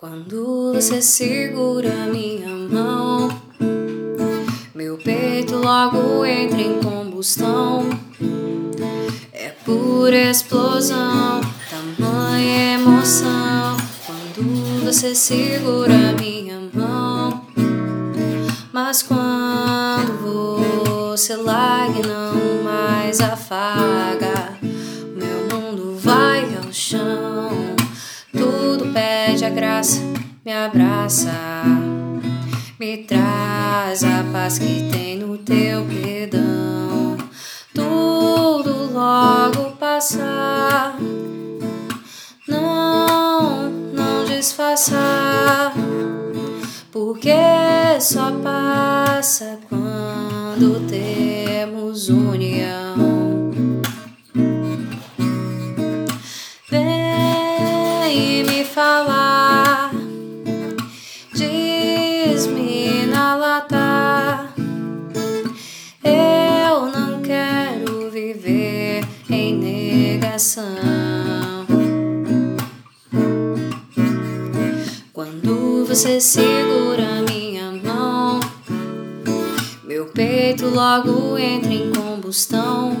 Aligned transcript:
Quando 0.00 0.74
você 0.74 1.02
segura 1.02 2.06
minha 2.06 2.50
mão, 2.50 3.28
meu 4.72 4.96
peito 4.96 5.56
logo 5.56 6.24
entra 6.24 6.60
em 6.60 6.80
combustão. 6.80 7.90
É 9.32 9.48
pura 9.64 10.30
explosão, 10.30 11.40
tamanha 11.68 12.74
emoção. 12.74 13.76
Quando 14.06 14.84
você 14.84 15.16
segura 15.16 16.12
minha 16.16 16.60
mão, 16.72 17.44
mas 18.72 19.02
quando 19.02 20.60
você 21.08 21.34
larga 21.34 22.06
não 22.06 22.62
mais 22.62 23.20
afaga, 23.20 24.07
abraça, 30.68 31.32
me 32.78 32.98
traz 32.98 34.04
a 34.04 34.22
paz 34.30 34.58
que 34.58 34.88
tem 34.90 35.18
no 35.18 35.38
teu 35.38 35.84
perdão. 35.86 37.16
Tudo 37.74 38.92
logo 38.92 39.76
passar, 39.76 40.96
não, 42.46 43.70
não 43.70 44.24
disfarçar, 44.26 45.72
porque 46.92 47.30
só 48.00 48.30
passa 48.42 49.58
quando 49.70 50.86
temos 50.86 52.10
união. 52.10 52.87
Você 75.98 76.20
segura 76.20 77.24
minha 77.28 77.72
mão, 77.72 78.38
meu 79.82 80.06
peito 80.06 80.66
logo 80.66 81.36
entra 81.36 81.74
em 81.74 81.90
combustão. 81.92 82.96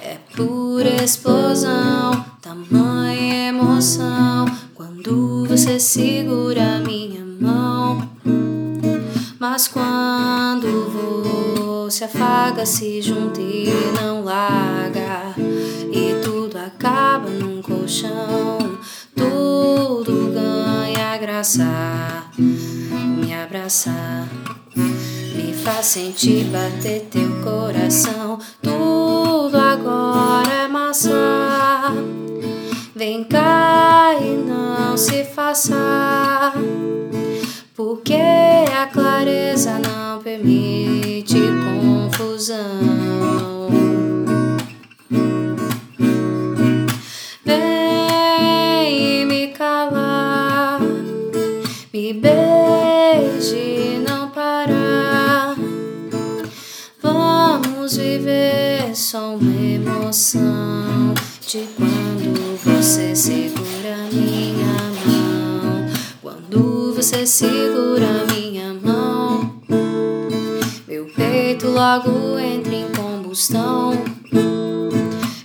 É 0.00 0.16
pura 0.36 1.02
explosão, 1.02 2.24
tamanha 2.40 3.48
emoção. 3.48 4.44
Quando 4.76 5.44
você 5.48 5.80
segura 5.80 6.78
minha 6.86 7.24
mão, 7.40 8.08
mas 9.40 9.66
quando 9.66 10.88
você 11.84 12.04
afaga, 12.04 12.64
se 12.64 13.02
junta 13.02 13.40
e 13.40 13.66
não 14.00 14.22
larga, 14.22 15.34
e 15.92 16.14
tudo 16.22 16.56
acaba 16.58 17.28
num 17.28 17.60
colchão, 17.60 18.78
tudo 19.16 20.30
ganha 20.32 20.69
Me 21.20 21.26
abraçar, 23.34 24.26
me 24.74 25.52
faz 25.52 25.84
sentir 25.84 26.46
bater 26.46 27.08
teu 27.10 27.42
coração. 27.42 28.38
Tudo 28.62 29.54
agora 29.54 30.64
é 30.64 30.66
massa. 30.66 31.92
Vem 32.96 33.22
cá 33.24 34.16
e 34.18 34.30
não 34.30 34.96
se 34.96 35.22
faça. 35.24 36.54
Porque 37.76 38.14
a 38.14 38.86
clareza 38.86 39.78
não 39.78 40.22
permite 40.22 41.36
confusão. 41.36 43.49
De 61.50 61.66
quando 61.76 62.56
você 62.62 63.16
segura 63.16 63.96
minha 64.12 64.72
mão. 65.04 65.90
Quando 66.22 66.94
você 66.94 67.26
segura 67.26 68.24
minha 68.32 68.72
mão, 68.74 69.60
meu 70.86 71.06
peito 71.06 71.66
logo 71.66 72.38
entra 72.38 72.72
em 72.72 72.88
combustão. 72.92 73.94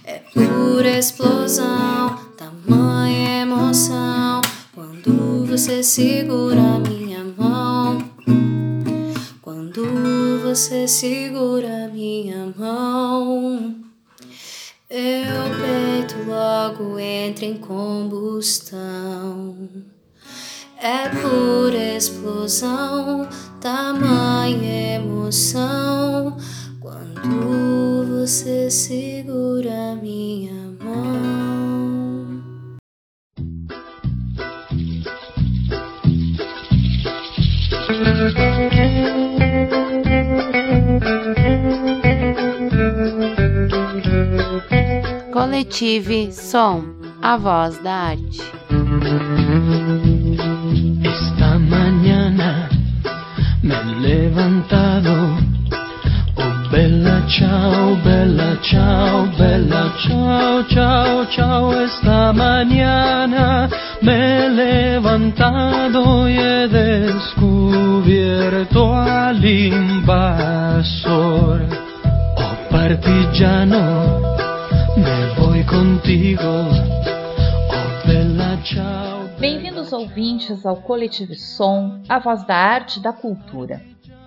É 0.04 0.22
pura 0.32 0.96
explosão, 0.96 2.20
tamanha 2.38 3.42
emoção. 3.42 4.42
Quando 4.76 5.48
você 5.48 5.82
segura 5.82 6.78
minha 6.88 7.24
mão, 7.36 7.98
quando 9.42 10.40
você 10.44 10.88
segura 10.88 11.90
minha 11.92 12.54
mão. 12.56 13.85
Meu 14.88 15.50
peito 15.60 16.30
logo 16.30 17.00
entra 17.00 17.44
em 17.44 17.58
combustão. 17.58 18.78
É 20.80 21.10
pura 21.10 21.98
explosão, 21.98 23.28
tamanha 23.60 24.98
emoção. 24.98 26.38
Quando 26.80 28.06
você 28.26 28.70
segura 28.70 29.96
minha 29.96 30.54
mão. 30.80 31.95
Coletive 45.36 46.32
Som, 46.32 46.96
a 47.22 47.36
voz 47.36 47.78
da 47.80 47.92
arte. 47.92 48.42
Esta 51.04 51.60
mañana 51.60 52.70
me 53.62 53.76
levantado. 54.00 55.12
Oh, 56.38 56.70
bella 56.72 57.22
ciao, 57.28 57.98
bella 58.02 58.58
ciao, 58.62 59.28
bella 59.38 59.92
ciao, 60.08 60.64
ciao, 60.70 61.26
ciao. 61.26 61.82
Esta 61.82 62.32
mañana 62.32 63.68
me 64.02 64.48
levantado 64.48 66.30
y 66.30 66.38
he 66.38 66.70
descubierto 66.70 68.16
al 68.96 69.44
invasor. 69.44 70.96
Oh, 72.38 72.56
partigiano, 72.72 74.35
contigo. 75.68 76.42
Oh, 77.70 78.08
bella 78.08 78.62
ciao. 78.64 79.28
Bem-vindos 79.40 79.92
ouvintes 79.92 80.66
ao 80.66 80.78
Coletive 80.78 81.36
Som, 81.36 82.02
a 82.08 82.20
voz 82.20 82.46
da 82.46 82.56
arte 82.56 83.00
e 83.00 83.02
da 83.02 83.12
cultura. 83.12 83.82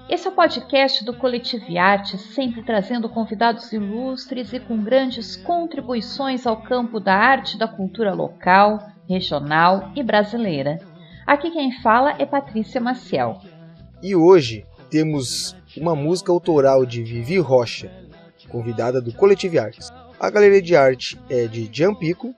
Esse 0.08 0.26
é 0.26 0.30
o 0.30 0.34
podcast 0.34 1.04
do 1.04 1.14
Coletive 1.14 1.76
Arte, 1.76 2.16
sempre 2.16 2.62
trazendo 2.62 3.08
convidados 3.08 3.72
ilustres 3.72 4.52
e 4.52 4.60
com 4.60 4.78
grandes 4.78 5.36
contribuições 5.36 6.46
ao 6.46 6.62
campo 6.62 6.98
da 6.98 7.14
arte 7.14 7.54
e 7.54 7.58
da 7.58 7.68
cultura 7.68 8.14
local, 8.14 8.78
regional 9.08 9.92
e 9.94 10.02
brasileira. 10.02 10.78
Aqui 11.26 11.50
quem 11.50 11.72
fala 11.82 12.14
é 12.18 12.24
Patrícia 12.24 12.80
Maciel. 12.80 13.40
E 14.02 14.16
hoje 14.16 14.64
temos 14.90 15.54
uma 15.76 15.94
música 15.94 16.32
autoral 16.32 16.86
de 16.86 17.02
Vivi 17.02 17.38
Rocha, 17.38 17.90
convidada 18.48 19.00
do 19.00 19.12
Coletive 19.12 19.58
Artes. 19.58 19.92
A 20.20 20.30
galeria 20.30 20.60
de 20.60 20.74
arte 20.74 21.16
é 21.30 21.46
de 21.46 21.70
Jean 21.72 21.94
Pico 21.94 22.34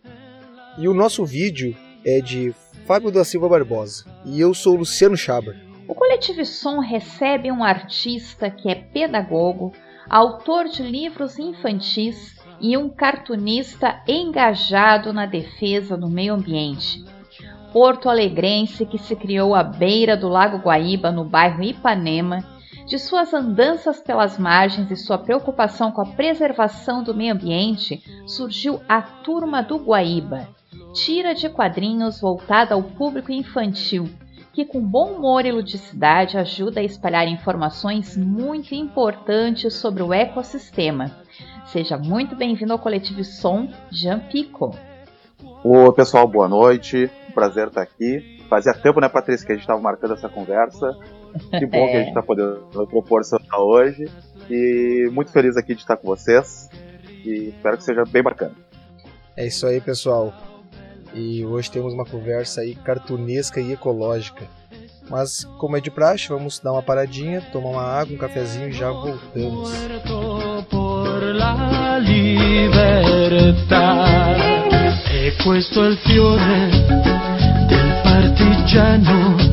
e 0.77 0.87
o 0.87 0.93
nosso 0.93 1.25
vídeo 1.25 1.75
é 2.05 2.21
de 2.21 2.55
Fábio 2.87 3.11
da 3.11 3.25
Silva 3.25 3.49
Barbosa. 3.49 4.05
E 4.27 4.39
eu 4.39 4.53
sou 4.53 4.77
Luciano 4.77 5.17
Chaber. 5.17 5.57
O 5.89 5.95
Coletivo 5.95 6.45
Som 6.45 6.81
recebe 6.81 7.51
um 7.51 7.65
artista 7.65 8.51
que 8.51 8.69
é 8.69 8.75
pedagogo, 8.75 9.73
autor 10.11 10.67
de 10.69 10.83
livros 10.83 11.39
infantis 11.39 12.37
e 12.61 12.77
um 12.77 12.91
cartunista 12.91 14.03
engajado 14.07 15.11
na 15.11 15.25
defesa 15.25 15.97
do 15.97 16.07
meio 16.09 16.35
ambiente. 16.35 17.03
Porto 17.73 18.11
Alegrense 18.11 18.85
que 18.85 18.99
se 18.99 19.17
criou 19.17 19.55
à 19.55 19.63
beira 19.63 20.19
do 20.19 20.29
Lago 20.29 20.59
Guaíba, 20.59 21.11
no 21.11 21.25
bairro 21.25 21.63
Ipanema, 21.63 22.45
de 22.91 22.99
suas 22.99 23.33
andanças 23.33 24.01
pelas 24.01 24.37
margens 24.37 24.91
e 24.91 24.97
sua 24.97 25.17
preocupação 25.17 25.93
com 25.93 26.03
a 26.03 26.07
preservação 26.07 27.05
do 27.05 27.15
meio 27.15 27.33
ambiente, 27.33 28.03
surgiu 28.27 28.81
a 28.89 29.01
Turma 29.01 29.63
do 29.63 29.77
Guaíba, 29.77 30.49
tira 30.93 31.33
de 31.33 31.49
quadrinhos 31.49 32.21
voltada 32.21 32.75
ao 32.75 32.83
público 32.83 33.31
infantil, 33.31 34.11
que 34.53 34.65
com 34.65 34.81
bom 34.81 35.13
humor 35.13 35.47
e 35.47 35.53
ludicidade 35.53 36.37
ajuda 36.37 36.81
a 36.81 36.83
espalhar 36.83 37.29
informações 37.29 38.17
muito 38.17 38.75
importantes 38.75 39.73
sobre 39.75 40.03
o 40.03 40.13
ecossistema. 40.13 41.13
Seja 41.67 41.97
muito 41.97 42.35
bem-vindo 42.35 42.73
ao 42.73 42.79
Coletivo 42.81 43.23
Som 43.23 43.69
Jampico. 43.89 44.75
Oi, 45.63 45.93
pessoal, 45.93 46.27
boa 46.27 46.49
noite. 46.49 47.09
Prazer 47.33 47.69
estar 47.69 47.83
aqui. 47.83 48.41
Fazia 48.49 48.73
tempo, 48.73 49.01
né, 49.01 49.09
Patrícia, 49.09 49.47
que 49.47 49.53
a 49.53 49.55
gente 49.55 49.63
estava 49.63 49.81
marcando 49.81 50.15
essa 50.15 50.29
conversa. 50.29 50.91
Que 51.59 51.67
bom 51.67 51.79
é. 51.79 51.91
que 51.91 51.97
a 51.97 51.99
gente 52.01 52.09
está 52.09 52.23
podendo 52.23 52.87
proporcionar 52.89 53.61
hoje. 53.61 54.09
E 54.49 55.09
muito 55.13 55.31
feliz 55.31 55.57
aqui 55.57 55.75
de 55.75 55.81
estar 55.81 55.97
com 55.97 56.07
vocês. 56.07 56.69
E 57.25 57.49
espero 57.49 57.77
que 57.77 57.85
seja 57.85 58.05
bem 58.05 58.23
bacana. 58.23 58.55
É 59.37 59.47
isso 59.47 59.67
aí, 59.67 59.81
pessoal. 59.81 60.33
E 61.15 61.45
hoje 61.45 61.71
temos 61.71 61.93
uma 61.93 62.05
conversa 62.05 62.61
aí 62.61 62.75
cartunesca 62.75 63.61
e 63.61 63.73
ecológica. 63.73 64.45
Mas, 65.09 65.45
como 65.59 65.77
é 65.77 65.81
de 65.81 65.91
praxe, 65.91 66.29
vamos 66.29 66.61
dar 66.61 66.73
uma 66.73 66.83
paradinha, 66.83 67.41
tomar 67.53 67.71
uma 67.71 67.83
água, 67.83 68.15
um 68.15 68.19
cafezinho 68.19 68.69
e 68.69 68.73
já 68.73 68.93
voltamos. 68.93 69.73
E 79.17 79.50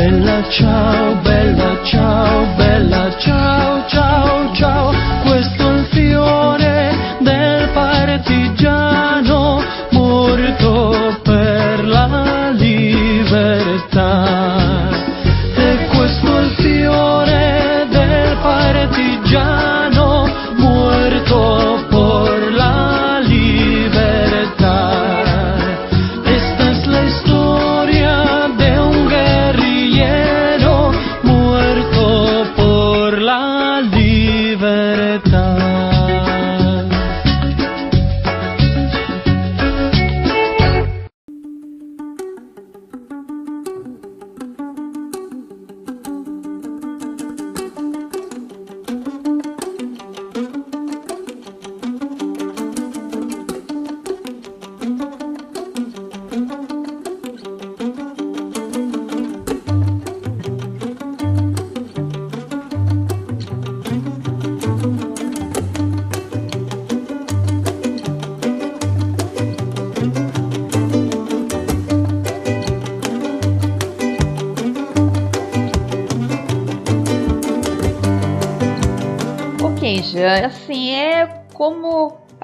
bella 0.00 0.42
ciao, 0.48 1.14
bella 1.16 1.84
ciao, 1.84 2.46
bella 2.56 3.18
ciao, 3.18 3.86
ciao, 3.86 4.54
ciao. 4.54 4.92
Questo 5.24 5.69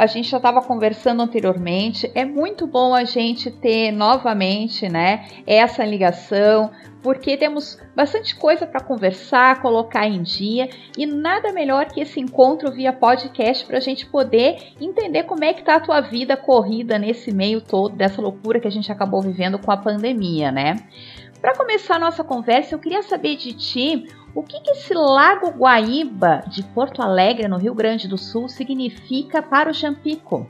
a 0.07 0.09
gente 0.09 0.31
já 0.31 0.37
estava 0.37 0.63
conversando 0.63 1.21
anteriormente, 1.21 2.11
é 2.15 2.25
muito 2.25 2.67
bom 2.67 2.95
a 2.95 3.05
gente 3.05 3.51
ter 3.51 3.91
novamente, 3.91 4.89
né, 4.89 5.27
essa 5.45 5.85
ligação, 5.85 6.71
porque 7.03 7.37
temos 7.37 7.79
bastante 7.95 8.35
coisa 8.37 8.67
para 8.67 8.81
conversar, 8.81 9.61
colocar 9.61 10.07
em 10.07 10.23
dia 10.23 10.69
e 10.97 11.07
nada 11.07 11.53
melhor 11.53 11.87
que 11.87 12.01
esse 12.01 12.21
encontro 12.21 12.73
via 12.73 12.93
podcast 12.93 13.67
para 13.67 13.79
a 13.79 13.81
gente 13.81 14.07
poder 14.07 14.73
entender 14.81 15.25
como 15.25 15.45
é 15.45 15.53
que 15.53 15.65
tá 15.65 15.75
a 15.75 15.81
tua 15.81 16.01
vida 16.01 16.37
corrida 16.37 16.99
nesse 16.99 17.33
meio 17.33 17.61
todo 17.61 17.95
dessa 17.95 18.23
loucura 18.23 18.61
que 18.61 18.69
a 18.69 18.73
gente 18.73 18.91
acabou 18.91 19.21
vivendo 19.21 19.59
com 19.59 19.71
a 19.71 19.77
pandemia, 19.77 20.51
né? 20.53 20.77
Para 21.41 21.55
começar 21.55 21.97
a 21.97 22.01
nossa 22.01 22.25
conversa, 22.25 22.75
eu 22.75 22.79
queria 22.79 23.03
saber 23.03 23.37
de 23.37 23.53
ti 23.53 24.09
o 24.37 24.43
que, 24.43 24.61
que 24.61 24.73
esse 24.73 24.93
Lago 24.93 25.51
Guaíba 25.51 26.45
de 26.47 26.63
Porto 26.63 27.01
Alegre, 27.01 27.49
no 27.49 27.57
Rio 27.57 27.75
Grande 27.75 28.07
do 28.07 28.19
Sul, 28.19 28.51
significa 28.51 29.43
para 29.43 29.71
o 29.71 29.73
Jampico? 29.73 30.47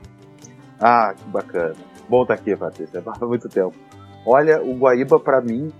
Ah, 0.77 1.13
que 1.15 1.23
bacana. 1.29 1.73
Bom 2.09 2.23
estar 2.23 2.33
aqui, 2.33 2.53
Patrícia. 2.53 3.01
Há 3.07 3.25
muito 3.25 3.47
tempo. 3.47 3.73
Olha, 4.25 4.61
o 4.61 4.77
Guaíba 4.77 5.17
para 5.21 5.39
mim 5.39 5.71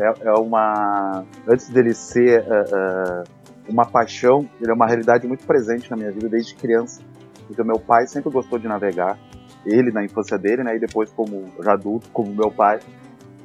é, 0.00 0.28
é, 0.28 0.32
uma. 0.34 1.24
Antes 1.48 1.68
dele 1.68 1.94
ser 1.94 2.42
uh, 2.42 3.22
uh, 3.22 3.24
uma 3.68 3.84
paixão, 3.84 4.48
ele 4.60 4.70
é 4.70 4.74
uma 4.74 4.86
realidade 4.86 5.26
muito 5.26 5.44
presente 5.44 5.90
na 5.90 5.96
minha 5.96 6.12
vida 6.12 6.28
desde 6.28 6.54
criança. 6.54 7.02
Porque 7.48 7.62
meu 7.64 7.80
pai 7.80 8.06
sempre 8.06 8.30
gostou 8.30 8.60
de 8.60 8.68
navegar. 8.68 9.18
Ele 9.66 9.90
na 9.90 10.04
infância 10.04 10.38
dele, 10.38 10.62
né? 10.62 10.76
E 10.76 10.78
depois, 10.78 11.10
como 11.10 11.52
já 11.60 11.72
adulto, 11.72 12.08
como 12.10 12.32
meu 12.32 12.52
pai, 12.52 12.78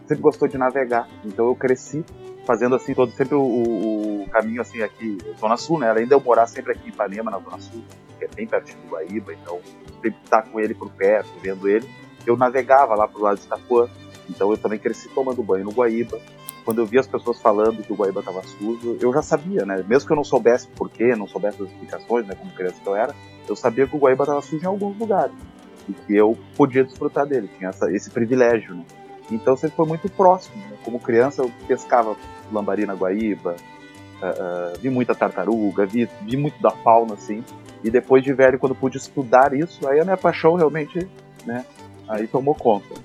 sempre 0.06 0.22
gostou 0.22 0.48
de 0.48 0.56
navegar. 0.56 1.08
Então 1.26 1.48
eu 1.48 1.56
cresci 1.56 2.06
fazendo 2.46 2.76
assim 2.76 2.94
todo 2.94 3.12
sempre 3.12 3.36
o, 3.36 3.42
o, 3.42 4.28
caminho 4.30 4.62
assim 4.62 4.82
aqui, 4.82 5.18
Zona 5.40 5.58
Sul, 5.58 5.80
né? 5.80 5.90
Além 5.90 6.08
de 6.08 6.14
eu 6.14 6.20
morar 6.20 6.48
sempre 6.48 6.74
aqui 6.74 6.88
em 6.88 6.90
Ipanema, 6.90 7.32
na 7.32 7.40
Zona 7.40 7.60
Sul, 7.60 7.84
que 8.18 8.26
é 8.26 8.28
bem 8.28 8.48
pertinho 8.48 8.80
do 8.82 8.90
Guaíba, 8.90 9.34
então 9.34 9.60
sempre 10.02 10.20
estar 10.24 10.42
com 10.44 10.60
ele 10.60 10.74
por 10.74 10.90
perto, 10.92 11.30
vendo 11.42 11.68
ele. 11.68 11.88
Eu 12.26 12.38
navegava 12.38 12.96
lá 12.96 13.08
pro 13.08 13.22
lado 13.22 13.38
de 13.38 13.46
Itapuã, 13.46 13.90
então 14.30 14.52
eu 14.52 14.58
também 14.58 14.80
cresci 14.80 15.10
tomando 15.10 15.44
banho 15.44 15.66
no 15.66 15.72
Guaíba. 15.72 16.20
Quando 16.66 16.80
eu 16.80 16.86
vi 16.86 16.98
as 16.98 17.08
pessoas 17.08 17.42
falando 17.42 17.84
que 17.84 17.92
o 17.92 17.96
Guaíba 17.96 18.22
estava 18.22 18.42
sujo, 18.44 18.98
eu 19.02 19.14
já 19.14 19.22
sabia, 19.22 19.66
né? 19.66 19.84
Mesmo 19.86 20.08
que 20.08 20.14
eu 20.14 20.18
não 20.18 20.24
soubesse 20.24 20.68
porquê, 20.68 21.14
não 21.16 21.28
soubesse 21.28 21.62
as 21.62 21.70
explicações, 21.70 22.26
né? 22.26 22.36
Como 22.36 22.52
criança 22.52 22.80
que 22.82 22.88
eu 22.88 22.96
era, 22.96 23.14
eu 23.48 23.56
sabia 23.56 23.86
que 23.86 23.96
o 23.96 24.00
Guaíba 24.00 24.24
estava 24.24 24.42
sujo 24.42 24.64
em 24.64 24.68
alguns 24.68 24.98
lugares 24.98 25.36
e 25.88 25.94
que 25.94 26.16
eu 26.16 26.38
podia 26.56 26.84
desfrutar 26.84 27.26
dele, 27.26 27.50
tinha 27.58 27.70
essa, 27.70 27.92
esse 27.92 28.10
privilégio, 28.10 28.76
né? 28.76 28.86
Então 29.32 29.56
sempre 29.56 29.76
foi 29.76 29.86
muito 29.86 30.10
próximo. 30.10 30.58
Né? 30.70 30.78
Como 30.84 31.00
criança 31.00 31.42
eu 31.42 31.52
pescava 31.68 32.16
lambari 32.52 32.86
na 32.86 32.94
Guaíba, 32.94 33.56
uh, 34.22 34.74
uh, 34.76 34.80
vi 34.80 34.90
muita 34.90 35.16
tartaruga, 35.16 35.86
vi, 35.86 36.10
vi 36.22 36.38
muito 36.38 36.62
da 36.62 36.72
fauna 36.72 37.14
assim. 37.14 37.44
E 37.84 37.90
depois 37.90 38.24
de 38.24 38.34
velho, 38.34 38.60
quando 38.60 38.76
pude 38.76 38.98
estudar 38.98 39.54
isso, 39.54 39.88
aí 39.88 40.00
a 40.00 40.04
minha 40.04 40.18
paixão 40.18 40.56
realmente, 40.56 41.06
né, 41.46 41.66
aí 42.08 42.28
tomou 42.28 42.56
conta. 42.56 42.96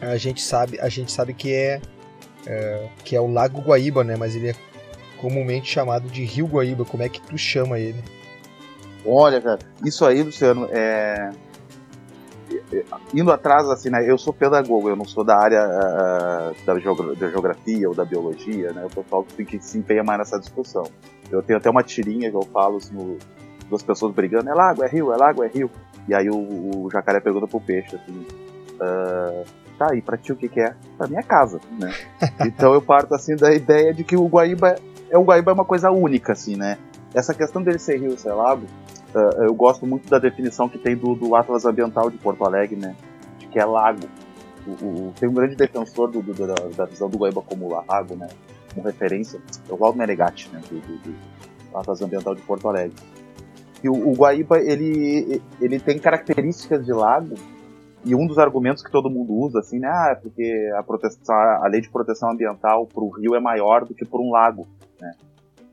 A 0.00 0.16
gente 0.16 0.40
sabe, 0.40 0.80
a 0.80 0.88
gente 0.88 1.12
sabe 1.12 1.34
que 1.34 1.52
é, 1.52 1.80
é 2.46 2.88
que 3.04 3.14
é 3.14 3.20
o 3.20 3.30
Lago 3.30 3.60
Guaíba, 3.60 4.02
né? 4.02 4.16
Mas 4.16 4.34
ele 4.34 4.48
é 4.48 4.54
comumente 5.18 5.70
chamado 5.70 6.08
de 6.08 6.24
Rio 6.24 6.46
Guaíba. 6.46 6.86
Como 6.86 7.02
é 7.02 7.08
que 7.10 7.20
tu 7.20 7.36
chama 7.36 7.78
ele? 7.78 8.02
Olha, 9.04 9.42
cara, 9.42 9.58
isso 9.84 10.06
aí, 10.06 10.22
Luciano, 10.22 10.66
é 10.72 11.30
indo 13.14 13.32
atrás, 13.32 13.68
assim, 13.68 13.90
né? 13.90 14.08
Eu 14.08 14.18
sou 14.18 14.32
pedagogo, 14.32 14.88
eu 14.88 14.96
não 14.96 15.04
sou 15.04 15.24
da 15.24 15.36
área 15.36 15.62
uh, 15.66 16.64
da, 16.64 16.78
geogra 16.78 17.14
da, 17.14 17.28
geografia 17.28 17.88
ou 17.88 17.94
da 17.94 18.04
biologia, 18.04 18.72
né? 18.72 18.84
O 18.84 18.90
pessoal 18.90 19.24
que, 19.24 19.44
que 19.44 19.60
se 19.60 19.78
empenha 19.78 20.02
mais 20.02 20.18
nessa 20.18 20.38
discussão. 20.38 20.84
Eu 21.30 21.42
tenho 21.42 21.58
até 21.58 21.70
uma 21.70 21.82
tirinha 21.82 22.30
que 22.30 22.36
eu 22.36 22.42
falo, 22.42 22.78
assim, 22.78 22.94
no, 22.94 23.18
duas 23.68 23.82
pessoas 23.82 24.14
brigando, 24.14 24.48
é 24.48 24.54
lago, 24.54 24.82
é 24.84 24.88
rio, 24.88 25.12
é 25.12 25.16
lago, 25.16 25.44
é 25.44 25.48
rio. 25.48 25.70
E 26.08 26.14
aí 26.14 26.28
o, 26.28 26.84
o 26.84 26.90
jacaré 26.90 27.20
pergunta 27.20 27.46
pro 27.46 27.60
peixe, 27.60 27.96
assim, 27.96 28.26
uh, 28.80 29.44
tá, 29.78 29.94
e 29.94 30.02
pra 30.02 30.16
ti 30.16 30.32
o 30.32 30.36
que 30.36 30.48
que 30.48 30.60
é? 30.60 30.74
Pra 30.96 31.06
minha 31.06 31.22
casa, 31.22 31.60
né? 31.78 31.92
então 32.46 32.74
eu 32.74 32.82
parto, 32.82 33.14
assim, 33.14 33.36
da 33.36 33.52
ideia 33.52 33.94
de 33.94 34.04
que 34.04 34.16
o 34.16 34.26
Guaíba 34.26 34.76
é, 35.10 35.18
o 35.18 35.24
Guaíba 35.24 35.50
é 35.50 35.54
uma 35.54 35.64
coisa 35.64 35.90
única, 35.90 36.32
assim, 36.32 36.56
né? 36.56 36.78
Essa 37.12 37.34
questão 37.34 37.60
dele 37.60 37.78
ser 37.78 37.98
rio, 37.98 38.16
ser 38.16 38.32
lago, 38.32 38.64
Uh, 39.14 39.42
eu 39.44 39.54
gosto 39.54 39.86
muito 39.86 40.08
da 40.08 40.18
definição 40.18 40.68
que 40.68 40.78
tem 40.78 40.96
do, 40.96 41.14
do, 41.14 41.34
Atlas 41.34 41.64
Ambiental 41.64 42.10
de 42.10 42.18
Porto 42.18 42.44
Alegre, 42.44 42.76
né? 42.76 42.94
De 43.38 43.46
que 43.46 43.58
é 43.58 43.64
lago. 43.64 44.08
O, 44.66 44.70
o, 44.70 45.12
tem 45.18 45.28
um 45.28 45.32
grande 45.32 45.56
defensor 45.56 46.10
do, 46.10 46.22
do, 46.22 46.34
da, 46.34 46.54
da, 46.76 46.84
visão 46.84 47.10
do 47.10 47.18
Guaíba 47.18 47.42
como 47.42 47.68
lago, 47.68 48.14
né? 48.14 48.28
Como 48.72 48.86
referência, 48.86 49.40
é 49.68 49.72
o 49.72 49.76
Waldo 49.76 49.98
Menegatti, 49.98 50.48
né? 50.52 50.60
Do, 50.70 50.78
do, 50.78 51.14
Atlas 51.74 52.00
Ambiental 52.02 52.34
de 52.34 52.42
Porto 52.42 52.68
Alegre. 52.68 52.94
E 53.82 53.88
o, 53.88 53.94
o 53.94 54.14
Guaíba, 54.14 54.60
ele, 54.60 55.42
ele 55.60 55.80
tem 55.80 55.98
características 55.98 56.84
de 56.84 56.92
lago 56.92 57.34
e 58.04 58.14
um 58.14 58.26
dos 58.26 58.38
argumentos 58.38 58.82
que 58.82 58.90
todo 58.90 59.10
mundo 59.10 59.32
usa, 59.34 59.58
assim, 59.58 59.78
né? 59.78 59.88
Ah, 59.88 60.08
é 60.12 60.14
porque 60.14 60.70
a, 60.76 60.82
proteção, 60.82 61.34
a 61.34 61.66
lei 61.68 61.80
de 61.80 61.90
proteção 61.90 62.30
ambiental 62.30 62.86
para 62.86 63.02
o 63.02 63.10
rio 63.10 63.34
é 63.34 63.40
maior 63.40 63.84
do 63.84 63.94
que 63.94 64.04
por 64.04 64.20
um 64.20 64.30
lago, 64.30 64.66
né? 65.00 65.12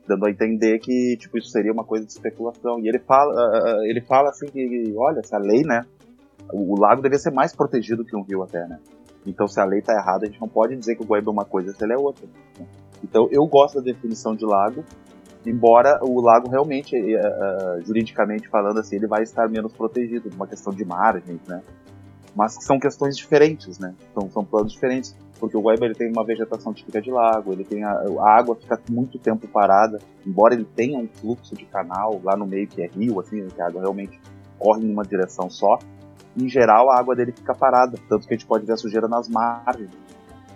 Dando 0.08 0.26
a 0.26 0.30
entender 0.30 0.78
que 0.78 1.16
tipo 1.18 1.38
isso 1.38 1.50
seria 1.50 1.72
uma 1.72 1.84
coisa 1.84 2.06
de 2.06 2.12
especulação. 2.12 2.80
E 2.80 2.88
ele 2.88 2.98
fala, 2.98 3.32
uh, 3.34 3.84
ele 3.84 4.00
fala 4.00 4.30
assim 4.30 4.46
que, 4.46 4.94
olha, 4.96 5.20
essa 5.20 5.38
lei, 5.38 5.62
né, 5.62 5.84
O, 6.52 6.80
lago 6.80 7.02
devia 7.02 7.18
ser 7.18 7.30
mais 7.30 7.54
protegido 7.54 8.04
que 8.04 8.16
um 8.16 8.22
rio 8.22 8.42
até, 8.42 8.66
né? 8.66 8.78
Então, 9.26 9.46
se 9.46 9.60
a 9.60 9.64
lei 9.64 9.80
está 9.80 9.92
errada, 9.92 10.24
a 10.24 10.28
gente 10.28 10.40
não 10.40 10.48
pode 10.48 10.74
dizer 10.74 10.96
que 10.96 11.02
o 11.02 11.06
Guaíba 11.06 11.30
é 11.30 11.32
uma 11.32 11.44
coisa 11.44 11.72
se 11.74 11.84
ele 11.84 11.92
é 11.92 11.98
outra. 11.98 12.26
Né? 12.58 12.66
Então, 13.04 13.28
eu 13.30 13.46
gosto 13.46 13.74
da 13.76 13.82
definição 13.82 14.34
de 14.34 14.46
lago, 14.46 14.82
embora 15.44 15.98
o 16.02 16.20
lago 16.20 16.48
realmente, 16.48 16.96
uh, 16.96 17.84
juridicamente 17.84 18.48
falando 18.48 18.80
assim, 18.80 18.96
ele 18.96 19.06
vai 19.06 19.22
estar 19.22 19.46
menos 19.48 19.72
protegido, 19.74 20.30
uma 20.34 20.46
questão 20.46 20.72
de 20.72 20.84
margens, 20.84 21.40
né? 21.46 21.62
Mas 22.34 22.54
são 22.64 22.78
questões 22.78 23.16
diferentes, 23.16 23.78
né? 23.78 23.94
São, 24.14 24.30
são 24.30 24.44
planos 24.44 24.72
diferentes, 24.72 25.14
porque 25.38 25.56
o 25.56 25.60
Guaíba 25.60 25.86
ele 25.86 25.94
tem 25.94 26.10
uma 26.10 26.24
vegetação 26.24 26.72
típica 26.72 27.00
de 27.00 27.10
lago, 27.10 27.52
ele 27.52 27.64
tem 27.64 27.84
a, 27.84 27.90
a, 27.90 28.38
água 28.38 28.56
fica 28.56 28.80
muito 28.90 29.18
tempo 29.18 29.46
parada, 29.48 29.98
embora 30.26 30.54
ele 30.54 30.64
tenha 30.64 30.98
um 30.98 31.06
fluxo 31.06 31.54
de 31.54 31.64
canal 31.64 32.20
lá 32.22 32.36
no 32.36 32.46
meio 32.46 32.66
que 32.66 32.82
é 32.82 32.86
rio, 32.86 33.20
assim, 33.20 33.46
que 33.48 33.60
a 33.60 33.66
água 33.66 33.80
realmente 33.80 34.20
corre 34.58 34.84
em 34.84 34.92
uma 34.92 35.04
direção 35.04 35.48
só. 35.48 35.78
Em 36.36 36.48
geral, 36.48 36.90
a 36.90 36.98
água 36.98 37.14
dele 37.14 37.32
fica 37.32 37.54
parada, 37.54 37.96
tanto 38.08 38.26
que 38.26 38.34
a 38.34 38.36
gente 38.36 38.46
pode 38.46 38.66
ver 38.66 38.72
a 38.72 38.76
sujeira 38.76 39.08
nas 39.08 39.28
margens. 39.28 39.90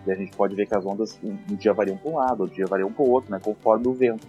E 0.06 0.10
a 0.10 0.14
gente 0.14 0.36
pode 0.36 0.54
ver 0.54 0.66
que 0.66 0.76
as 0.76 0.84
ondas 0.84 1.18
um, 1.22 1.54
dia 1.54 1.72
variam 1.72 1.96
para 1.96 2.10
um 2.10 2.16
lado, 2.16 2.40
outro 2.40 2.56
dia 2.56 2.66
variam 2.66 2.92
para 2.92 3.04
o 3.04 3.10
outro, 3.10 3.30
né, 3.30 3.38
conforme 3.42 3.86
o 3.86 3.92
vento. 3.92 4.26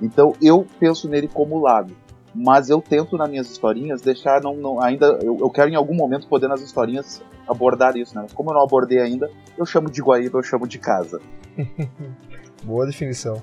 Então 0.00 0.34
eu 0.42 0.66
penso 0.78 1.08
nele 1.08 1.26
como 1.26 1.58
lago, 1.58 1.90
mas 2.36 2.68
eu 2.68 2.82
tento 2.82 3.16
nas 3.16 3.28
minhas 3.30 3.50
historinhas 3.50 4.02
deixar 4.02 4.42
não, 4.42 4.54
não 4.54 4.82
ainda 4.82 5.06
eu, 5.22 5.38
eu, 5.40 5.50
quero 5.50 5.70
em 5.70 5.74
algum 5.74 5.94
momento 5.94 6.28
poder 6.28 6.48
nas 6.48 6.60
historinhas 6.60 7.22
abordar 7.48 7.96
isso, 7.96 8.14
né? 8.14 8.22
Mas 8.22 8.32
como 8.32 8.50
eu 8.50 8.54
não 8.54 8.62
abordei 8.62 9.00
ainda, 9.00 9.30
eu 9.56 9.64
chamo 9.64 9.90
de 9.90 10.02
Guaíba, 10.02 10.38
eu 10.38 10.42
chamo 10.42 10.66
de 10.66 10.78
casa. 10.78 11.20
Boa 12.62 12.84
definição. 12.84 13.42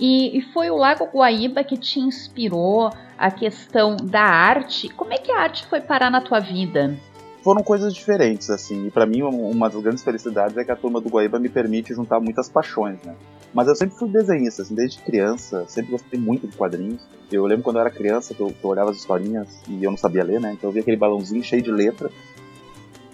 E, 0.00 0.38
e, 0.38 0.42
foi 0.52 0.70
o 0.70 0.76
Lago 0.76 1.04
Guaíba 1.04 1.62
que 1.62 1.76
te 1.76 2.00
inspirou 2.00 2.90
a 3.16 3.30
questão 3.30 3.96
da 3.96 4.22
arte. 4.22 4.88
Como 4.88 5.12
é 5.12 5.18
que 5.18 5.30
a 5.30 5.38
arte 5.38 5.64
foi 5.66 5.80
parar 5.80 6.10
na 6.10 6.20
tua 6.20 6.40
vida? 6.40 6.96
Foram 7.44 7.62
coisas 7.62 7.94
diferentes, 7.94 8.50
assim. 8.50 8.86
E 8.86 8.90
para 8.90 9.06
mim, 9.06 9.22
uma 9.22 9.68
das 9.68 9.80
grandes 9.80 10.02
felicidades 10.02 10.56
é 10.56 10.64
que 10.64 10.72
a 10.72 10.76
turma 10.76 11.00
do 11.00 11.08
Guaíba 11.08 11.38
me 11.38 11.48
permite 11.48 11.94
juntar 11.94 12.18
muitas 12.18 12.48
paixões, 12.48 13.00
né? 13.04 13.14
Mas 13.54 13.68
eu 13.68 13.74
sempre 13.74 13.96
fui 13.96 14.08
desenhista, 14.08 14.62
assim, 14.62 14.74
desde 14.74 14.98
criança, 15.02 15.64
sempre 15.68 15.92
gostei 15.92 16.18
muito 16.18 16.46
de 16.46 16.56
quadrinhos. 16.56 17.02
Eu 17.30 17.44
lembro 17.44 17.64
quando 17.64 17.76
eu 17.76 17.82
era 17.82 17.90
criança, 17.90 18.34
que 18.34 18.40
eu, 18.40 18.46
que 18.48 18.64
eu 18.64 18.70
olhava 18.70 18.90
as 18.90 18.96
historinhas 18.96 19.48
e 19.68 19.84
eu 19.84 19.90
não 19.90 19.98
sabia 19.98 20.24
ler, 20.24 20.40
né? 20.40 20.52
Então 20.52 20.70
eu 20.70 20.72
via 20.72 20.82
aquele 20.82 20.96
balãozinho 20.96 21.42
cheio 21.42 21.62
de 21.62 21.70
letra. 21.70 22.10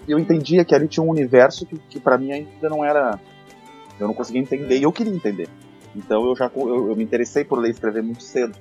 E 0.07 0.11
eu 0.11 0.17
entendia 0.17 0.63
que 0.63 0.73
ali 0.73 0.87
tinha 0.87 1.03
um 1.03 1.09
universo 1.09 1.65
que, 1.65 1.77
que 1.89 1.99
para 1.99 2.17
mim 2.17 2.31
ainda 2.31 2.69
não 2.69 2.83
era. 2.83 3.19
Eu 3.99 4.07
não 4.07 4.13
conseguia 4.13 4.41
entender 4.41 4.77
e 4.77 4.83
eu 4.83 4.91
queria 4.93 5.13
entender. 5.13 5.49
Então 5.93 6.25
eu 6.25 6.35
já 6.35 6.49
eu, 6.55 6.89
eu 6.89 6.95
me 6.95 7.03
interessei 7.03 7.43
por 7.43 7.59
ler 7.59 7.69
e 7.69 7.71
escrever 7.71 8.01
muito 8.01 8.23
cedo. 8.23 8.57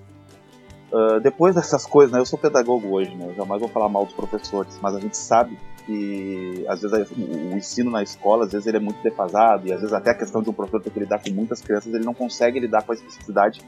Uh, 0.91 1.21
depois 1.21 1.55
dessas 1.55 1.85
coisas, 1.85 2.11
né, 2.13 2.19
eu 2.19 2.25
sou 2.25 2.39
pedagogo 2.39 2.89
hoje, 2.89 3.15
né, 3.15 3.27
eu 3.29 3.35
jamais 3.35 3.61
vou 3.61 3.69
falar 3.69 3.91
mal 3.91 4.07
dos 4.07 4.15
professores, 4.15 4.79
mas 4.81 4.95
a 4.95 4.99
gente 4.99 5.19
sabe 5.19 5.59
que 5.85 6.65
às 6.67 6.81
vezes 6.81 7.11
o 7.11 7.55
ensino 7.55 7.91
na 7.91 8.03
escola, 8.03 8.47
às 8.47 8.53
vezes 8.53 8.67
ele 8.67 8.79
é 8.79 8.81
muito 8.81 9.03
defasado 9.03 9.67
e 9.67 9.73
às 9.73 9.81
vezes 9.81 9.93
até 9.93 10.13
a 10.13 10.15
questão 10.15 10.43
de 10.43 10.49
um 10.49 10.53
professor 10.53 10.81
ter 10.81 10.91
que 10.91 11.01
lidar 11.01 11.23
com 11.23 11.31
muitas 11.31 11.61
crianças, 11.61 11.93
ele 11.93 12.05
não 12.05 12.15
consegue 12.15 12.59
lidar 12.59 12.85
com 12.85 12.93
a 12.93 12.95
especificidade 12.95 13.61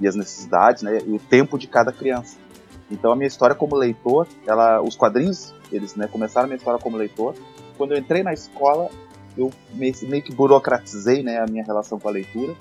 e 0.00 0.08
as 0.08 0.16
necessidades, 0.16 0.82
né, 0.82 0.98
e 1.06 1.12
o 1.12 1.18
tempo 1.18 1.58
de 1.58 1.66
cada 1.66 1.92
criança. 1.92 2.38
Então 2.90 3.12
a 3.12 3.16
minha 3.16 3.28
história 3.28 3.54
como 3.54 3.76
leitor, 3.76 4.26
ela, 4.46 4.80
os 4.80 4.96
quadrinhos, 4.96 5.54
eles 5.70 5.94
né, 5.94 6.06
começaram 6.06 6.44
a 6.44 6.48
minha 6.48 6.56
história 6.56 6.80
como 6.80 6.96
leitor. 6.96 7.34
Quando 7.76 7.92
eu 7.92 7.98
entrei 7.98 8.22
na 8.22 8.32
escola, 8.32 8.88
eu 9.36 9.50
meio, 9.74 10.22
que 10.22 10.32
burocratizei 10.32 11.22
né, 11.22 11.38
a 11.38 11.46
minha 11.46 11.64
relação 11.64 11.98
com 11.98 12.08
a 12.08 12.12
leitura 12.12 12.54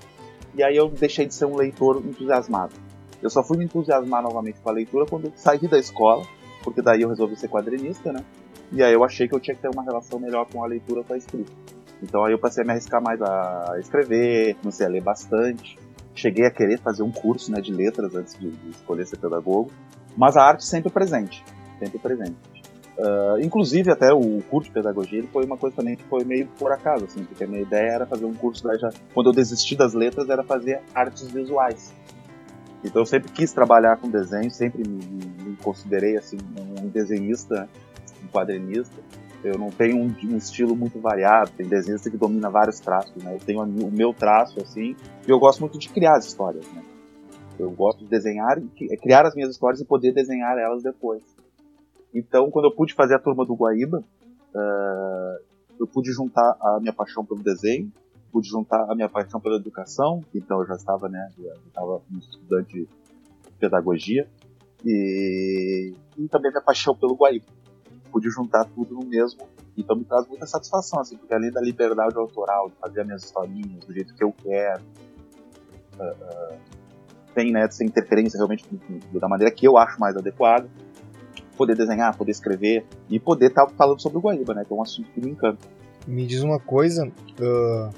e 0.54 0.64
aí 0.64 0.76
eu 0.76 0.90
deixei 0.90 1.26
de 1.26 1.34
ser 1.34 1.46
um 1.46 1.56
leitor 1.56 2.04
entusiasmado. 2.06 2.91
Eu 3.22 3.30
só 3.30 3.44
fui 3.44 3.58
me 3.58 3.66
entusiasmar 3.66 4.24
novamente 4.24 4.60
com 4.62 4.70
a 4.70 4.74
leitura 4.74 5.06
quando 5.06 5.26
eu 5.26 5.34
saí 5.36 5.68
da 5.68 5.78
escola, 5.78 6.24
porque 6.64 6.82
daí 6.82 7.02
eu 7.02 7.10
resolvi 7.10 7.36
ser 7.36 7.50
quadrinista, 7.50 8.12
né? 8.12 8.24
E 8.72 8.82
aí 8.82 8.94
eu 8.94 9.04
achei 9.04 9.28
que 9.28 9.36
eu 9.36 9.40
tinha 9.40 9.56
que 9.56 9.62
ter 9.62 9.70
uma 9.70 9.84
relação 9.84 10.20
melhor 10.20 10.48
com 10.52 10.64
a 10.64 10.68
leitura 10.68 11.04
com 11.04 11.14
a 11.14 11.18
escrita. 11.18 11.52
Então 12.02 12.24
aí 12.24 12.34
eu 12.34 12.40
passei 12.40 12.64
a 12.64 12.66
me 12.66 12.72
arriscar 12.72 13.02
mais 13.02 13.22
a 13.22 13.76
escrever, 13.80 14.56
comecei 14.56 14.86
a 14.86 14.90
ler 14.90 15.02
bastante. 15.02 15.78
Cheguei 16.16 16.46
a 16.46 16.52
querer 16.52 16.80
fazer 16.80 17.04
um 17.04 17.12
curso 17.12 17.52
né, 17.52 17.62
de 17.62 17.72
letras 17.72 18.16
antes 18.16 18.38
de, 18.38 18.50
de 18.50 18.70
escolher 18.70 19.06
ser 19.06 19.18
pedagogo. 19.18 19.72
Mas 20.18 20.36
a 20.36 20.44
arte 20.44 20.66
sempre 20.66 20.92
presente, 20.92 21.44
sempre 21.80 22.00
presente. 22.00 22.36
Uh, 22.98 23.40
inclusive 23.42 23.90
até 23.90 24.14
o 24.14 24.42
curso 24.50 24.68
de 24.68 24.74
pedagogia 24.74 25.20
ele 25.20 25.28
foi 25.28 25.46
uma 25.46 25.58
coisa 25.58 25.76
também 25.76 25.96
que 25.96 26.04
foi 26.04 26.24
meio 26.24 26.48
por 26.60 26.72
acaso, 26.72 27.06
assim, 27.06 27.24
porque 27.24 27.44
a 27.44 27.48
minha 27.48 27.62
ideia 27.62 27.94
era 27.94 28.06
fazer 28.06 28.26
um 28.26 28.34
curso 28.34 28.68
já 28.78 28.90
quando 29.14 29.28
eu 29.28 29.34
desisti 29.34 29.76
das 29.76 29.94
letras 29.94 30.30
era 30.30 30.44
fazer 30.44 30.82
artes 30.94 31.32
visuais. 31.32 31.94
Então 32.84 33.02
eu 33.02 33.06
sempre 33.06 33.32
quis 33.32 33.54
trabalhar 33.54 33.98
com 33.98 34.10
desenho, 34.10 34.50
sempre 34.50 34.88
me, 34.88 35.00
me 35.44 35.56
considerei 35.58 36.18
assim 36.18 36.38
um 36.82 36.88
desenhista, 36.88 37.70
um 38.24 38.28
quadrinista. 38.28 39.02
Eu 39.44 39.58
não 39.58 39.72
tenho 39.72 39.98
um, 39.98 40.16
um, 40.24 40.38
estilo 40.38 40.76
muito 40.76 41.00
variado, 41.00 41.52
tem 41.52 41.68
desenhista 41.68 42.10
que 42.10 42.18
domina 42.18 42.50
vários 42.50 42.80
traços, 42.80 43.24
né? 43.24 43.36
Eu 43.36 43.40
tenho 43.40 43.62
o 43.64 43.92
meu 43.92 44.14
traço 44.14 44.62
assim, 44.62 44.96
e 45.28 45.32
eu 45.32 45.40
gosto 45.40 45.62
muito 45.62 45.80
de 45.80 45.90
criar 45.90 46.18
as 46.18 46.26
histórias, 46.26 46.66
né? 46.74 46.84
Eu 47.58 47.72
gosto 47.72 48.00
de 48.00 48.08
desenhar, 48.08 48.60
criar 49.02 49.26
as 49.26 49.36
minhas 49.36 49.52
histórias 49.52 49.82
e 49.82 49.86
poder 49.86 50.14
desenhar 50.14 50.58
elas 50.58 50.84
depois. 50.84 51.24
Então, 52.14 52.50
quando 52.52 52.66
eu 52.66 52.76
pude 52.76 52.94
fazer 52.94 53.16
a 53.16 53.20
turma 53.20 53.46
do 53.46 53.56
Guaíba, 53.56 54.00
uh, 54.00 55.44
eu 55.80 55.88
pude 55.88 56.12
juntar 56.12 56.56
a 56.60 56.80
minha 56.80 56.94
paixão 56.94 57.26
pelo 57.26 57.42
desenho, 57.42 57.92
pude 58.32 58.48
juntar 58.48 58.90
a 58.90 58.96
minha 58.96 59.10
paixão 59.10 59.40
pela 59.40 59.56
educação, 59.56 60.22
então 60.34 60.60
eu 60.62 60.68
já 60.68 60.76
estava, 60.76 61.10
né, 61.10 61.30
já 61.38 61.54
estava 61.68 62.02
estudante 62.18 62.74
de 62.74 62.88
pedagogia, 63.60 64.28
e, 64.86 65.94
e 66.18 66.28
também 66.28 66.50
a 66.50 66.54
minha 66.54 66.64
paixão 66.64 66.96
pelo 66.96 67.16
Guaíba. 67.16 67.46
Pude 68.12 68.30
juntar 68.30 68.66
tudo 68.66 68.96
no 68.96 69.06
mesmo, 69.06 69.48
então 69.78 69.96
me 69.96 70.04
traz 70.04 70.28
muita 70.28 70.46
satisfação, 70.46 71.00
assim, 71.00 71.18
porque 71.18 71.34
além 71.34 71.52
da 71.52 71.62
liberdade 71.62 72.18
autoral, 72.18 72.70
de 72.70 72.76
fazer 72.76 73.02
as 73.02 73.06
minhas 73.06 73.24
historinhas 73.24 73.86
do 73.86 73.94
jeito 73.94 74.14
que 74.14 74.24
eu 74.24 74.34
quero, 74.34 74.84
uh, 76.00 76.58
uh, 77.38 77.52
né, 77.52 77.70
sem 77.70 77.88
interferência 77.88 78.38
realmente 78.38 78.66
da 79.14 79.28
maneira 79.28 79.54
que 79.54 79.66
eu 79.66 79.78
acho 79.78 80.00
mais 80.00 80.16
adequada, 80.18 80.70
poder 81.62 81.76
desenhar, 81.76 82.18
poder 82.18 82.32
escrever 82.32 82.86
e 83.10 83.20
poder 83.20 83.48
estar 83.48 83.66
tá 83.66 83.74
falando 83.76 84.02
sobre 84.02 84.18
o 84.18 84.22
Guaíba, 84.22 84.54
né? 84.54 84.66
Que 84.66 84.74
é 84.74 84.76
um 84.76 84.82
assunto 84.82 85.10
que 85.12 85.22
me 85.22 85.32
encanta. 85.32 85.68
Me 86.08 86.26
diz 86.26 86.42
uma 86.42 86.60
coisa, 86.60 87.06
uh, 87.06 87.90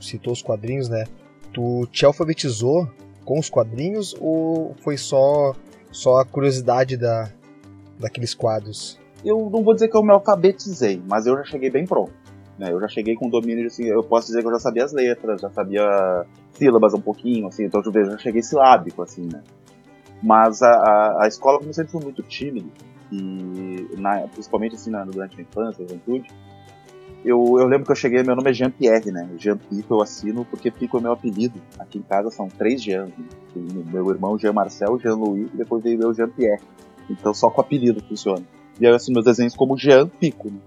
citou 0.00 0.32
os 0.32 0.42
quadrinhos, 0.42 0.88
né? 0.88 1.04
Tu 1.52 1.86
te 1.90 2.04
alfabetizou 2.04 2.88
com 3.24 3.38
os 3.38 3.50
quadrinhos 3.50 4.14
ou 4.20 4.74
foi 4.82 4.96
só 4.96 5.54
só 5.90 6.20
a 6.20 6.24
curiosidade 6.24 6.96
da, 6.96 7.30
daqueles 7.98 8.34
quadros? 8.34 9.00
Eu 9.24 9.50
não 9.50 9.62
vou 9.62 9.74
dizer 9.74 9.88
que 9.88 9.96
eu 9.96 10.02
me 10.02 10.12
alfabetizei, 10.12 11.02
mas 11.08 11.26
eu 11.26 11.36
já 11.38 11.44
cheguei 11.44 11.70
bem 11.70 11.86
pronto. 11.86 12.12
Né? 12.58 12.70
Eu 12.70 12.80
já 12.80 12.88
cheguei 12.88 13.14
com 13.14 13.28
domínio, 13.28 13.66
assim, 13.66 13.84
eu 13.84 14.02
posso 14.02 14.28
dizer 14.28 14.42
que 14.42 14.46
eu 14.46 14.52
já 14.52 14.58
sabia 14.58 14.84
as 14.84 14.92
letras, 14.92 15.40
já 15.40 15.50
sabia 15.50 16.26
sílabas 16.52 16.94
um 16.94 17.00
pouquinho, 17.00 17.46
assim, 17.46 17.64
então 17.64 17.82
eu 17.84 18.04
já 18.10 18.18
cheguei 18.18 18.42
silábico, 18.42 19.02
assim, 19.02 19.28
né? 19.30 19.42
Mas 20.22 20.62
a, 20.62 20.70
a, 20.70 21.24
a 21.24 21.28
escola, 21.28 21.58
como 21.58 21.72
sempre, 21.74 21.92
foi 21.92 22.02
muito 22.02 22.22
tímido, 22.22 22.70
e 23.12 23.88
na, 23.98 24.26
principalmente 24.28 24.74
assim 24.74 24.90
na, 24.90 25.04
durante 25.04 25.38
a 25.38 25.42
infância, 25.42 25.84
a 25.84 25.88
juventude, 25.88 26.28
eu, 27.26 27.58
eu 27.58 27.66
lembro 27.66 27.84
que 27.84 27.90
eu 27.90 27.96
cheguei, 27.96 28.22
meu 28.22 28.36
nome 28.36 28.50
é 28.50 28.54
Jean-Pierre, 28.54 29.10
né? 29.10 29.28
Jean 29.36 29.56
Pico 29.56 29.94
eu 29.94 30.00
assino 30.00 30.44
porque 30.44 30.70
Pico 30.70 30.96
é 30.98 31.00
meu 31.00 31.10
apelido. 31.10 31.60
Aqui 31.76 31.98
em 31.98 32.02
casa 32.02 32.30
são 32.30 32.46
três 32.46 32.80
Jean. 32.80 33.06
Né? 33.06 33.84
Meu 33.92 34.08
irmão 34.10 34.38
Jean 34.38 34.52
Marcel, 34.52 34.96
Jean 35.00 35.16
Louis 35.16 35.48
e 35.52 35.56
depois 35.56 35.82
veio 35.82 35.98
meu 35.98 36.14
Jean-Pierre. 36.14 36.62
Então 37.10 37.34
só 37.34 37.50
com 37.50 37.60
apelido 37.60 38.00
funciona. 38.08 38.44
E 38.80 38.86
aí 38.86 38.92
eu 38.92 38.94
assino 38.94 39.14
meus 39.14 39.24
desenhos 39.24 39.56
como 39.56 39.76
Jean 39.76 40.06
Pico. 40.06 40.48
Né? 40.48 40.58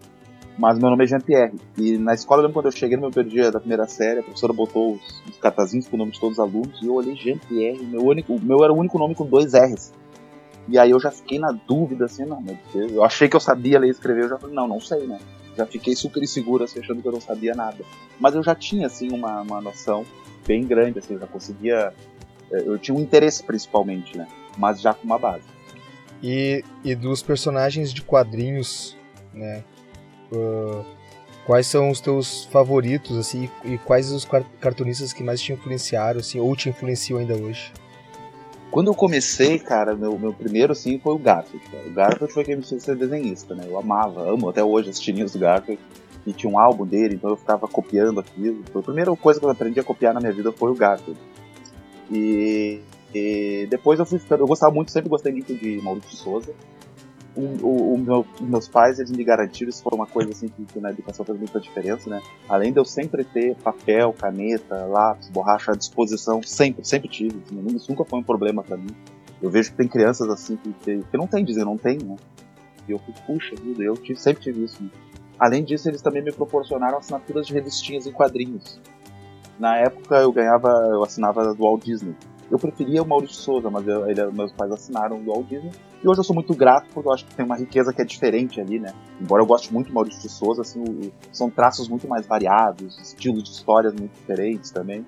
Mas 0.58 0.78
meu 0.78 0.90
nome 0.90 1.06
é 1.06 1.08
Jean-Pierre. 1.08 1.54
E 1.78 1.98
na 1.98 2.14
escola, 2.14 2.42
eu 2.42 2.48
lembro 2.48 2.62
quando 2.62 2.66
eu 2.66 2.74
cheguei 2.74 2.98
no 2.98 3.04
meu 3.04 3.12
primeiro 3.12 3.34
dia 3.34 3.52
da 3.52 3.62
primeira 3.62 3.88
série, 3.88 4.20
a 4.20 4.24
professora 4.24 4.52
botou 4.52 4.96
os, 4.96 5.24
os 5.30 5.38
catazinhos 5.38 5.88
com 5.88 5.96
o 5.96 6.00
nome 6.00 6.12
de 6.12 6.20
todos 6.20 6.38
os 6.38 6.44
alunos 6.44 6.78
e 6.82 6.88
eu 6.88 6.94
olhei 6.94 7.16
Jean-Pierre. 7.16 7.86
Meu, 7.86 8.06
único, 8.06 8.38
meu 8.38 8.66
era 8.66 8.74
o 8.74 8.78
único 8.78 9.00
nome 9.00 9.16
com 9.16 9.26
dois 9.26 9.54
R's. 9.54 9.94
E 10.68 10.78
aí 10.78 10.92
eu 10.92 11.00
já 11.00 11.10
fiquei 11.10 11.40
na 11.40 11.54
dúvida, 11.54 12.04
assim, 12.04 12.26
não, 12.26 12.42
meu 12.42 12.58
Deus, 12.74 12.92
eu 12.92 13.04
achei 13.04 13.30
que 13.30 13.36
eu 13.36 13.40
sabia 13.40 13.80
ler 13.80 13.88
e 13.88 13.92
escrever, 13.92 14.26
eu 14.26 14.30
já 14.30 14.38
falei, 14.38 14.54
não, 14.54 14.68
não 14.68 14.82
sei, 14.82 15.08
né? 15.08 15.18
Já 15.60 15.66
fiquei 15.66 15.94
super 15.94 16.24
inseguro, 16.24 16.64
assim, 16.64 16.80
achando 16.80 17.02
que 17.02 17.08
eu 17.10 17.12
não 17.12 17.20
sabia 17.20 17.54
nada. 17.54 17.84
Mas 18.18 18.34
eu 18.34 18.42
já 18.42 18.56
tinha, 18.56 18.88
assim, 18.88 19.12
uma, 19.12 19.42
uma 19.42 19.60
noção 19.60 20.06
bem 20.48 20.66
grande, 20.66 21.00
assim, 21.00 21.16
eu 21.16 21.20
já 21.20 21.28
conseguia. 21.28 21.94
Eh, 22.50 22.64
eu 22.66 22.80
tinha 22.80 22.96
um 22.96 23.02
interesse 23.02 23.44
principalmente, 23.44 24.18
né? 24.18 24.26
Mas 24.58 24.80
já 24.80 24.94
com 24.94 25.04
uma 25.04 25.20
base. 25.20 25.44
E, 26.24 26.64
e 26.82 26.96
dos 26.96 27.22
personagens 27.22 27.92
de 27.92 28.02
quadrinhos, 28.02 28.96
né? 29.34 29.66
Uh, 30.32 30.86
quais 31.46 31.68
são 31.68 31.90
os 31.90 32.00
teus 32.00 32.46
favoritos, 32.46 33.18
assim, 33.18 33.50
e 33.66 33.78
quais 33.80 34.14
os 34.14 34.26
cartunistas 34.62 35.12
que 35.12 35.22
mais 35.22 35.42
te 35.42 35.52
influenciaram, 35.52 36.22
assim, 36.22 36.40
ou 36.40 36.56
te 36.56 36.70
influenciam 36.70 37.20
ainda 37.20 37.36
hoje? 37.36 37.74
Quando 38.72 38.88
eu 38.88 38.94
comecei, 38.94 39.58
cara, 39.58 39.96
meu, 39.96 40.18
meu 40.18 40.32
primeiro, 40.32 40.74
assim, 40.74 41.00
foi 41.00 41.14
o 41.14 41.18
Garfield. 41.18 41.66
Cara. 41.70 41.88
O 41.88 41.92
Garfield 41.92 42.34
foi 42.34 42.44
quem 42.44 42.56
me 42.56 42.64
fez 42.64 42.84
ser 42.84 42.96
desenhista, 42.96 43.56
né? 43.56 43.66
Eu 43.68 43.80
amava, 43.80 44.22
amo 44.30 44.50
até 44.50 44.64
hoje 44.64 44.90
as 44.90 45.00
tirinhas 45.00 45.32
do 45.32 45.40
Garfield. 45.40 45.82
E 46.28 46.34
tinha 46.34 46.52
um 46.52 46.60
álbum 46.60 46.86
dele, 46.86 47.16
então 47.16 47.30
eu 47.32 47.36
ficava 47.36 47.68
copiando 47.68 48.20
aquilo. 48.20 48.64
A 48.76 48.82
primeira 48.82 49.16
coisa 49.16 49.40
que 49.40 49.46
eu 49.46 49.50
aprendi 49.50 49.80
a 49.80 49.84
copiar 49.84 50.14
na 50.14 50.20
minha 50.20 50.34
vida 50.34 50.52
foi 50.52 50.70
o 50.70 50.76
Garfield. 50.76 51.20
E, 52.12 52.82
e 53.14 53.68
depois 53.70 54.00
eu 54.00 54.06
fui 54.06 54.20
ficando... 54.20 54.44
Eu 54.44 54.48
gostava 54.48 54.74
muito, 54.74 54.92
sempre 54.92 55.10
gostei 55.10 55.32
muito 55.32 55.54
de 55.56 55.82
Maurício 55.82 56.16
Souza. 56.16 56.54
O, 57.36 57.42
o, 57.42 57.94
o 57.94 57.98
meu, 57.98 58.26
meus 58.42 58.68
pais 58.68 59.00
eles 59.00 59.12
me 59.12 59.24
garantiram, 59.24 59.70
isso 59.70 59.84
foi 59.84 59.96
uma 59.96 60.08
coisa 60.08 60.32
assim 60.32 60.48
que, 60.48 60.66
que 60.66 60.80
na 60.80 60.90
educação 60.90 61.26
faz 61.26 61.38
muita 61.38 61.60
diferença, 61.60 62.10
né? 62.10 62.22
Além 62.48 62.72
de 62.72 62.80
eu 62.80 62.86
sempre 62.86 63.24
ter 63.24 63.56
papel, 63.56 64.14
caneta, 64.14 64.86
lápis, 64.86 65.30
borracha 65.30 65.72
à 65.72 65.76
disposição, 65.76 66.42
sempre, 66.44 66.86
sempre 66.86 67.08
tive. 67.08 67.42
Assim, 67.46 67.76
isso 67.76 67.92
nunca 67.92 68.04
foi 68.04 68.20
um 68.20 68.24
problema 68.24 68.64
para 68.64 68.78
mim. 68.78 68.90
Eu 69.42 69.50
vejo 69.50 69.72
que 69.72 69.78
tem 69.78 69.88
crianças 69.88 70.28
assim 70.30 70.58
que, 70.58 70.74
que, 70.74 71.04
que 71.04 71.18
não 71.18 71.28
tem 71.28 71.46
dizer, 71.46 71.64
não 71.64 71.78
tem, 71.78 71.98
né? 71.98 72.16
E 72.88 72.92
eu 72.92 73.00
fico, 73.00 73.22
puxa 73.26 73.56
vida, 73.56 73.84
eu 73.84 73.96
tive, 73.96 74.20
sempre 74.20 74.42
tive 74.42 74.64
isso. 74.64 74.84
Né? 74.84 74.90
Além 75.40 75.64
disso, 75.64 75.88
eles 75.88 76.02
também 76.02 76.22
me 76.22 76.32
proporcionaram 76.32 76.98
assinaturas 76.98 77.48
de 77.48 77.54
revistinhas 77.54 78.06
em 78.06 78.12
quadrinhos. 78.12 78.82
Na 79.58 79.78
época 79.78 80.18
eu 80.18 80.32
ganhava, 80.32 80.70
eu 80.92 81.04
assinava 81.04 81.54
do 81.54 81.64
Walt 81.64 81.84
Disney. 81.84 82.16
Eu 82.50 82.58
preferia 82.58 83.04
o 83.04 83.08
Maurício 83.08 83.36
Souza, 83.36 83.70
mas 83.70 83.88
eu, 83.88 84.10
ele, 84.10 84.26
meus 84.32 84.52
pais 84.52 84.72
assinaram 84.72 85.22
do 85.22 85.32
Walt 85.32 85.48
Disney. 85.48 85.72
E 86.04 86.08
hoje 86.08 86.20
eu 86.20 86.24
sou 86.24 86.34
muito 86.34 86.56
grato 86.56 86.88
porque 86.94 87.08
eu 87.08 87.14
acho 87.14 87.26
que 87.26 87.36
tem 87.36 87.46
uma 87.46 87.56
riqueza 87.56 87.94
que 87.94 88.02
é 88.02 88.06
diferente 88.06 88.60
ali, 88.60 88.80
né? 88.80 88.94
Embora 89.22 89.44
eu 89.44 89.46
goste 89.46 89.72
muito 89.72 89.88
do 89.88 89.94
Maurício 89.94 90.22
de 90.22 90.30
Souza, 90.30 90.62
assim, 90.62 90.82
o, 90.82 91.12
são 91.32 91.50
traços 91.50 91.88
muito 91.88 92.08
mais 92.08 92.26
variados, 92.26 92.98
estilos 93.00 93.44
de 93.44 93.52
histórias 93.52 93.94
muito 93.94 94.14
diferentes 94.14 94.72
também. 94.72 95.06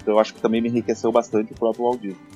Então 0.00 0.14
eu 0.14 0.20
acho 0.20 0.34
que 0.34 0.40
também 0.40 0.60
me 0.60 0.68
enriqueceu 0.68 1.10
bastante 1.10 1.52
o 1.52 1.56
próprio 1.56 1.84
Walt 1.84 2.00
Disney. 2.00 2.34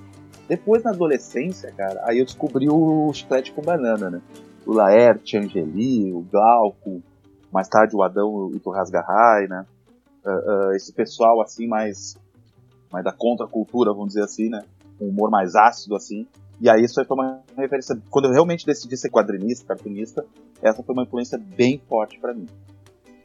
Depois, 0.49 0.83
na 0.83 0.91
adolescência, 0.91 1.71
cara, 1.77 2.01
aí 2.05 2.19
eu 2.19 2.25
descobri 2.25 2.69
o 2.71 3.13
chiclete 3.13 3.53
com 3.53 3.61
banana, 3.61 4.11
né? 4.11 4.23
O 4.67 4.73
Laerte, 4.73 5.37
Angeli, 5.37 6.11
o 6.13 6.21
Glauco, 6.23 7.03
mais 7.53 7.69
tarde 7.69 7.95
o 7.95 8.03
Adão 8.03 8.51
e 8.53 8.57
o 8.57 8.61
Torres 8.61 8.91
Garray, 8.91 9.47
né? 9.47 9.67
Uh, 10.25 10.69
uh, 10.69 10.73
esse 10.73 10.93
pessoal, 10.93 11.41
assim, 11.43 11.67
mais 11.67 12.17
mais 12.93 13.05
da 13.05 13.13
contracultura, 13.13 13.93
vamos 13.93 14.09
dizer 14.09 14.25
assim, 14.25 14.49
né? 14.49 14.63
Um 15.01 15.09
humor 15.09 15.31
mais 15.31 15.55
ácido, 15.55 15.95
assim. 15.95 16.27
E 16.61 16.69
aí 16.69 16.83
isso 16.83 16.99
aí 16.99 17.07
foi 17.07 17.17
uma 17.17 17.41
referência. 17.57 18.01
Quando 18.11 18.27
eu 18.27 18.33
realmente 18.33 18.67
decidi 18.67 18.97
ser 18.97 19.11
quadrinista, 19.11 19.67
cartunista, 19.67 20.25
essa 20.61 20.83
foi 20.83 20.93
uma 20.93 21.05
influência 21.05 21.39
bem 21.39 21.81
forte 21.89 22.19
para 22.19 22.35
mim. 22.35 22.47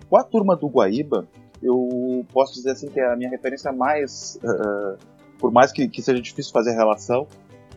Com 0.10 0.18
a 0.18 0.24
turma 0.24 0.56
do 0.56 0.68
Guaíba, 0.68 1.28
eu 1.62 2.24
posso 2.32 2.54
dizer 2.54 2.72
assim 2.72 2.90
que 2.90 3.00
é 3.00 3.12
a 3.12 3.16
minha 3.16 3.30
referência 3.30 3.72
mais. 3.72 4.38
Uh, 4.44 4.98
por 5.40 5.52
mais 5.52 5.72
que, 5.72 5.88
que, 5.88 6.02
seja 6.02 6.22
difícil 6.22 6.52
fazer 6.52 6.72
a 6.72 6.76
relação, 6.76 7.28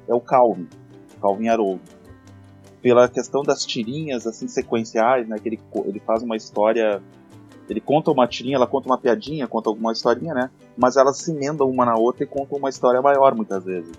é 0.07 0.15
o 0.15 0.21
Calvin, 0.21 0.69
Calvin 1.21 1.49
Haroldo. 1.49 1.81
Pela 2.83 3.09
questão 3.09 3.43
das 3.43 3.65
tirinhas 3.65 4.27
assim 4.27 4.47
sequenciais, 4.47 5.27
né? 5.27 5.39
Que 5.39 5.49
ele, 5.49 5.61
ele 5.87 6.01
faz 6.01 6.23
uma 6.23 6.37
história 6.37 7.03
ele 7.69 7.81
conta 7.81 8.11
uma 8.11 8.27
tirinha, 8.27 8.57
ela 8.57 8.67
conta 8.67 8.89
uma 8.89 8.99
piadinha, 8.99 9.47
conta 9.47 9.69
alguma 9.69 9.93
historinha, 9.93 10.35
né? 10.35 10.51
Mas 10.77 10.97
elas 10.97 11.19
se 11.19 11.33
emendam 11.33 11.69
uma 11.69 11.85
na 11.85 11.97
outra 11.97 12.25
e 12.25 12.27
contam 12.27 12.59
uma 12.59 12.69
história 12.69 13.03
maior 13.03 13.35
muitas 13.35 13.65
vezes. 13.65 13.93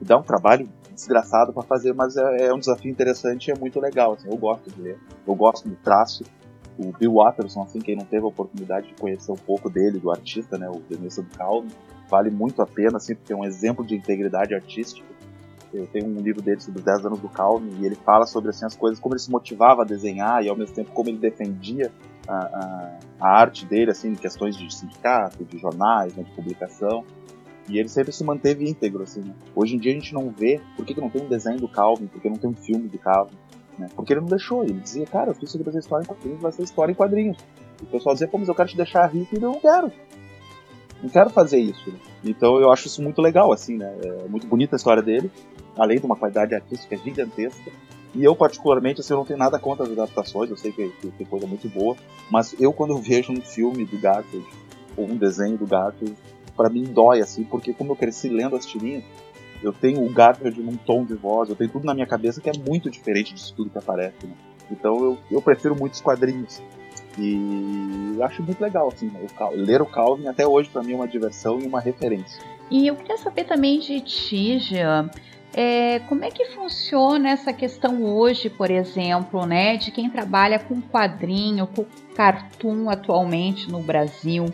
E 0.00 0.04
dá 0.04 0.16
um 0.16 0.22
trabalho 0.22 0.68
desgraçado 0.92 1.52
para 1.52 1.62
fazer, 1.62 1.94
mas 1.94 2.16
é, 2.16 2.46
é, 2.46 2.54
um 2.54 2.58
desafio 2.58 2.90
interessante 2.90 3.48
e 3.48 3.50
é 3.52 3.54
muito 3.54 3.78
legal. 3.78 4.14
Assim, 4.14 4.28
eu 4.28 4.36
gosto 4.36 4.70
de 4.70 4.80
ler, 4.80 4.98
eu 5.26 5.34
gosto 5.34 5.68
do 5.68 5.76
traço. 5.76 6.24
O 6.78 6.92
Bill 6.92 7.14
Watterson, 7.14 7.62
assim, 7.62 7.80
quem 7.80 7.96
não 7.96 8.04
teve 8.04 8.24
a 8.24 8.28
oportunidade 8.28 8.88
de 8.88 8.94
conhecer 8.94 9.32
um 9.32 9.36
pouco 9.36 9.70
dele, 9.70 9.98
do 9.98 10.10
artista, 10.10 10.58
né, 10.58 10.68
o 10.68 10.80
Denilson 10.90 11.22
do 11.22 11.30
Calme, 11.30 11.70
vale 12.10 12.30
muito 12.30 12.60
a 12.60 12.66
pena, 12.66 12.98
assim, 12.98 13.14
porque 13.14 13.32
é 13.32 13.36
um 13.36 13.44
exemplo 13.44 13.84
de 13.84 13.94
integridade 13.94 14.54
artística. 14.54 15.06
Eu 15.72 15.86
tenho 15.86 16.06
um 16.06 16.20
livro 16.20 16.42
dele 16.42 16.60
sobre 16.60 16.80
os 16.80 16.84
10 16.84 17.06
anos 17.06 17.18
do 17.18 17.28
Calme 17.28 17.72
e 17.80 17.86
ele 17.86 17.94
fala 17.94 18.26
sobre 18.26 18.50
assim, 18.50 18.64
as 18.64 18.76
coisas, 18.76 18.98
como 18.98 19.14
ele 19.14 19.20
se 19.20 19.30
motivava 19.30 19.82
a 19.82 19.84
desenhar 19.84 20.44
e 20.44 20.48
ao 20.48 20.56
mesmo 20.56 20.74
tempo 20.74 20.90
como 20.92 21.08
ele 21.08 21.18
defendia 21.18 21.90
a, 22.28 22.34
a, 22.34 22.98
a 23.20 23.40
arte 23.40 23.64
dele, 23.66 23.90
assim, 23.90 24.08
em 24.08 24.14
questões 24.14 24.56
de 24.56 24.72
sindicato, 24.74 25.44
de 25.44 25.58
jornais, 25.58 26.14
né, 26.14 26.22
de 26.22 26.30
publicação. 26.30 27.04
E 27.68 27.78
ele 27.78 27.88
sempre 27.88 28.12
se 28.12 28.22
manteve 28.22 28.68
íntegro, 28.68 29.02
assim. 29.02 29.20
Né? 29.20 29.34
Hoje 29.54 29.74
em 29.74 29.78
dia 29.78 29.92
a 29.92 29.94
gente 29.94 30.14
não 30.14 30.30
vê, 30.30 30.60
por 30.76 30.84
que, 30.84 30.94
que 30.94 31.00
não 31.00 31.10
tem 31.10 31.22
um 31.22 31.28
desenho 31.28 31.58
do 31.58 31.68
Calvin, 31.68 32.06
por 32.06 32.20
que 32.20 32.28
não 32.28 32.36
tem 32.36 32.50
um 32.50 32.54
filme 32.54 32.88
do 32.88 32.98
Calvin, 32.98 33.34
né? 33.78 33.88
Porque 33.94 34.12
ele 34.12 34.20
não 34.20 34.28
deixou, 34.28 34.62
ele 34.62 34.80
dizia, 34.80 35.06
cara, 35.06 35.30
eu 35.30 35.34
fiz 35.34 35.50
sobre 35.50 35.68
essa 35.68 35.78
história 35.78 36.04
em 36.04 36.06
quadrinhos, 36.06 36.40
vai 36.40 36.52
ser 36.52 36.62
história 36.62 36.92
em 36.92 36.94
quadrinhos. 36.94 37.38
E 37.80 37.84
o 37.84 37.86
pessoal 37.86 38.14
dizia, 38.14 38.28
pô, 38.28 38.38
mas 38.38 38.48
eu 38.48 38.54
quero 38.54 38.68
te 38.68 38.76
deixar 38.76 39.06
rico 39.06 39.34
e 39.34 39.36
eu 39.36 39.52
não 39.52 39.60
quero. 39.60 39.92
Não 41.02 41.10
quero 41.10 41.30
fazer 41.30 41.58
isso. 41.58 41.90
Né? 41.90 41.98
Então 42.24 42.58
eu 42.58 42.72
acho 42.72 42.86
isso 42.86 43.02
muito 43.02 43.20
legal, 43.20 43.52
assim, 43.52 43.76
né? 43.76 43.94
É 44.02 44.28
muito 44.28 44.46
bonita 44.46 44.76
a 44.76 44.78
história 44.78 45.02
dele, 45.02 45.30
além 45.76 45.98
de 45.98 46.06
uma 46.06 46.16
qualidade 46.16 46.54
artística 46.54 46.96
gigantesca. 46.96 47.70
E 48.16 48.24
eu, 48.24 48.34
particularmente, 48.34 49.00
assim, 49.00 49.12
eu 49.12 49.18
não 49.18 49.26
tenho 49.26 49.38
nada 49.38 49.58
contra 49.58 49.84
as 49.84 49.92
adaptações, 49.92 50.50
eu 50.50 50.56
sei 50.56 50.72
que, 50.72 50.90
tem 51.18 51.26
coisa 51.26 51.46
muito 51.46 51.68
boa, 51.68 51.94
mas 52.30 52.54
eu, 52.58 52.72
quando 52.72 52.92
eu 52.94 52.98
vejo 52.98 53.30
um 53.30 53.42
filme 53.42 53.84
do 53.84 53.98
Garfield, 53.98 54.46
ou 54.96 55.04
um 55.04 55.16
desenho 55.16 55.58
do 55.58 55.66
Garfield, 55.66 56.16
para 56.56 56.70
mim 56.70 56.84
dói, 56.84 57.20
assim, 57.20 57.44
porque 57.44 57.74
como 57.74 57.92
eu 57.92 57.96
cresci 57.96 58.30
lendo 58.30 58.56
as 58.56 58.64
tirinhas, 58.64 59.04
eu 59.62 59.70
tenho 59.70 60.02
o 60.02 60.08
Garfield 60.08 60.62
num 60.62 60.76
tom 60.76 61.04
de 61.04 61.14
voz, 61.14 61.50
eu 61.50 61.56
tenho 61.56 61.68
tudo 61.68 61.84
na 61.84 61.92
minha 61.92 62.06
cabeça 62.06 62.40
que 62.40 62.48
é 62.48 62.52
muito 62.54 62.90
diferente 62.90 63.34
disso 63.34 63.52
tudo 63.54 63.68
que 63.68 63.76
aparece, 63.76 64.26
né? 64.26 64.32
Então 64.70 64.96
eu, 65.04 65.18
eu 65.30 65.42
prefiro 65.42 65.76
muitos 65.76 66.00
quadrinhos. 66.00 66.62
E 67.18 68.16
acho 68.22 68.42
muito 68.42 68.60
legal, 68.60 68.88
assim, 68.88 69.08
o, 69.08 69.56
ler 69.56 69.82
o 69.82 69.86
Calvin 69.86 70.26
até 70.26 70.46
hoje 70.46 70.70
para 70.70 70.82
mim 70.82 70.92
é 70.92 70.96
uma 70.96 71.08
diversão 71.08 71.60
e 71.60 71.66
uma 71.66 71.80
referência. 71.80 72.42
E 72.70 72.86
eu 72.86 72.96
queria 72.96 73.16
saber 73.16 73.44
também 73.44 73.78
de 73.78 74.00
ti, 74.00 74.58
Jean, 74.58 75.10
é, 75.56 76.00
como 76.00 76.22
é 76.22 76.30
que 76.30 76.44
funciona 76.50 77.30
essa 77.30 77.50
questão 77.50 78.04
hoje, 78.04 78.50
por 78.50 78.70
exemplo, 78.70 79.46
né, 79.46 79.78
de 79.78 79.90
quem 79.90 80.10
trabalha 80.10 80.58
com 80.58 80.82
quadrinho, 80.82 81.66
com 81.66 81.86
cartoon 82.14 82.90
atualmente 82.90 83.70
no 83.70 83.80
Brasil? 83.80 84.44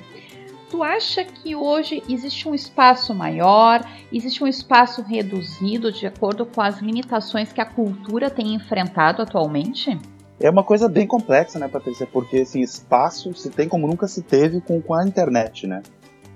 Tu 0.71 0.81
acha 0.81 1.25
que 1.25 1.57
hoje 1.57 2.05
existe 2.09 2.49
um 2.49 2.55
espaço 2.55 3.13
maior, 3.13 3.85
existe 4.13 4.45
um 4.45 4.47
espaço 4.47 5.03
reduzido 5.03 5.91
de 5.91 6.07
acordo 6.07 6.47
com 6.47 6.63
as 6.63 6.79
limitações 6.79 7.53
que 7.53 7.61
a 7.61 7.67
cultura 7.67 8.31
tem 8.31 8.55
enfrentado 8.55 9.23
atualmente? 9.23 9.99
É 10.39 10.49
uma 10.49 10.63
coisa 10.63 10.89
bem 10.89 11.07
complexa, 11.07 11.59
né, 11.59 11.67
Patrícia? 11.67 12.07
Porque 12.07 12.39
assim, 12.39 12.61
espaço 12.61 13.35
se 13.35 13.51
tem 13.51 13.69
como 13.69 13.89
nunca 13.89 14.07
se 14.07 14.23
teve 14.23 14.61
com, 14.61 14.81
com 14.81 14.95
a 14.95 15.05
internet, 15.05 15.67
né? 15.67 15.83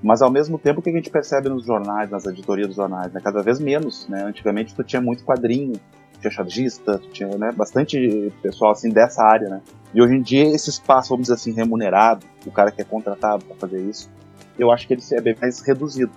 Mas 0.02 0.22
ao 0.22 0.30
mesmo 0.30 0.58
tempo 0.58 0.82
que 0.82 0.90
a 0.90 0.92
gente 0.92 1.10
percebe 1.10 1.48
nos 1.48 1.64
jornais, 1.64 2.10
nas 2.10 2.26
editorias 2.26 2.68
dos 2.68 2.76
jornais, 2.76 3.12
né? 3.12 3.20
Cada 3.22 3.42
vez 3.42 3.58
menos, 3.58 4.06
né? 4.08 4.24
Antigamente 4.24 4.74
tu 4.74 4.84
tinha 4.84 5.00
muito 5.00 5.24
quadrinho, 5.24 5.72
tinha 6.20 6.30
chargista, 6.30 7.00
tinha 7.12 7.28
né, 7.36 7.52
bastante 7.52 8.32
pessoal 8.42 8.72
assim 8.72 8.90
dessa 8.90 9.22
área, 9.22 9.48
né? 9.48 9.62
E 9.94 10.00
hoje 10.00 10.14
em 10.14 10.22
dia 10.22 10.44
esse 10.54 10.70
espaço, 10.70 11.10
vamos 11.10 11.24
dizer 11.24 11.34
assim, 11.34 11.52
remunerado, 11.52 12.26
o 12.44 12.50
cara 12.50 12.70
que 12.70 12.80
é 12.80 12.84
contratado 12.84 13.44
para 13.44 13.56
fazer 13.56 13.82
isso, 13.82 14.10
eu 14.58 14.70
acho 14.70 14.86
que 14.86 14.94
ele 14.94 15.02
é 15.12 15.20
bem 15.20 15.36
mais 15.40 15.60
reduzido. 15.60 16.12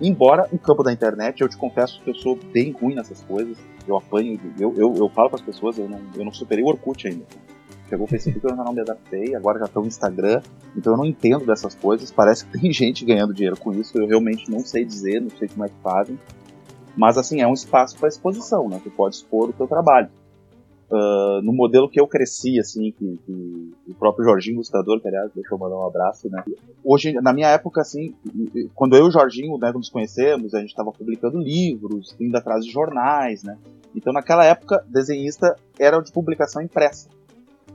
Embora 0.00 0.48
no 0.52 0.58
campo 0.58 0.82
da 0.82 0.92
internet, 0.92 1.40
eu 1.40 1.48
te 1.48 1.56
confesso 1.56 2.00
que 2.02 2.10
eu 2.10 2.14
sou 2.14 2.36
bem 2.36 2.70
ruim 2.72 2.94
nessas 2.94 3.20
coisas, 3.22 3.56
eu 3.86 3.96
apanho, 3.96 4.38
eu, 4.58 4.74
eu, 4.76 4.94
eu 4.96 5.08
falo 5.08 5.28
para 5.28 5.40
as 5.40 5.44
pessoas, 5.44 5.78
eu 5.78 5.88
não, 5.88 6.00
eu 6.14 6.24
não 6.24 6.32
superei 6.32 6.62
o 6.62 6.68
Orkut 6.68 7.08
ainda. 7.08 7.24
Chegou 7.88 8.04
o 8.04 8.08
Facebook, 8.08 8.44
eu 8.44 8.50
ainda 8.50 8.64
não 8.64 8.72
me 8.74 8.80
adaptei, 8.80 9.34
agora 9.34 9.58
já 9.58 9.64
estou 9.64 9.82
no 9.82 9.88
Instagram, 9.88 10.42
então 10.76 10.92
eu 10.92 10.96
não 10.98 11.06
entendo 11.06 11.46
dessas 11.46 11.74
coisas. 11.74 12.12
Parece 12.12 12.44
que 12.44 12.58
tem 12.58 12.70
gente 12.72 13.04
ganhando 13.04 13.32
dinheiro 13.32 13.58
com 13.58 13.72
isso, 13.72 13.96
eu 13.96 14.06
realmente 14.06 14.50
não 14.50 14.60
sei 14.60 14.84
dizer, 14.84 15.20
não 15.20 15.30
sei 15.30 15.48
como 15.48 15.64
é 15.64 15.68
que 15.68 15.80
fazem. 15.82 16.18
Mas 16.94 17.16
assim, 17.16 17.40
é 17.40 17.46
um 17.46 17.54
espaço 17.54 17.96
para 17.96 18.08
exposição, 18.08 18.68
né? 18.68 18.80
Tu 18.82 18.90
pode 18.90 19.14
expor 19.14 19.48
o 19.48 19.52
teu 19.52 19.66
trabalho. 19.66 20.10
Uh, 20.90 21.42
no 21.42 21.52
modelo 21.52 21.88
que 21.88 22.00
eu 22.00 22.06
cresci, 22.06 22.58
assim, 22.58 22.90
que, 22.92 23.18
que 23.24 23.72
o 23.86 23.94
próprio 23.94 24.24
Jorginho 24.24 24.56
Ilustrador, 24.56 25.00
que 25.00 25.06
aliás, 25.06 25.30
deixa 25.34 25.54
eu 25.54 25.58
mandar 25.58 25.76
um 25.76 25.86
abraço, 25.86 26.28
né? 26.30 26.42
Hoje, 26.82 27.12
na 27.12 27.32
minha 27.32 27.48
época, 27.48 27.82
assim, 27.82 28.14
quando 28.74 28.96
eu 28.96 29.04
e 29.04 29.08
o 29.08 29.10
Jorginho, 29.10 29.58
né, 29.58 29.70
nos 29.70 29.90
conhecemos, 29.90 30.54
a 30.54 30.60
gente 30.60 30.70
estava 30.70 30.90
publicando 30.90 31.38
livros, 31.38 32.16
indo 32.18 32.34
atrás 32.36 32.64
de 32.64 32.72
jornais, 32.72 33.42
né? 33.42 33.58
Então, 33.94 34.14
naquela 34.14 34.44
época, 34.44 34.82
desenhista 34.88 35.54
era 35.78 36.00
de 36.00 36.10
publicação 36.10 36.62
impressa 36.62 37.08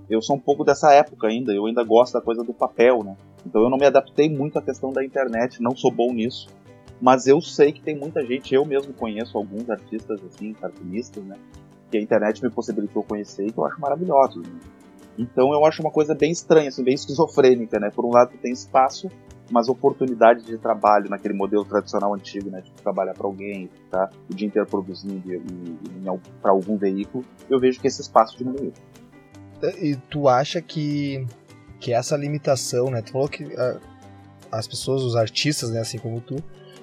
eu 0.10 0.22
sou 0.22 0.36
um 0.36 0.40
pouco 0.40 0.64
dessa 0.64 0.92
época 0.92 1.28
ainda, 1.28 1.54
eu 1.54 1.66
ainda 1.66 1.84
gosto 1.84 2.14
da 2.14 2.22
coisa 2.22 2.44
do 2.44 2.54
papel, 2.54 3.04
né? 3.04 3.16
Então 3.46 3.62
eu 3.62 3.70
não 3.70 3.78
me 3.78 3.86
adaptei 3.86 4.30
muito 4.30 4.58
à 4.60 4.62
questão 4.62 4.92
da 4.92 5.04
internet, 5.04 5.62
não 5.62 5.76
sou 5.76 5.92
bom 5.92 6.14
nisso. 6.14 6.48
Mas 7.02 7.28
eu 7.28 7.42
sei 7.42 7.72
que 7.72 7.82
tem 7.82 7.98
muita 7.98 8.26
gente, 8.26 8.54
eu 8.54 8.66
mesmo 8.66 8.94
conheço 8.94 9.38
alguns 9.38 9.70
artistas 9.70 10.22
assim, 10.24 10.54
cartunistas, 10.54 11.24
né? 11.24 11.36
Que 11.92 11.98
a 11.98 12.02
internet 12.02 12.42
me 12.44 12.50
possibilitou 12.50 13.04
conhecer 13.04 13.48
e 13.48 13.52
que 13.52 13.58
eu 13.58 13.66
acho 13.66 13.80
maravilhosos. 13.80 14.48
Né? 14.48 14.60
Então 15.18 15.52
eu 15.54 15.66
acho 15.66 15.82
uma 15.82 15.92
coisa 15.92 16.16
bem 16.16 16.32
estranha, 16.32 16.70
assim, 16.70 16.84
bem 16.84 16.96
esquizofrênica, 16.96 17.80
né? 17.80 17.90
Por 17.90 18.06
um 18.06 18.10
lado 18.10 18.32
tem 18.42 18.52
espaço, 18.52 19.10
mas 19.52 19.68
oportunidade 19.68 20.46
de 20.46 20.58
trabalho 20.58 21.10
naquele 21.10 21.34
modelo 21.34 21.66
tradicional 21.66 22.14
antigo, 22.14 22.50
né? 22.50 22.62
De 22.62 22.72
trabalhar 22.72 23.14
para 23.14 23.28
alguém, 23.28 23.70
tá? 23.90 24.10
O 24.30 24.34
dia 24.34 24.48
inteiro 24.48 24.68
produzindo 24.68 25.22
para 26.42 26.52
algum 26.52 26.78
veículo, 26.78 27.24
eu 27.50 27.60
vejo 27.60 27.80
que 27.80 27.88
esse 27.88 28.02
espaço 28.02 28.38
diminuiu 28.38 28.72
e 29.80 29.96
tu 30.10 30.28
acha 30.28 30.62
que, 30.62 31.26
que 31.80 31.94
essa 31.94 32.16
limitação, 32.16 32.90
né? 32.90 33.02
Tu 33.02 33.12
falou 33.12 33.28
que 33.28 33.44
a, 33.56 33.80
as 34.52 34.68
pessoas, 34.68 35.02
os 35.02 35.16
artistas, 35.16 35.70
né, 35.72 35.80
assim 35.80 35.98
como 35.98 36.22
tu, 36.22 36.36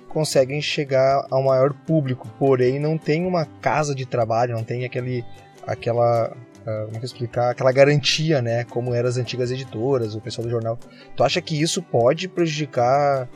conseguem 0.09 0.61
chegar 0.61 1.27
ao 1.31 1.43
maior 1.43 1.73
público, 1.73 2.29
porém 2.38 2.81
não 2.81 2.99
tem 2.99 3.25
uma 3.25 3.45
casa 3.45 3.95
de 3.95 4.05
trabalho, 4.05 4.55
não 4.55 4.64
tem 4.64 4.85
aquele, 4.85 5.25
aquela, 5.64 6.33
uh, 6.33 6.85
como 6.87 6.97
é 6.97 6.99
que 6.99 7.05
explicar, 7.05 7.51
aquela 7.51 7.71
garantia, 7.71 8.43
né, 8.43 8.64
como 8.64 8.93
eram 8.93 9.09
as 9.09 9.16
antigas 9.16 9.51
editoras, 9.51 10.14
o 10.14 10.21
pessoal 10.21 10.45
do 10.45 10.51
jornal. 10.51 10.79
Tu 11.16 11.23
acha 11.23 11.40
que 11.40 11.61
isso 11.61 11.81
pode 11.81 12.27
prejudicar 12.27 13.29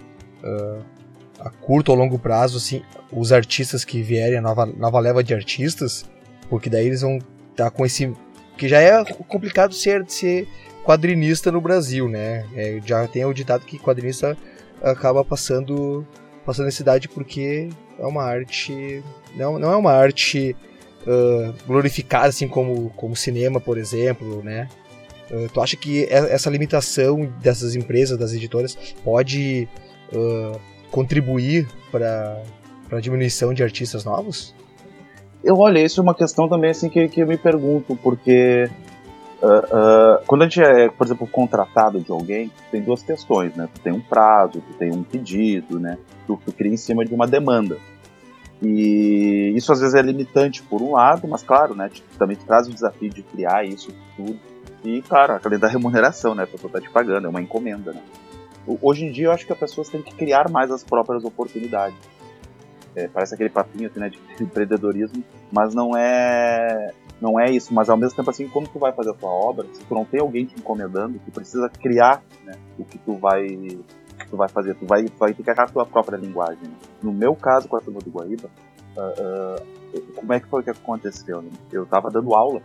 uh, 0.42 0.82
a 1.38 1.50
curto 1.50 1.90
ou 1.90 1.98
longo 1.98 2.18
prazo, 2.18 2.56
assim, 2.56 2.82
os 3.12 3.32
artistas 3.32 3.84
que 3.84 4.02
vierem, 4.02 4.38
a 4.38 4.42
nova, 4.42 4.66
nova 4.66 4.98
leva 4.98 5.22
de 5.22 5.32
artistas? 5.32 6.04
Porque 6.48 6.68
daí 6.68 6.86
eles 6.86 7.02
vão 7.02 7.18
estar 7.50 7.64
tá 7.64 7.70
com 7.70 7.86
esse. 7.86 8.12
Que 8.56 8.68
já 8.68 8.80
é 8.80 9.04
complicado 9.04 9.74
ser, 9.74 10.04
ser 10.08 10.48
quadrinista 10.84 11.50
no 11.50 11.60
Brasil, 11.60 12.08
né? 12.08 12.46
É, 12.54 12.80
já 12.84 13.06
tem 13.08 13.24
o 13.24 13.32
ditado 13.32 13.64
que 13.64 13.78
quadrinista 13.78 14.36
acaba 14.82 15.24
passando, 15.24 16.06
passando 16.44 16.66
necessidade 16.66 17.08
porque 17.08 17.70
é 17.98 18.06
uma 18.06 18.22
arte. 18.22 19.02
Não, 19.34 19.58
não 19.58 19.72
é 19.72 19.76
uma 19.76 19.92
arte 19.92 20.54
uh, 21.06 21.54
glorificada 21.66 22.28
assim 22.28 22.46
como, 22.46 22.90
como 22.90 23.16
cinema, 23.16 23.60
por 23.60 23.78
exemplo, 23.78 24.42
né? 24.42 24.68
Uh, 25.30 25.48
tu 25.52 25.60
acha 25.60 25.76
que 25.76 26.06
essa 26.10 26.50
limitação 26.50 27.32
dessas 27.40 27.74
empresas, 27.74 28.18
das 28.18 28.32
editoras, 28.32 28.76
pode 29.02 29.68
uh, 30.12 30.60
contribuir 30.90 31.66
para 31.90 32.42
a 32.92 33.00
diminuição 33.00 33.54
de 33.54 33.62
artistas 33.62 34.04
novos? 34.04 34.54
Eu 35.44 35.58
olho, 35.58 35.78
isso 35.78 36.00
é 36.00 36.02
uma 36.02 36.14
questão 36.14 36.48
também 36.48 36.70
assim 36.70 36.88
que, 36.88 37.06
que 37.06 37.20
eu 37.20 37.26
me 37.26 37.36
pergunto, 37.36 37.94
porque 37.96 38.68
uh, 39.42 39.46
uh, 39.46 40.24
quando 40.26 40.42
a 40.42 40.44
gente 40.46 40.62
é, 40.62 40.88
por 40.88 41.06
exemplo, 41.06 41.26
contratado 41.26 42.00
de 42.00 42.10
alguém, 42.10 42.50
tem 42.70 42.80
duas 42.80 43.02
questões, 43.02 43.54
né? 43.54 43.68
Tu 43.74 43.80
tem 43.82 43.92
um 43.92 44.00
prazo, 44.00 44.62
tu 44.66 44.72
tem 44.78 44.90
um 44.90 45.02
pedido, 45.02 45.78
né? 45.78 45.98
Tu, 46.26 46.40
tu 46.46 46.50
cria 46.50 46.72
em 46.72 46.78
cima 46.78 47.04
de 47.04 47.14
uma 47.14 47.26
demanda. 47.26 47.76
E 48.62 49.52
isso 49.54 49.70
às 49.70 49.80
vezes 49.80 49.94
é 49.94 50.00
limitante 50.00 50.62
por 50.62 50.80
um 50.80 50.92
lado, 50.92 51.28
mas 51.28 51.42
claro, 51.42 51.74
né? 51.74 51.90
Também 52.18 52.38
traz 52.38 52.66
o 52.66 52.72
desafio 52.72 53.10
de 53.10 53.22
criar 53.22 53.66
isso 53.66 53.92
tudo. 54.16 54.38
E, 54.82 55.02
claro, 55.02 55.34
a 55.34 55.48
da 55.58 55.68
remuneração, 55.68 56.34
né? 56.34 56.44
A 56.44 56.46
pessoa 56.46 56.72
tá 56.72 56.80
te 56.80 56.88
pagando, 56.88 57.26
é 57.26 57.30
uma 57.30 57.42
encomenda, 57.42 57.92
né? 57.92 58.00
Hoje 58.80 59.04
em 59.04 59.12
dia 59.12 59.26
eu 59.26 59.32
acho 59.32 59.44
que 59.44 59.52
as 59.52 59.58
pessoas 59.58 59.90
têm 59.90 60.00
que 60.00 60.14
criar 60.14 60.50
mais 60.50 60.70
as 60.70 60.82
próprias 60.82 61.22
oportunidades. 61.22 61.98
É, 62.96 63.08
parece 63.08 63.34
aquele 63.34 63.50
papinho 63.50 63.88
assim, 63.88 63.98
né, 63.98 64.08
de 64.08 64.18
empreendedorismo, 64.40 65.22
mas 65.50 65.74
não 65.74 65.96
é 65.96 66.92
não 67.20 67.40
é 67.40 67.50
isso. 67.50 67.72
Mas 67.72 67.88
ao 67.88 67.96
mesmo 67.96 68.16
tempo 68.16 68.30
assim, 68.30 68.48
quando 68.48 68.68
tu 68.68 68.78
vai 68.78 68.92
fazer 68.92 69.10
a 69.10 69.14
tua 69.14 69.30
obra, 69.30 69.66
se 69.72 69.84
tu 69.84 69.94
não 69.94 70.04
tem 70.04 70.20
alguém 70.20 70.46
te 70.46 70.54
encomendando, 70.58 71.18
tu 71.24 71.30
precisa 71.32 71.68
criar 71.68 72.22
né, 72.44 72.54
o 72.78 72.84
que 72.84 72.98
tu 72.98 73.14
vai 73.14 73.46
que 73.46 74.28
tu 74.28 74.36
vai 74.36 74.48
fazer. 74.48 74.74
Tu 74.74 74.86
vai, 74.86 75.06
vai 75.18 75.30
ter 75.30 75.42
que 75.42 75.42
criar 75.42 75.64
a 75.64 75.68
tua 75.68 75.86
própria 75.86 76.16
linguagem. 76.16 76.62
Né? 76.62 76.74
No 77.02 77.12
meu 77.12 77.34
caso 77.34 77.68
com 77.68 77.76
a 77.76 77.80
turma 77.80 78.00
do 78.00 78.10
Guaíba, 78.10 78.48
uh, 78.96 79.98
uh, 79.98 80.14
como 80.14 80.32
é 80.32 80.40
que 80.40 80.46
foi 80.46 80.62
que 80.62 80.70
aconteceu? 80.70 81.42
Né? 81.42 81.50
Eu 81.72 81.84
estava 81.84 82.10
dando 82.10 82.34
aula, 82.34 82.62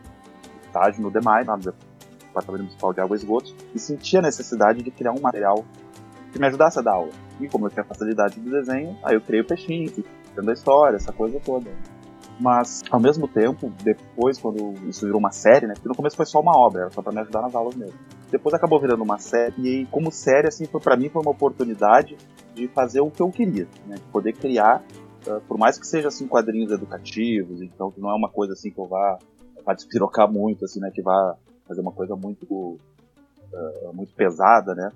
estágio 0.65 1.01
no 1.01 1.11
DEMAI, 1.11 1.43
lá 1.43 1.57
no 1.57 1.63
Departamento 1.63 2.63
Municipal 2.63 2.93
de 2.93 3.01
Água 3.01 3.15
e 3.15 3.19
Esgotos, 3.19 3.55
e 3.73 3.79
sentia 3.79 4.19
a 4.19 4.23
necessidade 4.23 4.83
de 4.83 4.91
criar 4.91 5.11
um 5.11 5.19
material 5.19 5.65
que 6.31 6.39
me 6.39 6.47
ajudasse 6.47 6.77
a 6.79 6.81
dar 6.81 6.93
aula. 6.93 7.11
E 7.39 7.47
como 7.47 7.65
eu 7.65 7.69
tinha 7.69 7.83
facilidade 7.83 8.39
de 8.39 8.49
desenho, 8.49 8.97
aí 9.03 9.15
eu 9.15 9.21
criei 9.21 9.41
o 9.41 9.45
peixinho, 9.45 9.91
tendo 10.35 10.49
a 10.49 10.53
história, 10.53 10.95
essa 10.95 11.11
coisa 11.11 11.39
toda. 11.39 11.69
Mas, 12.39 12.81
ao 12.89 12.99
mesmo 13.01 13.27
tempo, 13.27 13.71
depois, 13.83 14.39
quando 14.39 14.73
isso 14.87 15.05
virou 15.05 15.19
uma 15.19 15.31
série, 15.31 15.67
né? 15.67 15.73
Porque 15.73 15.89
no 15.89 15.95
começo 15.95 16.15
foi 16.15 16.25
só 16.25 16.39
uma 16.39 16.57
obra, 16.57 16.83
era 16.83 16.89
só 16.89 17.01
pra 17.01 17.11
me 17.11 17.19
ajudar 17.19 17.41
nas 17.41 17.53
aulas 17.53 17.75
mesmo. 17.75 17.97
Depois 18.31 18.55
acabou 18.55 18.79
virando 18.79 19.03
uma 19.03 19.17
série, 19.17 19.53
e 19.81 19.85
como 19.87 20.09
série, 20.09 20.47
assim, 20.47 20.65
foi, 20.65 20.79
pra 20.79 20.95
mim 20.95 21.09
foi 21.09 21.21
uma 21.21 21.31
oportunidade 21.31 22.15
de 22.55 22.67
fazer 22.69 23.01
o 23.01 23.11
que 23.11 23.21
eu 23.21 23.29
queria, 23.29 23.67
né? 23.85 23.95
De 23.95 24.01
poder 24.03 24.33
criar, 24.33 24.81
uh, 25.27 25.41
por 25.41 25.57
mais 25.57 25.77
que 25.77 25.85
seja, 25.85 26.07
assim, 26.07 26.27
quadrinhos 26.27 26.71
educativos, 26.71 27.61
então 27.61 27.93
não 27.97 28.09
é 28.09 28.15
uma 28.15 28.29
coisa, 28.29 28.53
assim, 28.53 28.71
que 28.71 28.79
eu 28.79 28.85
vá, 28.85 29.19
vá 29.65 29.73
despirocar 29.73 30.31
muito, 30.31 30.63
assim, 30.63 30.79
né? 30.79 30.89
Que 30.93 31.01
vá 31.01 31.35
fazer 31.67 31.81
uma 31.81 31.91
coisa 31.91 32.15
muito, 32.15 32.45
uh, 32.49 33.93
muito 33.93 34.13
pesada, 34.13 34.73
né? 34.73 34.91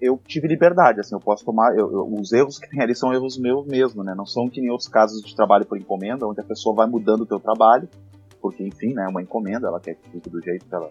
Eu 0.00 0.20
tive 0.26 0.46
liberdade, 0.46 1.00
assim, 1.00 1.14
eu 1.14 1.20
posso 1.20 1.44
tomar, 1.44 1.76
eu, 1.76 1.90
eu, 1.90 2.14
os 2.14 2.32
erros 2.32 2.58
que 2.58 2.68
tem 2.68 2.80
ali 2.80 2.94
são 2.94 3.12
erros 3.12 3.38
meus 3.38 3.66
mesmo, 3.66 4.04
né, 4.04 4.14
não 4.16 4.26
são 4.26 4.48
que 4.48 4.60
nem 4.60 4.70
outros 4.70 4.88
casos 4.88 5.22
de 5.22 5.34
trabalho 5.34 5.66
por 5.66 5.78
encomenda, 5.78 6.26
onde 6.26 6.40
a 6.40 6.44
pessoa 6.44 6.74
vai 6.74 6.86
mudando 6.86 7.22
o 7.22 7.26
teu 7.26 7.40
trabalho, 7.40 7.88
porque, 8.40 8.64
enfim, 8.64 8.94
né, 8.94 9.04
é 9.04 9.08
uma 9.08 9.22
encomenda, 9.22 9.66
ela 9.66 9.80
quer 9.80 9.94
que 9.94 10.08
fique 10.10 10.30
do 10.30 10.40
jeito 10.40 10.66
que 10.66 10.74
ela... 10.74 10.90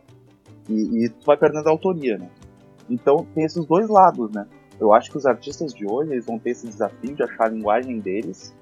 E, 0.68 1.06
e 1.06 1.10
tu 1.10 1.26
vai 1.26 1.38
perdendo 1.38 1.68
a 1.68 1.72
autoria, 1.72 2.18
né. 2.18 2.30
Então, 2.90 3.26
tem 3.34 3.46
esses 3.46 3.66
dois 3.66 3.88
lados, 3.90 4.32
né. 4.32 4.46
Eu 4.80 4.92
acho 4.92 5.12
que 5.12 5.18
os 5.18 5.26
artistas 5.26 5.74
de 5.74 5.86
hoje, 5.90 6.12
eles 6.12 6.26
vão 6.26 6.40
ter 6.40 6.50
esse 6.50 6.68
desafio 6.68 7.16
de 7.16 7.24
achar 7.24 7.46
a 7.46 7.50
linguagem 7.50 8.00
deles 8.00 8.54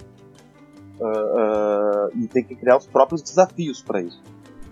uh, 0.99 1.05
uh, 1.05 2.17
e 2.17 2.27
ter 2.27 2.43
que 2.43 2.55
criar 2.55 2.77
os 2.77 2.85
próprios 2.85 3.21
desafios 3.21 3.81
para 3.81 4.01
isso 4.01 4.21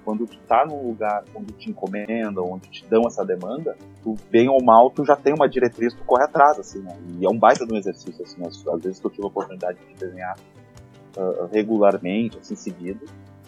quando 0.10 0.26
tu 0.26 0.40
tá 0.48 0.66
num 0.66 0.88
lugar 0.88 1.24
onde 1.36 1.54
te 1.54 1.70
encomendam, 1.70 2.44
onde 2.44 2.68
te 2.68 2.84
dão 2.88 3.04
essa 3.06 3.24
demanda, 3.24 3.78
tu, 4.02 4.16
bem 4.32 4.50
ou 4.50 4.60
mal, 4.64 4.90
tu 4.90 5.06
já 5.06 5.16
tem 5.16 5.36
uma 5.36 5.48
diretriz, 5.48 5.94
tu 5.94 6.04
corre 6.04 6.24
atrás, 6.24 6.58
assim, 6.58 6.80
né? 6.80 6.98
E 7.20 7.24
é 7.24 7.30
um 7.30 7.38
baita 7.38 7.64
de 7.64 7.72
um 7.72 7.78
exercício, 7.78 8.24
assim, 8.24 8.42
às, 8.44 8.68
às 8.68 8.82
vezes 8.82 9.00
que 9.00 9.06
eu 9.06 9.12
tive 9.12 9.24
a 9.24 9.28
oportunidade 9.28 9.78
de 9.78 9.94
desenhar 9.94 10.36
uh, 11.16 11.46
regularmente, 11.54 12.40
assim, 12.40 12.56
seguido, 12.56 13.06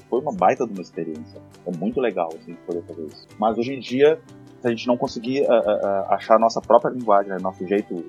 foi 0.08 0.20
uma 0.20 0.32
baita 0.32 0.68
de 0.68 0.72
uma 0.72 0.84
experiência. 0.84 1.42
É 1.66 1.76
muito 1.76 2.00
legal, 2.00 2.30
assim, 2.40 2.54
poder 2.68 2.84
fazer 2.84 3.08
isso. 3.08 3.28
Mas 3.40 3.58
hoje 3.58 3.74
em 3.74 3.80
dia, 3.80 4.20
se 4.62 4.68
a 4.68 4.70
gente 4.70 4.86
não 4.86 4.96
conseguir 4.96 5.42
uh, 5.42 5.46
uh, 5.46 6.14
achar 6.14 6.36
a 6.36 6.40
nossa 6.40 6.62
própria 6.62 6.92
linguagem, 6.92 7.32
né, 7.32 7.40
nosso 7.42 7.66
jeito, 7.66 8.06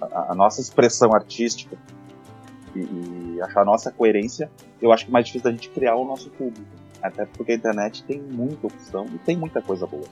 a, 0.00 0.32
a 0.32 0.34
nossa 0.36 0.60
expressão 0.60 1.12
artística, 1.12 1.76
e, 2.76 2.80
e, 3.34 3.42
achar 3.42 3.62
a 3.62 3.64
nossa 3.64 3.90
coerência, 3.90 4.48
eu 4.80 4.92
acho 4.92 5.04
que 5.04 5.10
é 5.10 5.12
mais 5.12 5.26
difícil 5.26 5.48
a 5.48 5.52
gente 5.52 5.68
criar 5.70 5.96
o 5.96 6.04
nosso 6.04 6.30
público. 6.30 6.78
Até 7.02 7.26
porque 7.26 7.52
a 7.52 7.54
internet 7.54 8.02
tem 8.04 8.20
muita 8.20 8.66
opção 8.66 9.06
e 9.14 9.18
tem 9.18 9.36
muita 9.36 9.62
coisa 9.62 9.86
boa. 9.86 10.06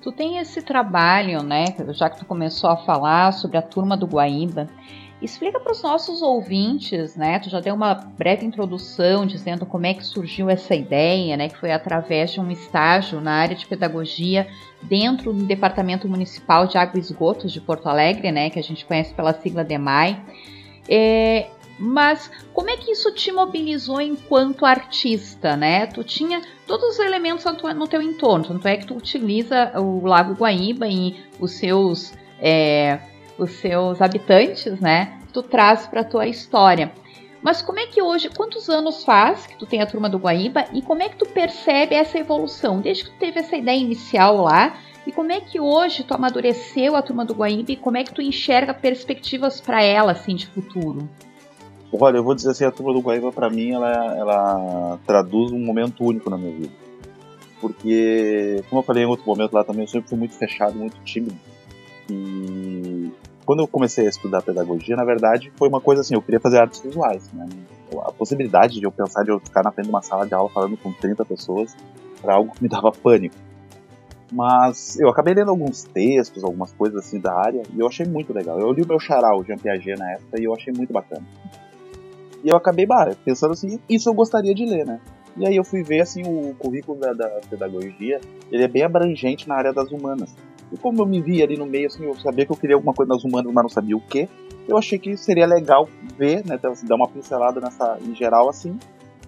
Tu 0.00 0.12
tem 0.12 0.38
esse 0.38 0.62
trabalho, 0.62 1.42
né? 1.42 1.64
Já 1.90 2.08
que 2.08 2.18
tu 2.18 2.24
começou 2.24 2.70
a 2.70 2.76
falar 2.76 3.32
sobre 3.32 3.58
a 3.58 3.62
turma 3.62 3.96
do 3.96 4.06
Guaíba, 4.06 4.68
explica 5.20 5.58
para 5.58 5.72
os 5.72 5.82
nossos 5.82 6.22
ouvintes, 6.22 7.16
né? 7.16 7.40
Tu 7.40 7.50
já 7.50 7.60
deu 7.60 7.74
uma 7.74 7.94
breve 7.94 8.46
introdução 8.46 9.26
dizendo 9.26 9.66
como 9.66 9.86
é 9.86 9.94
que 9.94 10.04
surgiu 10.06 10.48
essa 10.48 10.74
ideia, 10.74 11.36
né? 11.36 11.48
Que 11.48 11.58
foi 11.58 11.72
através 11.72 12.30
de 12.30 12.40
um 12.40 12.50
estágio 12.50 13.20
na 13.20 13.32
área 13.32 13.56
de 13.56 13.66
pedagogia 13.66 14.46
dentro 14.80 15.32
do 15.32 15.44
Departamento 15.44 16.08
Municipal 16.08 16.66
de 16.66 16.78
Água 16.78 16.96
e 16.96 17.00
Esgotos 17.00 17.52
de 17.52 17.60
Porto 17.60 17.88
Alegre, 17.88 18.30
né? 18.30 18.50
Que 18.50 18.60
a 18.60 18.62
gente 18.62 18.86
conhece 18.86 19.12
pela 19.12 19.34
sigla 19.34 19.64
DEMAI. 19.64 20.22
É, 20.88 21.48
mas 21.78 22.30
como 22.52 22.70
é 22.70 22.76
que 22.76 22.90
isso 22.90 23.12
te 23.12 23.30
mobilizou 23.30 24.00
enquanto 24.00 24.66
artista, 24.66 25.56
né? 25.56 25.86
Tu 25.86 26.02
tinha 26.02 26.42
todos 26.66 26.90
os 26.90 26.98
elementos 26.98 27.44
no 27.76 27.86
teu 27.86 28.02
entorno, 28.02 28.44
tanto 28.44 28.66
é 28.66 28.76
que 28.76 28.86
tu 28.86 28.94
utiliza 28.94 29.72
o 29.78 30.04
Lago 30.04 30.34
Guaíba 30.34 30.88
e 30.88 31.16
os 31.38 31.52
seus, 31.52 32.12
é, 32.40 32.98
os 33.38 33.50
seus 33.52 34.02
habitantes, 34.02 34.80
né? 34.80 35.18
Tu 35.32 35.42
traz 35.42 35.86
para 35.86 36.02
tua 36.02 36.26
história. 36.26 36.92
Mas 37.40 37.62
como 37.62 37.78
é 37.78 37.86
que 37.86 38.02
hoje, 38.02 38.28
quantos 38.28 38.68
anos 38.68 39.04
faz 39.04 39.46
que 39.46 39.56
tu 39.56 39.64
tem 39.64 39.80
a 39.80 39.86
turma 39.86 40.08
do 40.08 40.18
Guaíba 40.18 40.64
e 40.72 40.82
como 40.82 41.02
é 41.02 41.08
que 41.08 41.16
tu 41.16 41.26
percebe 41.26 41.94
essa 41.94 42.18
evolução? 42.18 42.80
Desde 42.80 43.04
que 43.04 43.10
tu 43.10 43.18
teve 43.18 43.38
essa 43.38 43.56
ideia 43.56 43.78
inicial 43.78 44.42
lá, 44.42 44.76
e 45.06 45.12
como 45.12 45.32
é 45.32 45.40
que 45.40 45.60
hoje 45.60 46.02
tu 46.02 46.12
amadureceu 46.12 46.96
a 46.96 47.00
turma 47.00 47.24
do 47.24 47.34
Guaíba 47.34 47.72
e 47.72 47.76
como 47.76 47.96
é 47.96 48.04
que 48.04 48.12
tu 48.12 48.20
enxerga 48.20 48.74
perspectivas 48.74 49.60
para 49.60 49.82
ela 49.82 50.12
assim 50.12 50.34
de 50.34 50.46
futuro? 50.46 51.08
Olha, 51.92 52.18
eu 52.18 52.24
vou 52.24 52.34
dizer 52.34 52.50
assim, 52.50 52.64
a 52.64 52.70
turma 52.70 52.92
do 52.92 53.00
Guaíba 53.00 53.32
para 53.32 53.48
mim 53.48 53.70
ela, 53.72 54.16
ela 54.16 54.98
traduz 55.06 55.52
um 55.52 55.58
momento 55.58 56.04
único 56.04 56.28
na 56.28 56.36
minha 56.36 56.52
vida. 56.52 56.72
Porque, 57.60 58.62
como 58.68 58.80
eu 58.80 58.84
falei 58.84 59.04
em 59.04 59.06
outro 59.06 59.26
momento 59.26 59.52
lá 59.52 59.64
também, 59.64 59.82
eu 59.82 59.88
sempre 59.88 60.08
fui 60.08 60.18
muito 60.18 60.34
fechado, 60.34 60.78
muito 60.78 60.96
tímido. 61.02 61.36
E 62.10 63.10
quando 63.44 63.60
eu 63.60 63.66
comecei 63.66 64.06
a 64.06 64.10
estudar 64.10 64.42
pedagogia, 64.42 64.94
na 64.94 65.04
verdade, 65.04 65.50
foi 65.56 65.68
uma 65.68 65.80
coisa 65.80 66.02
assim, 66.02 66.14
eu 66.14 66.22
queria 66.22 66.38
fazer 66.38 66.58
artes 66.58 66.80
visuais, 66.80 67.32
né? 67.32 67.48
A 68.04 68.12
possibilidade 68.12 68.78
de 68.78 68.84
eu 68.84 68.92
pensar 68.92 69.24
de 69.24 69.30
eu 69.30 69.40
ficar 69.40 69.62
na 69.62 69.72
frente 69.72 69.86
de 69.86 69.90
uma 69.90 70.02
sala 70.02 70.26
de 70.26 70.34
aula 70.34 70.50
falando 70.50 70.76
com 70.76 70.92
30 70.92 71.24
pessoas 71.24 71.74
era 72.22 72.34
algo 72.34 72.52
que 72.52 72.62
me 72.62 72.68
dava 72.68 72.92
pânico. 72.92 73.34
Mas 74.30 75.00
eu 75.00 75.08
acabei 75.08 75.32
lendo 75.32 75.50
alguns 75.50 75.84
textos, 75.84 76.44
algumas 76.44 76.70
coisas 76.72 77.06
assim 77.06 77.18
da 77.18 77.34
área, 77.34 77.62
e 77.74 77.80
eu 77.80 77.86
achei 77.86 78.04
muito 78.04 78.32
legal. 78.32 78.60
Eu 78.60 78.70
li 78.72 78.82
o 78.82 78.86
meu 78.86 79.00
xará, 79.00 79.34
o 79.34 79.42
Jean 79.42 79.56
Piaget, 79.56 79.98
na 79.98 80.12
época, 80.12 80.38
e 80.38 80.44
eu 80.44 80.54
achei 80.54 80.72
muito 80.72 80.92
bacana. 80.92 81.24
E 82.44 82.48
eu 82.48 82.56
acabei 82.56 82.86
bah, 82.86 83.14
pensando 83.24 83.52
assim, 83.52 83.78
isso 83.88 84.08
eu 84.08 84.14
gostaria 84.14 84.54
de 84.54 84.64
ler, 84.64 84.86
né? 84.86 85.00
E 85.36 85.46
aí 85.46 85.56
eu 85.56 85.64
fui 85.64 85.82
ver 85.82 86.00
assim 86.00 86.22
o 86.24 86.54
currículo 86.54 86.98
da, 86.98 87.12
da, 87.12 87.28
pedagogia, 87.48 88.20
ele 88.50 88.64
é 88.64 88.68
bem 88.68 88.82
abrangente 88.82 89.48
na 89.48 89.54
área 89.54 89.72
das 89.72 89.90
humanas. 89.90 90.34
E 90.72 90.76
como 90.76 91.00
eu 91.00 91.06
me 91.06 91.20
vi 91.20 91.42
ali 91.42 91.56
no 91.56 91.64
meio, 91.64 91.86
assim, 91.86 92.04
eu 92.04 92.14
sabia 92.16 92.44
que 92.44 92.52
eu 92.52 92.56
queria 92.56 92.76
alguma 92.76 92.92
coisa 92.92 93.14
das 93.14 93.24
humanas, 93.24 93.52
mas 93.52 93.62
não 93.62 93.68
sabia 93.68 93.96
o 93.96 94.00
que. 94.00 94.28
Eu 94.66 94.76
achei 94.76 94.98
que 94.98 95.16
seria 95.16 95.46
legal 95.46 95.88
ver, 96.16 96.44
né, 96.44 96.58
dar 96.58 96.94
uma 96.94 97.08
pincelada 97.08 97.60
nessa 97.60 97.98
em 98.02 98.14
geral 98.14 98.48
assim. 98.48 98.78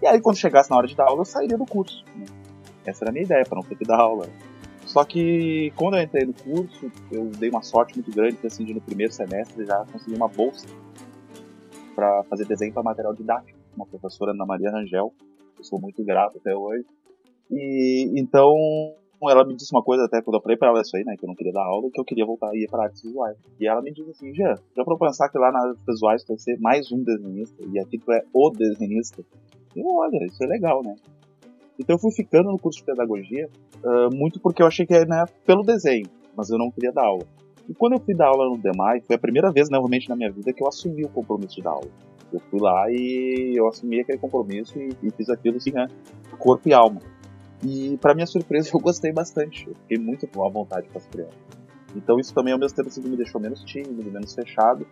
E 0.02 0.06
aí 0.06 0.20
quando 0.20 0.36
chegasse 0.36 0.70
na 0.70 0.76
hora 0.76 0.86
de 0.86 0.96
dar 0.96 1.06
aula, 1.06 1.20
eu 1.20 1.24
sairia 1.24 1.56
do 1.56 1.64
curso. 1.64 2.04
Né? 2.16 2.26
Essa 2.84 3.04
era 3.04 3.10
a 3.10 3.12
minha 3.12 3.24
ideia, 3.24 3.44
para 3.44 3.56
não 3.56 3.62
ter 3.62 3.76
que 3.76 3.84
dar 3.84 3.98
aula. 3.98 4.26
Só 4.84 5.04
que 5.04 5.72
quando 5.76 5.96
eu 5.96 6.02
entrei 6.02 6.26
no 6.26 6.34
curso, 6.34 6.90
eu 7.12 7.26
dei 7.38 7.48
uma 7.48 7.62
sorte 7.62 7.94
muito 7.94 8.10
grande, 8.10 8.38
assim, 8.44 8.64
no 8.72 8.80
primeiro 8.80 9.12
semestre 9.12 9.64
já 9.64 9.84
consegui 9.92 10.16
uma 10.16 10.28
bolsa 10.28 10.66
para 11.94 12.24
fazer 12.24 12.46
desenho 12.46 12.72
para 12.72 12.82
material 12.82 13.14
didático, 13.14 13.58
uma 13.76 13.86
professora 13.86 14.32
Ana 14.32 14.46
Maria 14.46 14.70
Rangel, 14.70 15.12
eu 15.58 15.64
sou 15.64 15.80
muito 15.80 16.02
grato 16.04 16.38
até 16.38 16.54
hoje. 16.54 16.84
E 17.50 18.12
então 18.18 18.54
ela 19.28 19.44
me 19.44 19.54
disse 19.54 19.74
uma 19.74 19.82
coisa 19.82 20.04
até 20.04 20.22
quando 20.22 20.36
eu 20.36 20.40
falei 20.40 20.56
para 20.56 20.68
ela 20.68 20.80
isso 20.80 20.96
aí, 20.96 21.04
né, 21.04 21.14
que 21.18 21.24
eu 21.24 21.28
não 21.28 21.34
queria 21.34 21.52
dar 21.52 21.64
aula, 21.64 21.90
que 21.92 22.00
eu 22.00 22.04
queria 22.04 22.24
voltar 22.24 22.50
a 22.50 22.56
ir 22.56 22.68
para 22.70 22.84
artes 22.84 23.02
visuais. 23.02 23.36
E 23.58 23.66
ela 23.66 23.82
me 23.82 23.92
disse 23.92 24.10
assim, 24.10 24.34
já, 24.34 24.54
já 24.76 24.84
para 24.84 24.96
pensar 24.96 25.28
que 25.28 25.38
lá 25.38 25.52
nas 25.52 25.64
artes 25.64 25.84
visuais 25.86 26.24
vai 26.26 26.38
ser 26.38 26.58
mais 26.58 26.90
um 26.90 27.02
desenhista 27.02 27.62
e 27.70 27.78
aqui 27.78 27.98
tu 27.98 28.10
é 28.12 28.22
o 28.32 28.50
desenhista. 28.50 29.22
E 29.76 29.82
olha, 29.84 30.24
isso 30.24 30.42
é 30.42 30.46
legal, 30.46 30.82
né? 30.82 30.96
Então 31.78 31.96
eu 31.96 32.00
fui 32.00 32.12
ficando 32.12 32.50
no 32.50 32.58
curso 32.58 32.78
de 32.78 32.84
pedagogia 32.84 33.48
uh, 33.84 34.14
muito 34.14 34.40
porque 34.40 34.62
eu 34.62 34.66
achei 34.66 34.86
que 34.86 34.94
era 34.94 35.06
né, 35.06 35.24
pelo 35.44 35.62
desenho, 35.62 36.06
mas 36.36 36.50
eu 36.50 36.58
não 36.58 36.70
queria 36.70 36.92
dar 36.92 37.04
aula. 37.04 37.26
E 37.70 37.74
quando 37.74 37.92
eu 37.92 38.00
fui 38.00 38.14
dar 38.16 38.26
aula 38.26 38.50
no 38.50 38.58
DEMAI, 38.58 39.00
foi 39.02 39.14
a 39.14 39.18
primeira 39.18 39.52
vez, 39.52 39.70
novamente, 39.70 40.08
na 40.08 40.16
minha 40.16 40.30
vida 40.32 40.52
que 40.52 40.60
eu 40.60 40.66
assumi 40.66 41.04
o 41.04 41.08
compromisso 41.08 41.54
de 41.54 41.62
dar 41.62 41.70
aula. 41.70 41.88
Eu 42.32 42.40
fui 42.50 42.60
lá 42.60 42.90
e 42.90 43.54
eu 43.56 43.68
assumi 43.68 44.00
aquele 44.00 44.18
compromisso 44.18 44.76
e, 44.76 44.88
e 45.00 45.10
fiz 45.12 45.30
aquilo 45.30 45.56
assim, 45.56 45.70
né? 45.70 45.86
Corpo 46.36 46.68
e 46.68 46.72
alma. 46.72 47.00
E 47.64 47.96
para 47.98 48.12
minha 48.12 48.26
surpresa, 48.26 48.70
eu 48.74 48.80
gostei 48.80 49.12
bastante. 49.12 49.68
Eu 49.68 49.76
fiquei 49.82 49.98
muito 49.98 50.26
à 50.42 50.48
vontade 50.48 50.88
com 50.88 50.98
as 50.98 51.06
crianças. 51.06 51.38
Então 51.94 52.18
isso 52.18 52.34
também, 52.34 52.52
ao 52.52 52.58
mesmo 52.58 52.76
tempo, 52.76 52.88
assim, 52.88 53.02
me 53.02 53.16
deixou 53.16 53.40
menos 53.40 53.62
tímido, 53.62 54.10
menos 54.10 54.34
fechado. 54.34 54.84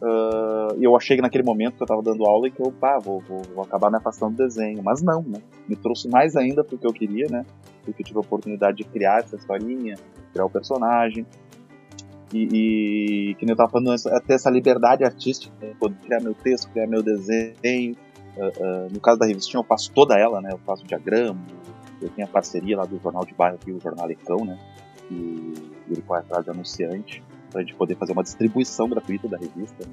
Uh, 0.00 0.78
e 0.78 0.84
eu 0.84 0.96
achei 0.96 1.16
que 1.16 1.22
naquele 1.22 1.44
momento 1.44 1.76
que 1.76 1.82
eu 1.82 1.84
estava 1.84 2.02
dando 2.02 2.24
aula 2.24 2.50
que 2.50 2.60
eu, 2.60 2.72
pá, 2.72 2.98
vou, 2.98 3.20
vou, 3.20 3.42
vou, 3.54 3.64
acabar 3.64 3.90
me 3.90 3.98
afastando 3.98 4.34
do 4.34 4.38
desenho. 4.38 4.82
Mas 4.82 5.02
não, 5.02 5.22
né? 5.22 5.40
Me 5.68 5.76
trouxe 5.76 6.08
mais 6.08 6.36
ainda 6.36 6.64
porque 6.64 6.86
eu 6.86 6.92
queria, 6.92 7.26
né? 7.28 7.44
Porque 7.84 8.02
eu 8.02 8.06
tive 8.06 8.18
a 8.18 8.20
oportunidade 8.22 8.78
de 8.78 8.84
criar 8.84 9.20
essa 9.20 9.36
historinha, 9.36 9.96
criar 10.32 10.46
o 10.46 10.50
personagem. 10.50 11.26
E, 12.34 12.48
e 13.30 13.34
que 13.36 13.46
nem 13.46 13.52
eu 13.52 13.56
tava 13.56 13.70
falando, 13.70 13.94
ter 14.26 14.34
essa 14.34 14.50
liberdade 14.50 15.04
artística, 15.04 15.54
né? 15.60 15.72
poder 15.78 15.96
criar 16.04 16.20
meu 16.20 16.34
texto, 16.34 16.68
criar 16.70 16.88
meu 16.88 17.00
desenho. 17.00 17.94
Uh, 18.36 18.86
uh, 18.86 18.92
no 18.92 18.98
caso 18.98 19.20
da 19.20 19.26
revistinha, 19.26 19.60
eu 19.60 19.64
faço 19.64 19.92
toda 19.92 20.18
ela, 20.18 20.40
né? 20.40 20.50
Eu 20.50 20.58
faço 20.58 20.84
diagrama, 20.84 21.40
eu 22.02 22.08
tenho 22.08 22.26
a 22.26 22.30
parceria 22.30 22.76
lá 22.76 22.84
do 22.84 22.98
jornal 22.98 23.24
de 23.24 23.32
bairro 23.32 23.54
aqui, 23.54 23.70
o 23.70 23.80
Jornal 23.80 24.08
Lecão, 24.08 24.44
né? 24.44 24.58
E 25.08 25.54
ele 25.88 26.02
vai 26.04 26.18
atrás 26.18 26.44
de 26.44 26.50
anunciante 26.50 27.22
para 27.52 27.60
a 27.60 27.62
gente 27.62 27.76
poder 27.76 27.94
fazer 27.94 28.12
uma 28.12 28.24
distribuição 28.24 28.88
gratuita 28.88 29.28
da 29.28 29.38
revista. 29.38 29.86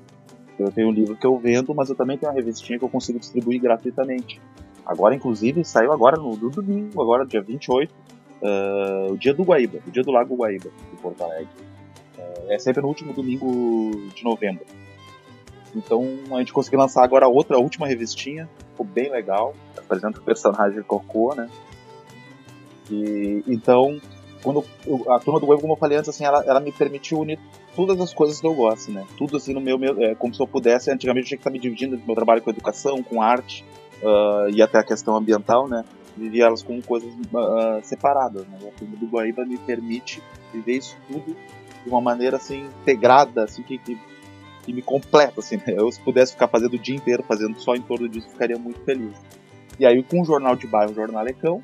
Eu 0.58 0.71
tenho 0.71 0.88
um 0.88 0.91
livro 0.91 1.15
que 1.15 1.25
eu 1.27 1.38
vendo, 1.38 1.75
mas 1.75 1.89
eu 1.89 1.95
também 1.95 2.17
tenho 2.17 2.32
uma 2.32 2.36
revistinha 2.36 2.80
que 2.80 2.86
eu 2.86 2.89
consigo 2.89 3.19
distribuir 3.19 3.62
gratuitamente. 3.62 4.41
Agora, 4.84 5.13
inclusive, 5.13 5.63
saiu 5.63 5.91
agora 5.91 6.17
no, 6.17 6.36
no 6.36 6.49
domingo, 6.49 6.99
agora 6.99 7.23
dia 7.23 7.41
28, 7.41 7.91
uh, 7.91 7.95
ah, 8.43 9.08
o 9.12 9.17
dia 9.17 9.32
do 9.32 9.43
Guaíba, 9.43 9.80
o 9.86 9.91
dia 9.91 10.01
do 10.01 10.10
Lago 10.10 10.36
Guaíba, 10.36 10.71
de 10.91 10.97
Porto 10.97 11.23
Alegre. 11.23 11.70
É 12.48 12.60
sempre 12.60 12.82
no 12.82 12.88
último 12.88 13.13
domingo 13.13 14.10
de 14.13 14.24
novembro. 14.24 14.65
Então 15.76 16.04
a 16.32 16.39
gente 16.39 16.52
conseguiu 16.52 16.80
lançar 16.80 17.04
agora 17.04 17.28
outra, 17.28 17.58
última 17.58 17.88
revistinha, 17.88 18.50
ficou 18.72 18.86
bem 18.86 19.10
legal. 19.10 19.54
Apresenta 19.78 20.20
o 20.20 20.24
personagem 20.24 20.82
Cocô, 20.84 21.34
né? 21.34 21.50
E, 22.89 23.44
então 23.48 24.00
quando 24.41 24.65
a 25.10 25.20
turma 25.20 25.39
do 25.39 25.48
web, 25.48 25.62
como 25.62 25.74
eu 25.74 25.78
falei 25.78 25.98
antes, 25.98 26.10
assim, 26.10 26.26
ela, 26.26 26.44
ela 26.46 26.60
me 26.60 26.72
permitiu 26.72 27.20
unir 27.20 27.39
todas 27.76 28.00
as 28.02 28.13
coisas 28.13 28.41
que 28.41 28.48
eu 28.48 28.54
gosto, 28.54 28.91
né? 28.91 29.06
Tudo 29.17 29.38
assim 29.38 29.54
no 29.54 29.62
meu, 29.62 29.78
meu 29.78 30.02
é, 30.04 30.15
como 30.15 30.34
se 30.34 30.41
eu 30.41 30.48
pudesse. 30.48 30.91
Antigamente 30.91 31.26
eu 31.26 31.28
tinha 31.30 31.38
que 31.38 31.41
estar 31.41 31.52
me 31.52 31.60
dividindo 31.60 32.00
meu 32.06 32.15
trabalho 32.15 32.41
com 32.41 32.50
educação, 32.50 33.02
com 33.04 33.22
arte 33.22 33.63
uh, 34.02 34.50
e 34.50 34.62
até 34.62 34.80
a 34.80 34.84
questão 34.84 35.15
ambiental, 35.15 35.67
né? 35.67 35.86
Viver 36.17 36.41
elas 36.41 36.62
como 36.62 36.82
coisas 36.82 37.10
uh, 37.13 37.80
separadas, 37.84 38.46
né? 38.48 38.58
A 38.67 38.78
turma 38.78 38.98
do 38.98 39.06
Guaíba 39.06 39.46
me 39.46 39.58
permite 39.58 40.22
viver 40.54 40.78
isso 40.78 40.98
tudo 41.08 41.36
de 41.84 41.89
uma 41.89 42.02
maneira 42.02 42.38
assim 42.38 42.65
integrada, 42.82 43.44
assim 43.44 43.63
que, 43.63 43.78
que, 43.78 43.98
que 44.63 44.74
me 44.74 44.82
completa, 44.82 45.39
assim. 45.39 45.58
Né? 45.58 45.76
Eu 45.78 45.91
se 45.91 46.00
pudesse 46.00 46.34
ficar 46.34 46.48
fazendo 46.48 46.74
o 46.74 46.80
dia 46.80 46.96
inteiro 46.96 47.24
fazendo 47.28 47.60
só 47.60 47.76
em 47.76 47.82
torno 47.82 48.08
disso, 48.08 48.30
ficaria 48.30 48.58
muito 48.58 48.80
feliz. 48.82 49.17
E 49.80 49.86
aí 49.86 50.04
com 50.04 50.22
o 50.22 50.26
jornal 50.26 50.56
de 50.56 50.67
bairro, 50.67 50.91
o 50.91 50.96
Jornalecão, 50.96 51.63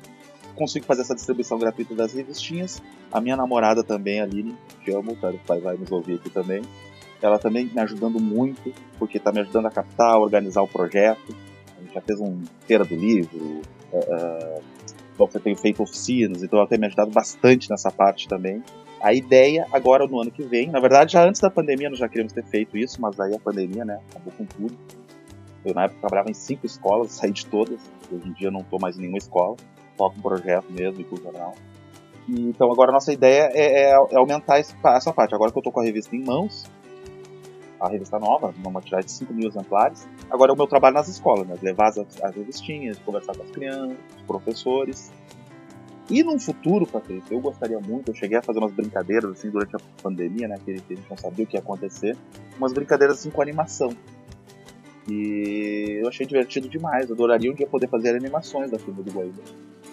consigo 0.58 0.84
fazer 0.84 1.02
essa 1.02 1.14
distribuição 1.14 1.58
gratuita 1.58 1.94
das 1.94 2.12
revistinhas. 2.12 2.82
A 3.12 3.20
minha 3.20 3.36
namorada 3.36 3.84
também, 3.84 4.20
a 4.20 4.24
Aline, 4.24 4.56
que 4.84 4.92
amo, 4.92 5.14
tá, 5.16 5.30
o 5.30 5.38
pai 5.38 5.60
vai 5.60 5.76
nos 5.76 5.90
ouvir 5.92 6.16
aqui 6.16 6.28
também. 6.28 6.62
Ela 7.22 7.38
também 7.38 7.66
me 7.66 7.80
ajudando 7.80 8.20
muito, 8.20 8.72
porque 8.98 9.18
está 9.18 9.32
me 9.32 9.40
ajudando 9.40 9.66
a 9.66 9.70
captar, 9.70 10.14
a 10.14 10.18
organizar 10.18 10.62
o 10.62 10.68
projeto. 10.68 11.34
A 11.76 11.80
gente 11.80 11.94
já 11.94 12.00
fez 12.00 12.20
um 12.20 12.42
feira 12.66 12.84
do 12.84 12.94
livro, 12.94 13.62
uh, 13.92 14.62
eu 15.18 15.40
tenho 15.40 15.56
feito 15.56 15.82
oficinas, 15.82 16.42
então 16.42 16.58
ela 16.58 16.68
tem 16.68 16.78
me 16.78 16.86
ajudado 16.86 17.10
bastante 17.10 17.68
nessa 17.70 17.90
parte 17.90 18.28
também. 18.28 18.62
A 19.00 19.14
ideia 19.14 19.66
agora 19.72 20.06
no 20.06 20.20
ano 20.20 20.30
que 20.30 20.42
vem, 20.42 20.68
na 20.68 20.80
verdade 20.80 21.12
já 21.12 21.24
antes 21.24 21.40
da 21.40 21.50
pandemia 21.50 21.88
nós 21.88 21.98
já 21.98 22.08
queríamos 22.08 22.32
ter 22.32 22.44
feito 22.44 22.76
isso, 22.76 23.00
mas 23.00 23.18
aí 23.20 23.34
a 23.34 23.38
pandemia, 23.38 23.84
né, 23.84 24.00
acabou 24.10 24.32
com 24.36 24.44
tudo. 24.44 24.76
Eu 25.64 25.74
na 25.74 25.84
época 25.84 26.00
trabalhava 26.00 26.30
em 26.30 26.34
cinco 26.34 26.66
escolas, 26.66 27.12
saí 27.18 27.30
de 27.30 27.46
todas. 27.46 27.80
Hoje 28.10 28.28
em 28.28 28.32
dia 28.32 28.50
não 28.50 28.60
estou 28.60 28.80
mais 28.80 28.96
em 28.96 29.00
nenhuma 29.00 29.18
escola 29.18 29.56
toca 29.98 30.16
um 30.16 30.22
projeto 30.22 30.70
mesmo 30.70 31.00
e 31.00 31.04
com 31.04 31.16
o 31.16 31.20
jornal. 31.20 31.54
Então 32.28 32.70
agora 32.70 32.90
a 32.90 32.92
nossa 32.92 33.12
ideia 33.12 33.50
é, 33.52 33.82
é, 33.82 33.90
é 33.90 34.16
aumentar 34.16 34.60
esse, 34.60 34.74
essa 34.84 35.12
parte. 35.12 35.34
Agora 35.34 35.50
que 35.50 35.58
eu 35.58 35.60
estou 35.60 35.72
com 35.72 35.80
a 35.80 35.84
revista 35.84 36.14
em 36.14 36.24
mãos, 36.24 36.64
a 37.80 37.88
revista 37.88 38.18
nova, 38.18 38.54
numa 38.62 38.80
tiragem 38.80 39.06
de 39.06 39.12
5 39.12 39.34
mil 39.34 39.48
exemplares, 39.48 40.08
agora 40.30 40.52
é 40.52 40.54
o 40.54 40.56
meu 40.56 40.66
trabalho 40.66 40.94
nas 40.94 41.08
escolas, 41.08 41.46
né? 41.46 41.56
levar 41.60 41.88
as, 41.88 41.98
as 41.98 42.34
revistinhas, 42.34 42.98
conversar 42.98 43.36
com 43.36 43.42
as 43.42 43.50
crianças, 43.50 43.96
os 44.16 44.22
professores. 44.22 45.12
E 46.10 46.22
num 46.22 46.38
futuro, 46.38 46.86
Patrícia, 46.86 47.34
eu 47.34 47.40
gostaria 47.40 47.78
muito, 47.78 48.10
eu 48.10 48.14
cheguei 48.14 48.38
a 48.38 48.42
fazer 48.42 48.58
umas 48.58 48.72
brincadeiras 48.72 49.30
assim 49.30 49.50
durante 49.50 49.76
a 49.76 49.78
pandemia, 50.02 50.48
né, 50.48 50.56
que 50.64 50.70
a 50.70 50.74
gente 50.74 50.98
não 51.08 51.16
sabia 51.16 51.44
o 51.44 51.48
que 51.48 51.56
ia 51.56 51.60
acontecer, 51.60 52.16
umas 52.56 52.72
brincadeiras 52.72 53.18
assim 53.18 53.30
com 53.30 53.42
animação. 53.42 53.90
E 55.06 56.00
eu 56.02 56.08
achei 56.08 56.26
divertido 56.26 56.68
demais, 56.68 57.08
eu 57.08 57.14
adoraria 57.14 57.50
um 57.50 57.54
dia 57.54 57.66
poder 57.66 57.88
fazer 57.88 58.14
animações 58.14 58.70
da 58.70 58.78
filme 58.78 59.02
do 59.02 59.12
Guaíba. 59.12 59.42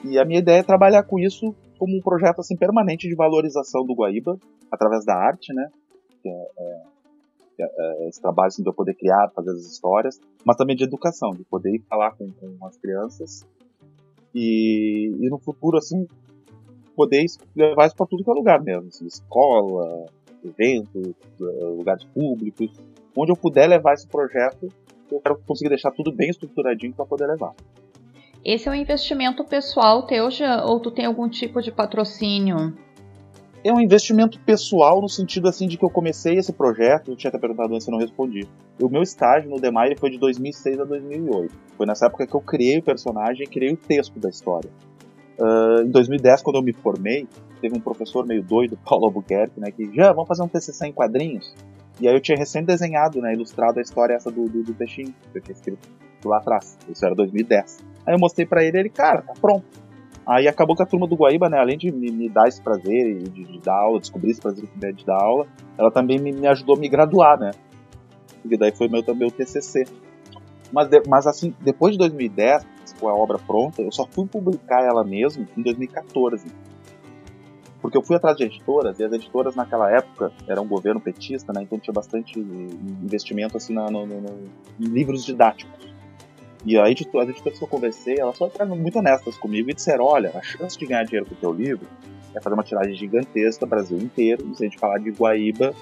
E 0.05 0.17
a 0.17 0.23
minha 0.23 0.39
ideia 0.39 0.59
é 0.59 0.63
trabalhar 0.63 1.03
com 1.03 1.19
isso 1.19 1.53
como 1.77 1.97
um 1.97 2.01
projeto 2.01 2.39
assim 2.39 2.55
permanente 2.55 3.09
de 3.09 3.15
valorização 3.15 3.85
do 3.85 3.93
Guaíba 3.93 4.37
através 4.71 5.05
da 5.05 5.15
arte, 5.15 5.53
né? 5.53 5.69
Que 6.21 6.29
é, 6.29 6.47
é, 6.57 6.81
é, 7.59 8.05
é 8.05 8.09
esse 8.09 8.21
trabalho 8.21 8.47
assim, 8.47 8.61
de 8.61 8.69
eu 8.69 8.73
poder 8.73 8.93
criar, 8.93 9.31
fazer 9.33 9.51
as 9.51 9.65
histórias, 9.65 10.19
mas 10.45 10.55
também 10.55 10.75
de 10.75 10.83
educação, 10.83 11.31
de 11.31 11.43
poder 11.43 11.75
ir 11.75 11.83
falar 11.89 12.11
com, 12.11 12.29
com 12.31 12.65
as 12.65 12.77
crianças 12.77 13.45
e, 14.35 15.15
e 15.17 15.29
no 15.29 15.39
futuro 15.39 15.77
assim 15.77 16.05
poder 16.95 17.25
levar 17.55 17.87
isso 17.87 17.95
para 17.95 18.05
tudo 18.05 18.23
que 18.23 18.29
é 18.29 18.33
lugar 18.33 18.61
mesmo, 18.61 18.87
assim, 18.87 19.05
escola, 19.05 20.05
eventos, 20.43 21.13
lugares 21.39 22.03
públicos, 22.05 22.69
onde 23.15 23.31
eu 23.31 23.35
puder 23.35 23.67
levar 23.67 23.93
esse 23.93 24.07
projeto, 24.07 24.69
eu 25.11 25.19
quero 25.19 25.37
conseguir 25.45 25.69
deixar 25.69 25.91
tudo 25.91 26.11
bem 26.11 26.29
estruturadinho 26.29 26.93
para 26.93 27.05
poder 27.05 27.27
levar. 27.27 27.53
Esse 28.43 28.67
é 28.67 28.71
um 28.71 28.75
investimento 28.75 29.43
pessoal 29.43 30.05
teu 30.05 30.29
já, 30.29 30.63
ou 30.65 30.79
tu 30.79 30.91
tem 30.91 31.05
algum 31.05 31.27
tipo 31.27 31.61
de 31.61 31.71
patrocínio? 31.71 32.77
É 33.65 33.73
um 33.73 33.81
investimento 33.81 34.39
pessoal 34.41 35.01
no 35.01 35.09
sentido 35.09 35.47
assim 35.47 35.67
de 35.67 35.75
que 35.75 35.83
eu 35.83 35.89
comecei 35.89 36.37
esse 36.37 36.53
projeto, 36.53 37.09
eu 37.09 37.15
tinha 37.15 37.29
até 37.29 37.39
perguntado 37.39 37.73
antes 37.73 37.87
e 37.87 37.89
não 37.89 37.97
respondi. 37.97 38.47
O 38.79 38.87
meu 38.87 39.01
estágio 39.01 39.49
no 39.49 39.59
Demai 39.59 39.95
foi 39.95 40.11
de 40.11 40.19
2006 40.19 40.81
a 40.81 40.83
2008. 40.83 41.51
Foi 41.75 41.87
nessa 41.87 42.05
época 42.05 42.27
que 42.27 42.35
eu 42.35 42.41
criei 42.41 42.77
o 42.77 42.83
personagem 42.83 43.47
criei 43.47 43.73
o 43.73 43.75
texto 43.77 44.19
da 44.19 44.29
história. 44.29 44.69
Uh, 45.39 45.81
em 45.81 45.89
2010, 45.89 46.43
quando 46.43 46.57
eu 46.57 46.61
me 46.61 46.73
formei, 46.73 47.27
teve 47.59 47.75
um 47.75 47.79
professor 47.79 48.23
meio 48.23 48.43
doido, 48.43 48.77
Paulo 48.87 49.05
Albuquerque, 49.05 49.59
né, 49.59 49.71
que 49.71 49.91
já 49.95 50.13
vamos 50.13 50.27
fazer 50.27 50.43
um 50.43 50.47
TCC 50.47 50.85
em 50.85 50.93
quadrinhos. 50.93 51.55
E 51.99 52.07
aí 52.07 52.13
eu 52.13 52.21
tinha 52.21 52.37
recém 52.37 52.63
desenhado, 52.63 53.19
né, 53.19 53.33
ilustrado 53.33 53.79
a 53.79 53.81
história 53.81 54.13
essa 54.13 54.29
do, 54.29 54.47
do, 54.47 54.61
do 54.61 54.75
peixinho, 54.75 55.11
que 55.31 55.39
eu 55.39 55.41
tinha 55.41 55.55
escrito 55.55 55.89
lá 56.23 56.37
atrás. 56.37 56.77
Isso 56.87 57.03
era 57.03 57.15
2010. 57.15 57.79
Aí 58.05 58.13
eu 58.13 58.19
mostrei 58.19 58.45
para 58.45 58.63
ele, 58.63 58.77
ele, 58.77 58.89
cara, 58.89 59.23
tá 59.23 59.33
pronto. 59.41 59.65
Aí 60.27 60.47
acabou 60.47 60.75
que 60.75 60.81
a 60.81 60.85
turma 60.85 61.07
do 61.07 61.15
Guaíba, 61.15 61.47
né, 61.49 61.59
além 61.59 61.77
de 61.77 61.91
me, 61.91 62.11
me 62.11 62.27
dar 62.27 62.47
esse 62.47 62.59
prazer 62.59 63.19
de, 63.29 63.43
de, 63.45 63.59
dar 63.59 63.75
aula, 63.75 63.99
descobrir 63.99 64.31
esse 64.31 64.41
prazer 64.41 64.67
de 64.93 65.05
dar 65.05 65.21
aula, 65.21 65.45
ela 65.77 65.91
também 65.91 66.17
me, 66.17 66.31
me, 66.31 66.47
ajudou 66.47 66.75
a 66.75 66.79
me 66.79 66.89
graduar, 66.89 67.39
né? 67.39 67.51
Porque 68.41 68.57
daí 68.57 68.71
foi 68.75 68.87
meu 68.87 69.03
também 69.03 69.27
o 69.27 69.31
TCC. 69.31 69.85
Mas, 70.71 70.87
de, 70.89 71.03
mas 71.07 71.27
assim, 71.27 71.53
depois 71.61 71.93
de 71.93 71.99
2010, 71.99 72.65
com 72.99 73.07
a 73.07 73.13
obra 73.13 73.37
pronta, 73.37 73.83
eu 73.83 73.91
só 73.91 74.07
fui 74.07 74.25
publicar 74.25 74.83
ela 74.83 75.03
mesmo 75.03 75.47
em 75.55 75.61
2014. 75.61 76.47
Porque 77.79 77.95
eu 77.95 78.01
fui 78.01 78.15
atrás 78.15 78.35
de 78.35 78.45
editoras, 78.45 78.99
e 78.99 79.03
as 79.03 79.11
editoras 79.11 79.55
naquela 79.55 79.91
época 79.91 80.31
eram 80.47 80.63
um 80.63 80.67
governo 80.67 80.99
petista, 80.99 81.53
né? 81.53 81.61
Então 81.61 81.77
tinha 81.77 81.93
bastante 81.93 82.39
investimento 82.39 83.57
assim 83.57 83.75
no, 83.75 83.91
no, 83.91 84.07
no, 84.07 84.49
em 84.79 84.85
livros 84.85 85.23
didáticos. 85.23 85.93
E 86.65 86.77
a 86.77 86.89
editora, 86.89 87.25
as 87.25 87.29
editoras 87.29 87.59
que 87.59 87.63
eu 87.63 87.67
conversei, 87.67 88.19
elas 88.19 88.37
foram 88.37 88.75
muito 88.75 88.97
honestas 88.97 89.37
comigo 89.37 89.69
e 89.69 89.73
disseram: 89.73 90.05
olha, 90.05 90.31
a 90.33 90.41
chance 90.41 90.77
de 90.77 90.85
ganhar 90.85 91.03
dinheiro 91.03 91.27
com 91.27 91.35
o 91.35 91.37
teu 91.37 91.53
livro 91.53 91.87
é 92.33 92.41
fazer 92.41 92.55
uma 92.55 92.63
tiragem 92.63 92.95
gigantesca, 92.95 93.65
Brasil 93.65 93.97
inteiro, 93.97 94.43
se 94.55 94.63
a 94.63 94.67
gente 94.67 94.79
falar 94.79 94.97
de 94.97 95.11
Guaíba, 95.11 95.73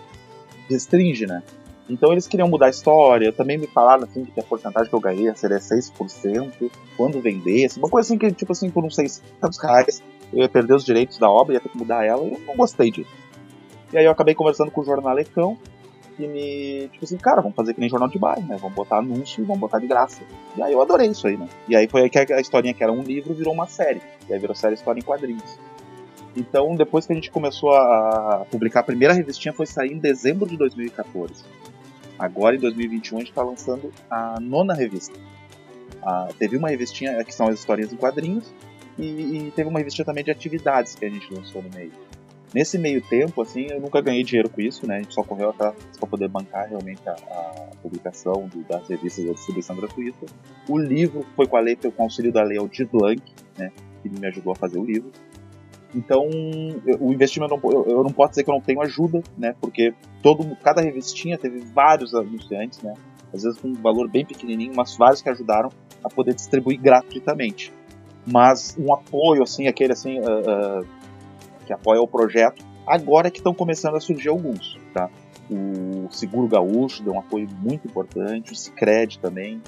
restringe, 0.70 1.26
né? 1.26 1.42
Então 1.90 2.12
eles 2.12 2.28
queriam 2.28 2.48
mudar 2.48 2.68
a 2.68 2.70
história, 2.70 3.32
também 3.32 3.58
me 3.58 3.68
falaram 3.68 4.04
assim 4.04 4.24
que 4.24 4.40
a 4.40 4.44
porcentagem 4.44 4.90
que 4.90 4.96
eu 4.96 5.00
ganhei 5.00 5.34
seria 5.36 5.58
6% 5.58 6.72
quando 6.96 7.20
vendesse, 7.20 7.78
uma 7.78 7.90
coisa 7.90 8.08
assim 8.08 8.18
que, 8.18 8.32
tipo 8.32 8.52
assim, 8.52 8.70
por 8.70 8.86
uns 8.86 8.96
600 8.96 9.58
reais 9.60 10.04
eu 10.32 10.40
ia 10.40 10.50
perder 10.50 10.74
os 10.74 10.86
direitos 10.86 11.18
da 11.18 11.30
obra, 11.30 11.56
ia 11.56 11.60
ter 11.60 11.70
que 11.70 11.78
mudar 11.78 12.06
ela, 12.06 12.24
e 12.24 12.34
eu 12.34 12.40
não 12.40 12.56
gostei 12.56 12.90
disso. 12.90 13.12
E 13.92 13.98
aí 13.98 14.06
eu 14.06 14.12
acabei 14.12 14.34
conversando 14.34 14.72
com 14.72 14.82
o 14.82 14.86
jornalecão, 14.86 15.58
que 16.16 16.28
me. 16.28 16.90
Tipo 16.90 17.06
assim, 17.06 17.18
cara, 17.18 17.42
vamos 17.42 17.56
fazer 17.56 17.74
que 17.74 17.80
nem 17.80 17.90
jornal 17.90 18.10
de 18.10 18.18
bairro, 18.18 18.46
né? 18.48 18.58
Vamos 18.60 18.76
botar 18.76 18.98
anúncio 18.98 19.42
e 19.42 19.46
vamos 19.46 19.60
botar 19.60 19.80
de 19.80 19.88
graça. 19.88 20.22
E 20.56 20.62
aí 20.62 20.74
eu 20.74 20.82
adorei 20.82 21.08
isso 21.08 21.28
aí, 21.28 21.38
né? 21.38 21.48
E 21.68 21.76
aí 21.76 21.88
foi 21.88 22.02
aí 22.04 22.10
que 22.10 22.34
a 22.34 22.40
historinha 22.40 22.74
que 22.74 22.84
era 22.84 22.92
um 22.92 23.02
livro 23.02 23.34
virou 23.34 23.54
uma 23.54 23.68
série. 23.68 24.02
E 24.30 24.34
aí 24.34 24.40
virou 24.40 24.56
série 24.56 24.76
História 24.76 25.00
em 25.00 25.04
Quadrinhos. 25.04 25.60
Então, 26.36 26.76
depois 26.76 27.06
que 27.06 27.14
a 27.14 27.16
gente 27.16 27.30
começou 27.30 27.72
a 27.74 28.46
publicar 28.50 28.80
a 28.80 28.84
primeira 28.84 29.14
revistinha, 29.14 29.54
foi 29.54 29.66
sair 29.66 29.92
em 29.92 30.00
dezembro 30.00 30.48
de 30.48 30.58
2014. 30.58 31.44
Agora, 32.18 32.56
em 32.56 32.60
2021, 32.60 33.18
a 33.18 33.20
gente 33.20 33.30
está 33.30 33.44
lançando 33.44 33.92
a 34.10 34.40
nona 34.40 34.74
revista. 34.74 35.18
a, 36.02 36.30
teve 36.38 36.58
uma 36.58 36.70
revistinha 36.70 37.24
que 37.24 37.34
são 37.34 37.48
as 37.48 37.60
historinhas 37.60 37.94
em 37.94 37.98
quadrinhos 37.98 38.52
e, 38.98 39.48
e, 39.48 39.52
teve 39.52 39.70
uma 39.70 39.80
revistinha 39.80 40.06
também 40.06 40.24
de 40.24 40.32
atividades 40.32 40.96
que 40.96 41.06
a 41.06 41.10
gente 41.10 41.32
lançou 41.34 41.62
no 41.62 41.70
meio. 41.70 41.92
Nesse 42.54 42.78
meio 42.78 43.02
tempo, 43.02 43.42
assim, 43.42 43.68
eu 43.70 43.82
nunca 43.82 44.00
ganhei 44.00 44.24
dinheiro 44.24 44.48
com 44.48 44.62
isso, 44.62 44.86
né? 44.86 44.98
A 44.98 45.02
gente 45.02 45.14
só 45.14 45.24
correu 45.24 45.50
atrás 45.50 45.76
para 46.00 46.08
poder 46.08 46.28
bancar 46.28 46.70
realmente 46.70 47.02
a, 47.08 47.14
a 47.14 47.76
publicação 47.82 48.48
do, 48.48 48.64
das 48.64 48.88
revistas 48.88 49.26
da 49.26 49.34
distribuição 49.34 49.76
gratuita. 49.76 50.26
O 50.70 50.78
livro 50.78 51.26
foi 51.36 51.48
com 51.48 51.58
a 51.58 51.60
lei, 51.60 51.76
com 51.76 51.90
o 51.90 52.04
auxílio 52.04 52.32
da 52.32 52.44
lei 52.44 52.60
Aldir 52.60 52.88
Blanc, 52.88 53.22
né? 53.58 53.72
Que 54.04 54.10
me 54.10 54.28
ajudou 54.28 54.54
a 54.54 54.56
fazer 54.56 54.78
o 54.78 54.86
livro. 54.86 55.12
Então, 55.96 56.28
eu, 56.86 56.98
o 57.02 57.12
investimento, 57.12 57.60
eu, 57.64 57.86
eu, 57.88 58.04
não 58.04 58.12
posso 58.12 58.32
dizer 58.32 58.44
que 58.44 58.50
eu 58.52 58.56
não 58.56 58.62
tenho 58.62 58.82
ajuda, 58.82 59.24
né? 59.36 59.56
Porque 59.60 59.94
todo, 60.22 60.56
cada 60.58 60.82
revistinha 60.82 61.38
teve 61.38 61.60
vários 61.60 62.14
anunciantes, 62.14 62.82
né? 62.84 62.94
Às 63.34 63.44
vezes 63.44 63.60
com 63.60 63.70
um 63.70 63.74
valor 63.74 64.08
bem 64.10 64.24
pequenininho, 64.24 64.74
mas 64.76 64.96
vários 64.96 65.24
que 65.24 65.30
ajudaram 65.30 65.70
a 66.04 66.10
poder 66.10 66.36
distribuir 66.36 66.80
gratuitamente. 66.80 67.74
Mas 68.26 68.76
um 68.78 68.94
apoio, 68.94 69.42
assim, 69.42 69.68
aquele 69.68 69.94
assim, 69.94 70.20
uh, 70.20 70.82
uh, 70.82 70.88
que 71.64 71.74
apoia 71.74 72.02
o 72.02 72.08
projeto, 72.08 72.64
agora 72.86 73.32
que 73.32 73.38
estão 73.38 73.54
começando 73.54 73.96
a 73.96 74.00
surgir 74.00 74.30
alguns, 74.30 74.78
tá? 74.94 75.10
O 75.50 76.08
Seguro 76.12 76.48
Gaúcho 76.48 77.04
deu 77.04 77.14
um 77.14 77.20
apoio 77.20 77.48
muito 77.60 77.88
importante, 77.88 78.54
o 78.54 78.56
Cicred 78.56 79.20
também. 79.20 79.62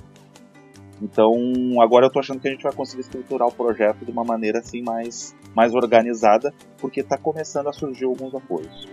Então, 1.02 1.34
agora 1.82 2.06
eu 2.06 2.12
tô 2.12 2.20
achando 2.20 2.40
que 2.40 2.48
a 2.48 2.52
gente 2.52 2.64
vai 2.64 2.72
conseguir 2.72 3.02
estruturar 3.02 3.48
o 3.48 3.52
projeto 3.52 4.06
de 4.06 4.12
uma 4.12 4.24
maneira 4.24 4.60
assim 4.60 4.82
mais, 4.82 5.36
mais 5.54 5.74
organizada, 5.74 6.54
porque 6.78 7.02
está 7.02 7.18
começando 7.18 7.68
a 7.68 7.74
surgir 7.74 8.06
alguns 8.06 8.34
apoios. 8.34 8.88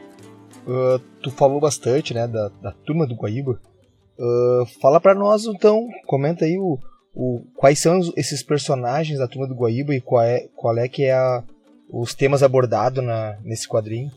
Uh, 0.67 0.99
tu 1.23 1.31
falou 1.31 1.61
bastante, 1.61 2.13
né, 2.13 2.27
da, 2.27 2.49
da 2.61 2.73
turma 2.85 3.07
do 3.07 3.15
Guaíba. 3.15 3.61
Uh, 4.19 4.67
fala 4.81 5.01
para 5.01 5.15
nós 5.15 5.45
então, 5.47 5.87
comenta 6.07 6.45
aí 6.45 6.59
o, 6.59 6.79
o, 7.15 7.45
quais 7.57 7.79
são 7.79 8.01
esses 8.17 8.43
personagens 8.43 9.19
da 9.19 9.29
turma 9.29 9.49
do 9.49 9.55
Guaíba 9.55 9.95
e 9.95 10.01
qual 10.01 10.23
é, 10.23 10.49
qual 10.55 10.77
é 10.79 10.89
que 10.89 11.05
é 11.05 11.13
a, 11.13 11.43
os 11.93 12.15
temas 12.15 12.43
abordados 12.43 13.05
nesse 13.45 13.69
quadrinho? 13.69 14.11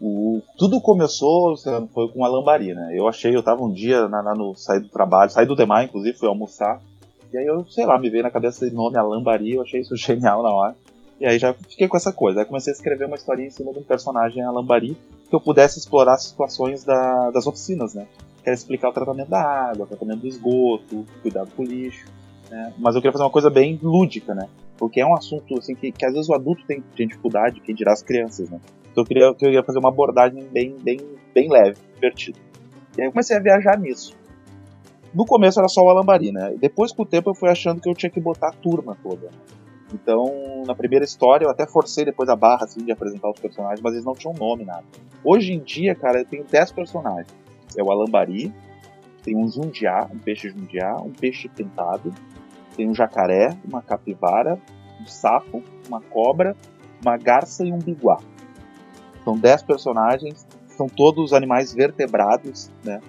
O, 0.00 0.40
tudo 0.56 0.80
começou 0.80 1.54
foi 1.92 2.08
com 2.08 2.24
a 2.24 2.28
Lambari, 2.28 2.74
né? 2.74 2.92
Eu 2.94 3.06
achei, 3.06 3.36
eu 3.36 3.42
tava 3.42 3.62
um 3.62 3.70
dia 3.70 4.08
na, 4.08 4.22
na, 4.22 4.34
no 4.34 4.54
saí 4.54 4.80
do 4.80 4.88
trabalho, 4.88 5.30
saí 5.30 5.44
do 5.44 5.54
Demar, 5.54 5.84
inclusive, 5.84 6.16
fui 6.16 6.28
almoçar. 6.28 6.80
E 7.30 7.36
aí 7.36 7.46
eu, 7.46 7.66
sei 7.68 7.84
lá, 7.84 7.98
me 7.98 8.08
veio 8.08 8.22
na 8.22 8.30
cabeça 8.30 8.64
esse 8.64 8.74
nome, 8.74 8.96
a 8.96 9.02
Lambari, 9.02 9.52
eu 9.52 9.62
achei 9.62 9.82
isso 9.82 9.94
genial 9.96 10.42
na 10.42 10.48
hora. 10.48 10.74
E 11.20 11.26
aí 11.26 11.38
já 11.38 11.52
fiquei 11.52 11.86
com 11.86 11.98
essa 11.98 12.10
coisa. 12.10 12.40
Aí 12.40 12.46
comecei 12.46 12.72
a 12.72 12.76
escrever 12.76 13.04
uma 13.04 13.16
historinha 13.16 13.48
em 13.48 13.50
cima 13.50 13.74
de 13.74 13.78
um 13.78 13.82
personagem, 13.82 14.42
a 14.42 14.50
Lambari, 14.50 14.96
que 15.28 15.34
eu 15.34 15.40
pudesse 15.40 15.78
explorar 15.78 16.14
as 16.14 16.24
situações 16.24 16.82
da, 16.82 17.30
das 17.30 17.46
oficinas, 17.46 17.92
né? 17.92 18.06
Quero 18.42 18.54
explicar 18.54 18.88
o 18.88 18.92
tratamento 18.92 19.28
da 19.28 19.42
água, 19.42 19.84
o 19.84 19.86
tratamento 19.86 20.20
do 20.20 20.26
esgoto, 20.26 21.04
cuidado 21.20 21.50
com 21.54 21.62
o 21.62 21.66
lixo. 21.66 22.06
Né? 22.50 22.72
Mas 22.78 22.94
eu 22.94 23.02
queria 23.02 23.12
fazer 23.12 23.24
uma 23.24 23.30
coisa 23.30 23.50
bem 23.50 23.78
lúdica, 23.82 24.34
né? 24.34 24.48
Porque 24.80 24.98
é 24.98 25.06
um 25.06 25.14
assunto 25.14 25.58
assim 25.58 25.74
que, 25.74 25.92
que 25.92 26.06
às 26.06 26.14
vezes 26.14 26.26
o 26.30 26.34
adulto 26.34 26.64
tem, 26.66 26.82
tem 26.96 27.06
dificuldade, 27.06 27.60
quem 27.60 27.74
dirá 27.74 27.92
as 27.92 28.02
crianças, 28.02 28.48
né? 28.48 28.58
Então 28.90 29.04
eu 29.04 29.06
queria, 29.06 29.24
eu 29.24 29.34
queria 29.34 29.62
fazer 29.62 29.78
uma 29.78 29.90
abordagem 29.90 30.42
bem, 30.50 30.74
bem, 30.80 30.98
bem 31.34 31.50
leve, 31.50 31.76
divertida. 31.94 32.38
E 32.96 33.02
aí 33.02 33.06
eu 33.06 33.12
comecei 33.12 33.36
a 33.36 33.40
viajar 33.40 33.78
nisso. 33.78 34.18
No 35.12 35.26
começo 35.26 35.58
era 35.58 35.68
só 35.68 35.82
o 35.82 35.90
Alambari, 35.90 36.32
né? 36.32 36.54
Depois, 36.58 36.92
com 36.92 37.02
o 37.02 37.06
tempo, 37.06 37.28
eu 37.28 37.34
fui 37.34 37.50
achando 37.50 37.78
que 37.78 37.90
eu 37.90 37.94
tinha 37.94 38.08
que 38.08 38.20
botar 38.20 38.48
a 38.48 38.52
turma 38.52 38.96
toda. 39.02 39.28
Então, 39.92 40.62
na 40.66 40.74
primeira 40.74 41.04
história, 41.04 41.44
eu 41.44 41.50
até 41.50 41.66
forcei 41.66 42.04
depois 42.04 42.28
a 42.30 42.36
barra, 42.36 42.64
assim, 42.64 42.82
de 42.82 42.90
apresentar 42.90 43.28
os 43.28 43.38
personagens, 43.38 43.80
mas 43.82 43.92
eles 43.92 44.04
não 44.04 44.14
tinham 44.14 44.32
nome, 44.32 44.64
nada. 44.64 44.84
Hoje 45.22 45.52
em 45.52 45.58
dia, 45.58 45.94
cara, 45.94 46.20
eu 46.20 46.24
tenho 46.24 46.44
10 46.44 46.72
personagens. 46.72 47.28
É 47.76 47.82
o 47.82 47.90
Alambari, 47.90 48.52
tem 49.22 49.36
um 49.36 49.48
jundiá, 49.50 50.08
um 50.10 50.18
peixe 50.18 50.48
jundiá, 50.48 50.96
um 50.96 51.10
peixe 51.10 51.48
pintado, 51.48 52.14
tem 52.76 52.88
um 52.88 52.94
jacaré, 52.94 53.56
uma 53.64 53.82
capivara, 53.82 54.58
um 55.00 55.06
sapo, 55.06 55.62
uma 55.88 56.00
cobra, 56.00 56.56
uma 57.02 57.16
garça 57.16 57.64
e 57.64 57.72
um 57.72 57.78
biguá. 57.78 58.18
São 59.24 59.38
10 59.38 59.62
personagens, 59.62 60.46
são 60.66 60.88
todos 60.88 61.32
animais 61.32 61.72
vertebrados, 61.72 62.70
né? 62.84 63.00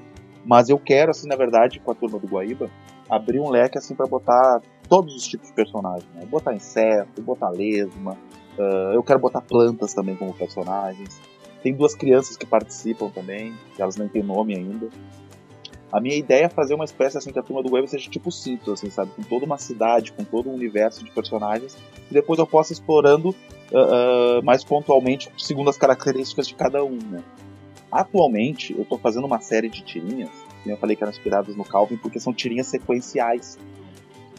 Mas 0.45 0.69
eu 0.69 0.78
quero, 0.78 1.12
assim, 1.12 1.28
na 1.28 1.36
verdade, 1.36 1.80
com 1.80 1.91
a 1.91 1.95
turma 1.95 2.19
do 2.19 2.28
Guaíba, 2.28 2.69
abrir 3.10 3.39
um 3.39 3.50
leque, 3.50 3.78
assim, 3.78 3.93
para 3.93 4.08
botar 4.08 4.62
todos 4.89 5.15
os 5.15 5.28
tipos 5.28 5.50
de 5.50 5.54
personagens, 5.54 6.10
né? 6.15 6.26
Botar 6.26 6.54
inseto, 6.54 7.21
botar 7.21 7.50
lesma, 7.50 8.17
uh, 8.58 8.93
eu 8.93 9.04
quero 9.04 9.19
botar 9.19 9.41
plantas 9.41 9.93
também 9.93 10.15
como 10.15 10.34
personagens. 10.34 11.19
Tem 11.62 11.74
duas 11.74 11.93
crianças 11.93 12.36
que 12.36 12.45
participam 12.45 13.10
também, 13.10 13.54
elas 13.78 13.95
nem 13.95 14.08
têm 14.08 14.24
nome 14.24 14.56
ainda. 14.56 14.89
A 15.91 15.99
minha 15.99 16.15
ideia 16.15 16.45
é 16.45 16.49
fazer 16.49 16.73
uma 16.73 16.86
espécie 16.86 17.17
assim 17.17 17.32
que 17.32 17.39
a 17.39 17.43
turma 17.43 17.62
do 17.62 17.73
Web 17.73 17.88
seja 17.88 18.10
tipo 18.10 18.32
Simpsons, 18.32 18.80
assim, 18.80 18.89
sabe? 18.89 19.12
Com 19.15 19.23
toda 19.23 19.45
uma 19.45 19.58
cidade, 19.58 20.13
com 20.13 20.23
todo 20.23 20.49
um 20.49 20.54
universo 20.54 21.04
de 21.04 21.12
personagens, 21.12 21.77
e 22.10 22.13
depois 22.13 22.39
eu 22.39 22.47
possa 22.47 22.71
explorando 22.71 23.30
uh, 23.30 24.39
uh, 24.39 24.43
mais 24.43 24.63
pontualmente 24.63 25.30
segundo 25.38 25.69
as 25.69 25.77
características 25.77 26.47
de 26.47 26.56
cada 26.56 26.84
um, 26.84 26.97
né? 27.10 27.21
Atualmente, 27.91 28.73
eu 28.73 28.84
estou 28.84 28.97
fazendo 28.97 29.25
uma 29.25 29.41
série 29.41 29.67
de 29.67 29.84
tirinhas, 29.84 30.30
que 30.63 30.69
eu 30.69 30.77
falei 30.77 30.95
que 30.95 31.04
eram 31.04 31.12
inspiradas 31.12 31.58
no 31.58 31.65
Calvin, 31.65 31.97
porque 31.97 32.21
são 32.21 32.34
tirinhas 32.34 32.67
sequenciais. 32.67 33.60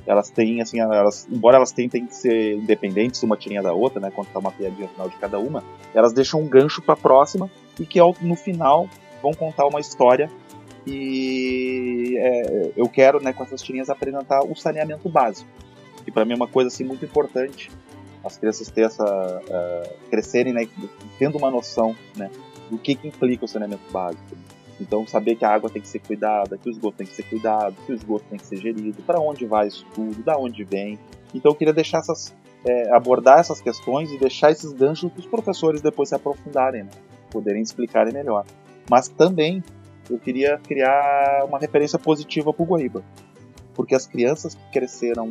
Elas 0.06 0.30
têm, 0.30 0.62
assim, 0.62 0.80
elas, 0.80 1.28
embora 1.30 1.58
elas 1.58 1.70
tentem 1.70 2.08
ser 2.08 2.54
independentes 2.54 3.22
uma 3.22 3.36
tirinha 3.36 3.62
da 3.62 3.74
outra, 3.74 4.00
né, 4.00 4.10
contar 4.10 4.38
uma 4.38 4.50
piadinha 4.50 4.88
final 4.88 5.08
de 5.08 5.16
cada 5.16 5.38
uma, 5.38 5.62
elas 5.94 6.14
deixam 6.14 6.40
um 6.40 6.48
gancho 6.48 6.80
para 6.80 6.94
a 6.94 6.96
próxima 6.96 7.50
e 7.78 7.84
que 7.84 8.00
no 8.22 8.34
final 8.34 8.88
vão 9.22 9.32
contar 9.32 9.66
uma 9.66 9.78
história 9.78 10.30
e 10.86 12.16
é, 12.18 12.72
eu 12.76 12.88
quero, 12.88 13.22
né, 13.22 13.32
com 13.32 13.42
essas 13.42 13.62
tirinhas, 13.62 13.88
apresentar 13.88 14.44
o 14.44 14.54
saneamento 14.54 15.08
básico. 15.08 15.48
Que 16.04 16.10
para 16.10 16.24
mim 16.24 16.32
é 16.32 16.36
uma 16.36 16.48
coisa 16.48 16.68
assim 16.68 16.84
muito 16.84 17.04
importante. 17.04 17.70
As 18.24 18.36
crianças 18.36 18.68
ter 18.68 18.82
essa, 18.82 19.04
uh, 19.04 20.08
crescerem, 20.10 20.52
né, 20.52 20.68
tendo 21.18 21.38
uma 21.38 21.50
noção, 21.50 21.94
né, 22.16 22.30
do 22.70 22.78
que, 22.78 22.94
que 22.94 23.08
implica 23.08 23.44
o 23.44 23.48
saneamento 23.48 23.90
básico. 23.92 24.22
Então, 24.80 25.06
saber 25.06 25.36
que 25.36 25.44
a 25.44 25.50
água 25.50 25.70
tem 25.70 25.80
que 25.80 25.86
ser 25.86 26.00
cuidada, 26.00 26.58
que 26.58 26.68
o 26.68 26.72
esgoto 26.72 26.96
tem 26.98 27.06
que 27.06 27.14
ser 27.14 27.22
cuidado, 27.24 27.76
que 27.86 27.92
o 27.92 27.94
esgoto 27.94 28.24
tem 28.28 28.38
que 28.38 28.46
ser 28.46 28.56
gerido, 28.56 29.00
para 29.02 29.20
onde 29.20 29.46
vai 29.46 29.68
isso 29.68 29.86
tudo, 29.94 30.22
da 30.22 30.36
onde 30.36 30.64
vem. 30.64 30.98
Então, 31.32 31.52
eu 31.52 31.54
queria 31.54 31.72
deixar 31.72 31.98
essas, 31.98 32.34
é, 32.64 32.92
abordar 32.94 33.38
essas 33.38 33.60
questões 33.60 34.10
e 34.10 34.18
deixar 34.18 34.50
esses 34.50 34.72
ganchos 34.72 35.10
para 35.12 35.20
os 35.20 35.26
professores 35.26 35.80
depois 35.80 36.08
se 36.08 36.14
aprofundarem, 36.16 36.84
né? 36.84 36.90
poderem 37.30 37.62
explicarem 37.62 38.12
melhor. 38.12 38.44
Mas 38.90 39.08
também 39.08 39.62
eu 40.10 40.18
queria 40.18 40.58
criar 40.58 41.44
uma 41.44 41.58
referência 41.58 41.98
positiva 41.98 42.52
para 42.52 42.62
o 42.62 42.66
Guaíba. 42.66 43.02
Porque 43.74 43.94
as 43.94 44.06
crianças 44.06 44.54
que 44.54 44.70
cresceram 44.70 45.28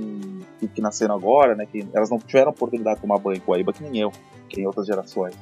e 0.61 0.67
que 0.67 0.81
nasceram 0.81 1.15
agora, 1.15 1.55
né, 1.55 1.65
que 1.65 1.85
elas 1.93 2.09
não 2.09 2.17
tiveram 2.17 2.51
oportunidade 2.51 2.95
de 2.95 3.01
tomar 3.01 3.19
banho 3.19 3.37
em 3.37 3.45
Guaíba 3.45 3.71
que 3.71 3.83
nem 3.83 4.01
eu, 4.01 4.11
que 4.49 4.61
em 4.61 4.65
outras 4.65 4.87
gerações. 4.87 5.35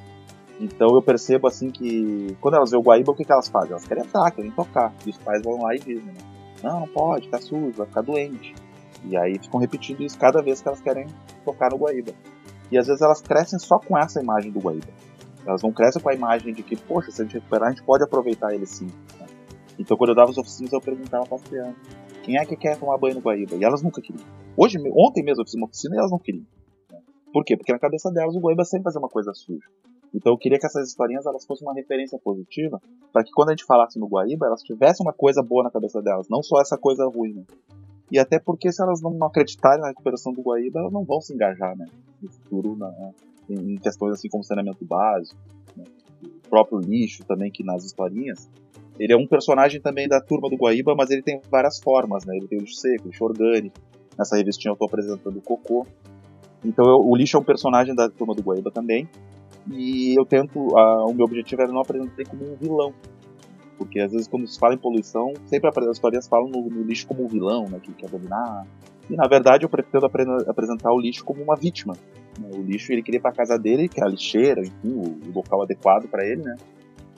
Então 0.59 0.93
eu 0.93 1.01
percebo 1.01 1.47
assim 1.47 1.69
que 1.69 2.35
quando 2.41 2.55
elas 2.55 2.71
veem 2.71 2.81
o 2.81 2.83
Guaíba, 2.83 3.11
o 3.11 3.15
que, 3.15 3.23
que 3.23 3.31
elas 3.31 3.47
fazem? 3.47 3.71
Elas 3.71 3.85
querem 3.85 4.03
entrar, 4.03 4.29
querem 4.31 4.51
tocar. 4.51 4.93
E 5.05 5.09
os 5.09 5.17
pais 5.17 5.41
vão 5.41 5.61
lá 5.61 5.73
e 5.73 5.79
dizem, 5.79 6.03
né? 6.03 6.13
não, 6.61 6.81
não 6.81 6.87
pode, 6.87 7.29
tá 7.29 7.39
sujo, 7.39 7.71
vai 7.77 7.87
ficar 7.87 8.01
doente. 8.01 8.53
E 9.05 9.15
aí 9.15 9.39
ficam 9.39 9.59
repetindo 9.59 10.03
isso 10.03 10.17
cada 10.17 10.41
vez 10.41 10.61
que 10.61 10.67
elas 10.67 10.81
querem 10.81 11.07
tocar 11.45 11.71
no 11.71 11.77
Guaíba. 11.77 12.11
E 12.69 12.77
às 12.77 12.87
vezes 12.87 13.01
elas 13.01 13.21
crescem 13.21 13.57
só 13.57 13.79
com 13.79 13.97
essa 13.97 14.21
imagem 14.21 14.51
do 14.51 14.59
Guaíba. 14.59 14.87
Elas 15.45 15.63
não 15.63 15.71
crescem 15.71 16.01
com 16.01 16.09
a 16.09 16.13
imagem 16.13 16.53
de 16.53 16.61
que, 16.61 16.75
poxa, 16.75 17.11
se 17.11 17.21
a 17.21 17.25
gente 17.25 17.35
recuperar, 17.35 17.69
a 17.69 17.71
gente 17.71 17.83
pode 17.83 18.03
aproveitar 18.03 18.53
ele 18.53 18.65
sim. 18.65 18.87
Né? 19.79 19.83
Então, 19.83 19.97
quando 19.97 20.09
eu 20.09 20.15
dava 20.15 20.29
as 20.29 20.37
oficinas, 20.37 20.73
eu 20.73 20.81
perguntava 20.81 21.25
para 21.25 21.35
as 21.35 21.43
crianças: 21.43 21.75
quem 22.23 22.37
é 22.37 22.45
que 22.45 22.55
quer 22.55 22.77
tomar 22.77 22.97
banho 22.97 23.15
no 23.15 23.21
Guaíba? 23.21 23.55
E 23.55 23.63
elas 23.63 23.81
nunca 23.81 24.01
queriam. 24.01 24.25
Hoje, 24.57 24.77
ontem 24.93 25.23
mesmo 25.23 25.41
eu 25.41 25.45
fiz 25.45 25.55
uma 25.55 25.67
oficina 25.67 25.95
e 25.95 25.99
elas 25.99 26.11
não 26.11 26.19
queriam. 26.19 26.45
Né? 26.91 26.99
Por 27.33 27.43
quê? 27.43 27.55
Porque 27.55 27.71
na 27.71 27.79
cabeça 27.79 28.11
delas 28.11 28.35
o 28.35 28.39
Guaíba 28.39 28.63
sempre 28.65 28.83
fazia 28.83 28.99
uma 28.99 29.09
coisa 29.09 29.33
suja. 29.33 29.67
Então 30.13 30.33
eu 30.33 30.37
queria 30.37 30.57
que 30.57 30.65
essas 30.65 30.89
historinhas 30.89 31.25
elas 31.25 31.45
fossem 31.45 31.67
uma 31.67 31.73
referência 31.73 32.17
positiva, 32.19 32.81
para 33.13 33.23
que 33.23 33.31
quando 33.31 33.49
a 33.49 33.51
gente 33.51 33.65
falasse 33.65 33.99
no 33.99 34.07
Guaíba, 34.07 34.47
elas 34.47 34.63
tivessem 34.63 35.05
uma 35.05 35.13
coisa 35.13 35.41
boa 35.43 35.63
na 35.63 35.71
cabeça 35.71 36.01
delas, 36.01 36.27
não 36.29 36.41
só 36.41 36.59
essa 36.59 36.77
coisa 36.77 37.05
ruim. 37.05 37.33
Né? 37.33 37.43
E 38.11 38.17
até 38.17 38.39
porque 38.39 38.71
se 38.71 38.81
elas 38.81 39.01
não 39.01 39.23
acreditarem 39.23 39.81
na 39.81 39.89
recuperação 39.89 40.33
do 40.33 40.41
Guaíba, 40.41 40.79
elas 40.79 40.91
não 40.91 41.03
vão 41.03 41.21
se 41.21 41.33
engajar, 41.33 41.77
né? 41.77 41.85
No 42.21 42.29
futuro, 42.29 42.75
na, 42.75 42.91
em 43.49 43.75
questões 43.77 44.13
assim 44.13 44.27
como 44.29 44.43
saneamento 44.43 44.83
básico, 44.83 45.39
né? 45.77 45.83
o 46.23 46.49
próprio 46.49 46.79
lixo 46.79 47.23
também, 47.25 47.51
que 47.51 47.63
nas 47.63 47.83
historinhas. 47.85 48.49
Ele 48.99 49.13
é 49.13 49.17
um 49.17 49.25
personagem 49.25 49.79
também 49.79 50.07
da 50.07 50.19
turma 50.19 50.49
do 50.49 50.57
Guaíba, 50.57 50.93
mas 50.93 51.09
ele 51.09 51.21
tem 51.21 51.39
várias 51.49 51.79
formas, 51.79 52.25
né? 52.25 52.35
Ele 52.35 52.47
tem 52.47 52.59
o 52.59 52.61
lixo 52.61 52.75
seco, 52.75 53.05
o 53.05 53.07
lixo 53.07 53.23
orgânico. 53.23 53.79
Nessa 54.17 54.35
revistinha 54.35 54.71
eu 54.71 54.73
estou 54.73 54.87
apresentando 54.87 55.37
o 55.37 55.41
Cocô. 55.41 55.87
Então 56.65 56.85
eu, 56.85 56.97
o 56.97 57.15
lixo 57.15 57.37
é 57.37 57.39
um 57.39 57.43
personagem 57.43 57.95
da 57.95 58.09
turma 58.09 58.35
do 58.35 58.43
Guaíba 58.43 58.69
também. 58.69 59.07
E 59.71 60.19
eu 60.19 60.25
tento, 60.25 60.77
a, 60.77 61.05
o 61.05 61.13
meu 61.13 61.25
objetivo 61.25 61.61
era 61.61 61.71
não 61.71 61.79
apresentar 61.79 62.25
como 62.27 62.43
um 62.43 62.55
vilão. 62.55 62.93
Porque 63.77 64.01
às 64.01 64.11
vezes 64.11 64.27
quando 64.27 64.45
se 64.45 64.59
fala 64.59 64.73
em 64.73 64.77
poluição, 64.77 65.33
sempre 65.45 65.69
as 65.69 65.95
histórias 65.95 66.27
falam 66.27 66.49
no, 66.49 66.69
no 66.69 66.83
lixo 66.83 67.07
como 67.07 67.23
um 67.23 67.27
vilão, 67.27 67.69
né? 67.69 67.79
Que 67.81 67.93
quer 67.93 68.09
dominar. 68.09 68.67
E 69.09 69.15
na 69.15 69.29
verdade 69.29 69.63
eu 69.63 69.69
pretendo 69.69 70.05
apresentar 70.05 70.91
o 70.91 70.99
lixo 70.99 71.23
como 71.23 71.41
uma 71.41 71.55
vítima. 71.55 71.93
Né? 72.37 72.49
O 72.53 72.61
lixo 72.61 72.91
ele 72.91 73.01
queria 73.01 73.19
ir 73.19 73.21
para 73.21 73.31
casa 73.31 73.57
dele, 73.57 73.87
que 73.87 74.01
é 74.01 74.03
a 74.03 74.09
lixeira, 74.09 74.59
enfim, 74.59 74.91
o, 74.91 75.29
o 75.29 75.31
local 75.33 75.61
adequado 75.61 76.09
para 76.09 76.27
ele, 76.27 76.41
né? 76.41 76.57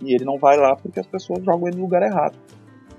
E 0.01 0.13
ele 0.13 0.25
não 0.25 0.37
vai 0.37 0.57
lá 0.57 0.75
porque 0.75 0.99
as 0.99 1.07
pessoas 1.07 1.43
jogam 1.43 1.67
ele 1.67 1.77
no 1.77 1.83
lugar 1.83 2.01
errado. 2.03 2.35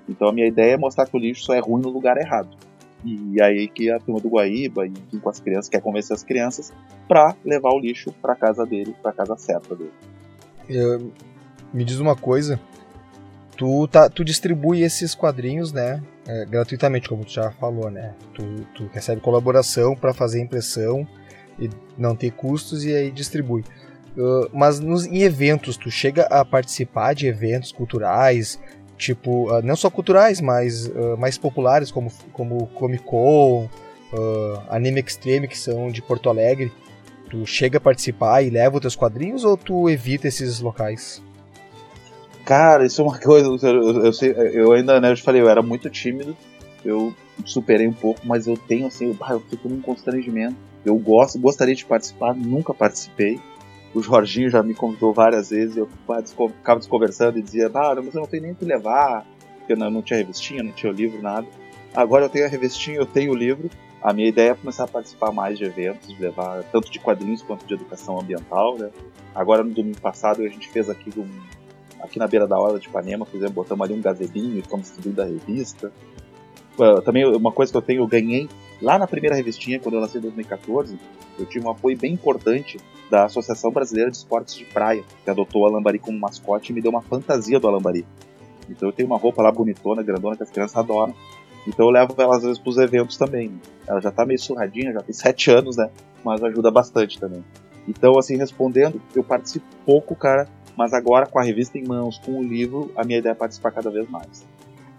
Então 0.08 0.28
a 0.28 0.32
minha 0.32 0.46
ideia 0.46 0.74
é 0.74 0.76
mostrar 0.76 1.06
que 1.06 1.16
o 1.16 1.20
lixo 1.20 1.44
só 1.44 1.54
é 1.54 1.60
ruim 1.60 1.82
no 1.82 1.90
lugar 1.90 2.16
errado. 2.16 2.56
E 3.04 3.42
aí 3.42 3.66
que 3.66 3.90
a 3.90 3.98
turma 3.98 4.20
do 4.20 4.28
Guaíba, 4.28 4.86
e 4.86 5.18
com 5.18 5.28
as 5.28 5.40
crianças, 5.40 5.68
quer 5.68 5.80
convencer 5.80 6.14
as 6.14 6.22
crianças 6.22 6.72
para 7.08 7.34
levar 7.44 7.70
o 7.70 7.78
lixo 7.78 8.12
para 8.22 8.36
casa 8.36 8.64
dele, 8.64 8.94
para 9.02 9.12
casa 9.12 9.36
certa 9.36 9.74
dele. 9.74 11.12
Me 11.72 11.84
diz 11.84 11.98
uma 11.98 12.14
coisa, 12.14 12.60
tu, 13.56 13.88
tá, 13.88 14.08
tu 14.08 14.24
distribui 14.24 14.82
esses 14.82 15.14
quadrinhos, 15.14 15.72
né, 15.72 16.02
é, 16.26 16.44
gratuitamente, 16.44 17.08
como 17.08 17.24
tu 17.24 17.32
já 17.32 17.50
falou, 17.50 17.90
né? 17.90 18.14
Tu, 18.34 18.42
tu 18.74 18.88
recebe 18.92 19.20
colaboração 19.20 19.96
para 19.96 20.14
fazer 20.14 20.40
impressão 20.40 21.06
e 21.58 21.68
não 21.98 22.14
ter 22.14 22.30
custos 22.30 22.84
e 22.84 22.94
aí 22.94 23.10
distribui. 23.10 23.64
Uh, 24.16 24.48
mas 24.52 24.78
nos, 24.78 25.06
em 25.06 25.22
eventos, 25.22 25.76
tu 25.76 25.90
chega 25.90 26.24
a 26.24 26.44
participar 26.44 27.14
de 27.14 27.26
eventos 27.26 27.72
culturais, 27.72 28.60
tipo, 28.98 29.50
uh, 29.50 29.62
não 29.62 29.74
só 29.74 29.88
culturais, 29.88 30.40
mas 30.40 30.86
uh, 30.86 31.16
mais 31.18 31.38
populares, 31.38 31.90
como, 31.90 32.12
como 32.32 32.66
Comic 32.68 33.04
Con, 33.04 33.68
Anime 34.68 35.00
Extreme, 35.00 35.48
que 35.48 35.56
são 35.56 35.90
de 35.90 36.02
Porto 36.02 36.28
Alegre. 36.28 36.70
Tu 37.30 37.46
chega 37.46 37.78
a 37.78 37.80
participar 37.80 38.42
e 38.42 38.50
leva 38.50 38.76
os 38.76 38.82
teus 38.82 38.94
quadrinhos 38.94 39.42
ou 39.42 39.56
tu 39.56 39.88
evita 39.88 40.28
esses 40.28 40.60
locais? 40.60 41.22
Cara, 42.44 42.84
isso 42.84 43.00
é 43.00 43.04
uma 43.04 43.16
coisa. 43.18 43.48
Eu, 43.66 44.04
eu, 44.04 44.12
sei, 44.12 44.34
eu 44.36 44.72
ainda, 44.72 45.00
né, 45.00 45.10
eu 45.10 45.16
te 45.16 45.22
falei, 45.22 45.40
eu 45.40 45.48
era 45.48 45.62
muito 45.62 45.88
tímido. 45.88 46.36
Eu 46.84 47.14
superei 47.46 47.88
um 47.88 47.92
pouco, 47.92 48.20
mas 48.24 48.46
eu 48.46 48.54
tenho 48.54 48.86
assim, 48.86 49.06
eu, 49.06 49.16
eu 49.30 49.40
fico 49.40 49.66
num 49.66 49.80
constrangimento. 49.80 50.56
Eu 50.84 50.96
gosto, 50.96 51.38
gostaria 51.38 51.74
de 51.74 51.84
participar, 51.86 52.34
nunca 52.34 52.74
participei. 52.74 53.40
O 53.94 54.02
Jorginho 54.02 54.48
já 54.48 54.62
me 54.62 54.74
convidou 54.74 55.12
várias 55.12 55.50
vezes, 55.50 55.76
eu 55.76 55.86
ficava 55.86 56.78
desconversando 56.78 57.38
e 57.38 57.42
dizia, 57.42 57.70
ah, 57.74 57.94
mas 57.96 58.14
eu 58.14 58.20
não 58.20 58.28
tenho 58.28 58.44
nem 58.44 58.52
o 58.52 58.54
que 58.54 58.64
levar, 58.64 59.26
porque 59.58 59.74
eu 59.74 59.76
não, 59.76 60.02
tinha 60.02 60.18
revistinha, 60.18 60.62
não 60.62 60.72
tinha 60.72 60.90
o 60.90 60.94
livro, 60.94 61.20
nada. 61.20 61.46
Agora 61.94 62.24
eu 62.24 62.28
tenho 62.28 62.46
a 62.46 62.48
revistinha, 62.48 62.96
eu 62.96 63.06
tenho 63.06 63.32
o 63.32 63.34
livro. 63.34 63.70
A 64.02 64.12
minha 64.12 64.28
ideia 64.28 64.50
é 64.50 64.54
começar 64.54 64.84
a 64.84 64.88
participar 64.88 65.30
mais 65.30 65.58
de 65.58 65.64
eventos, 65.64 66.18
levar 66.18 66.64
tanto 66.64 66.90
de 66.90 66.98
quadrinhos 66.98 67.42
quanto 67.42 67.66
de 67.66 67.74
educação 67.74 68.18
ambiental, 68.18 68.76
né? 68.76 68.90
Agora 69.34 69.62
no 69.62 69.70
domingo 69.70 70.00
passado 70.00 70.42
a 70.42 70.48
gente 70.48 70.68
fez 70.68 70.90
aqui 70.90 71.10
um, 71.16 71.28
aqui 72.00 72.18
na 72.18 72.26
beira 72.26 72.46
da 72.46 72.58
hora 72.58 72.78
de 72.78 72.88
Ipanema, 72.88 73.24
fizemos, 73.24 73.52
botamos 73.52 73.84
ali 73.84 73.94
um 73.94 74.02
gazelinho 74.02 74.58
e 74.58 74.62
fomos 74.62 74.86
distribuindo 74.86 75.22
a 75.22 75.24
revista. 75.26 75.92
Uh, 76.78 77.00
também 77.02 77.24
uma 77.24 77.52
coisa 77.52 77.70
que 77.70 77.78
eu 77.78 77.82
tenho, 77.82 78.02
eu 78.02 78.06
ganhei 78.06 78.48
lá 78.82 78.98
na 78.98 79.06
primeira 79.06 79.36
revistinha, 79.36 79.78
quando 79.80 79.94
eu 79.94 80.00
lancei 80.00 80.18
em 80.18 80.22
2014, 80.22 80.98
eu 81.38 81.46
tive 81.46 81.66
um 81.66 81.70
apoio 81.70 81.96
bem 81.96 82.12
importante 82.12 82.78
da 83.10 83.24
Associação 83.24 83.70
Brasileira 83.70 84.10
de 84.10 84.16
Esportes 84.16 84.54
de 84.54 84.64
Praia, 84.64 85.04
que 85.24 85.30
adotou 85.30 85.62
o 85.62 85.66
Alambari 85.66 85.98
como 85.98 86.18
mascote 86.18 86.72
e 86.72 86.74
me 86.74 86.80
deu 86.80 86.90
uma 86.90 87.02
fantasia 87.02 87.60
do 87.60 87.68
Alambari. 87.68 88.04
Então 88.68 88.88
eu 88.88 88.92
tenho 88.92 89.06
uma 89.06 89.18
roupa 89.18 89.42
lá 89.42 89.52
bonitona, 89.52 90.02
grandona, 90.02 90.36
que 90.36 90.42
as 90.42 90.50
crianças 90.50 90.76
adoram. 90.76 91.14
Então 91.66 91.86
eu 91.86 91.90
levo 91.90 92.14
ela 92.18 92.36
às 92.36 92.42
vezes 92.42 92.58
pros 92.58 92.76
eventos 92.78 93.16
também. 93.16 93.60
Ela 93.86 94.00
já 94.00 94.10
tá 94.10 94.24
meio 94.26 94.38
surradinha, 94.38 94.92
já 94.92 95.00
tem 95.00 95.12
sete 95.14 95.50
anos, 95.50 95.76
né? 95.76 95.90
Mas 96.24 96.42
ajuda 96.42 96.70
bastante 96.70 97.18
também. 97.18 97.44
Então, 97.86 98.18
assim, 98.18 98.36
respondendo, 98.36 99.00
eu 99.14 99.24
participo 99.24 99.66
pouco, 99.84 100.14
cara, 100.14 100.48
mas 100.76 100.94
agora 100.94 101.26
com 101.26 101.38
a 101.38 101.42
revista 101.42 101.78
em 101.78 101.86
mãos, 101.86 102.18
com 102.18 102.38
o 102.38 102.42
livro, 102.42 102.92
a 102.96 103.04
minha 103.04 103.18
ideia 103.18 103.32
é 103.32 103.34
participar 103.34 103.72
cada 103.72 103.90
vez 103.90 104.08
mais. 104.08 104.46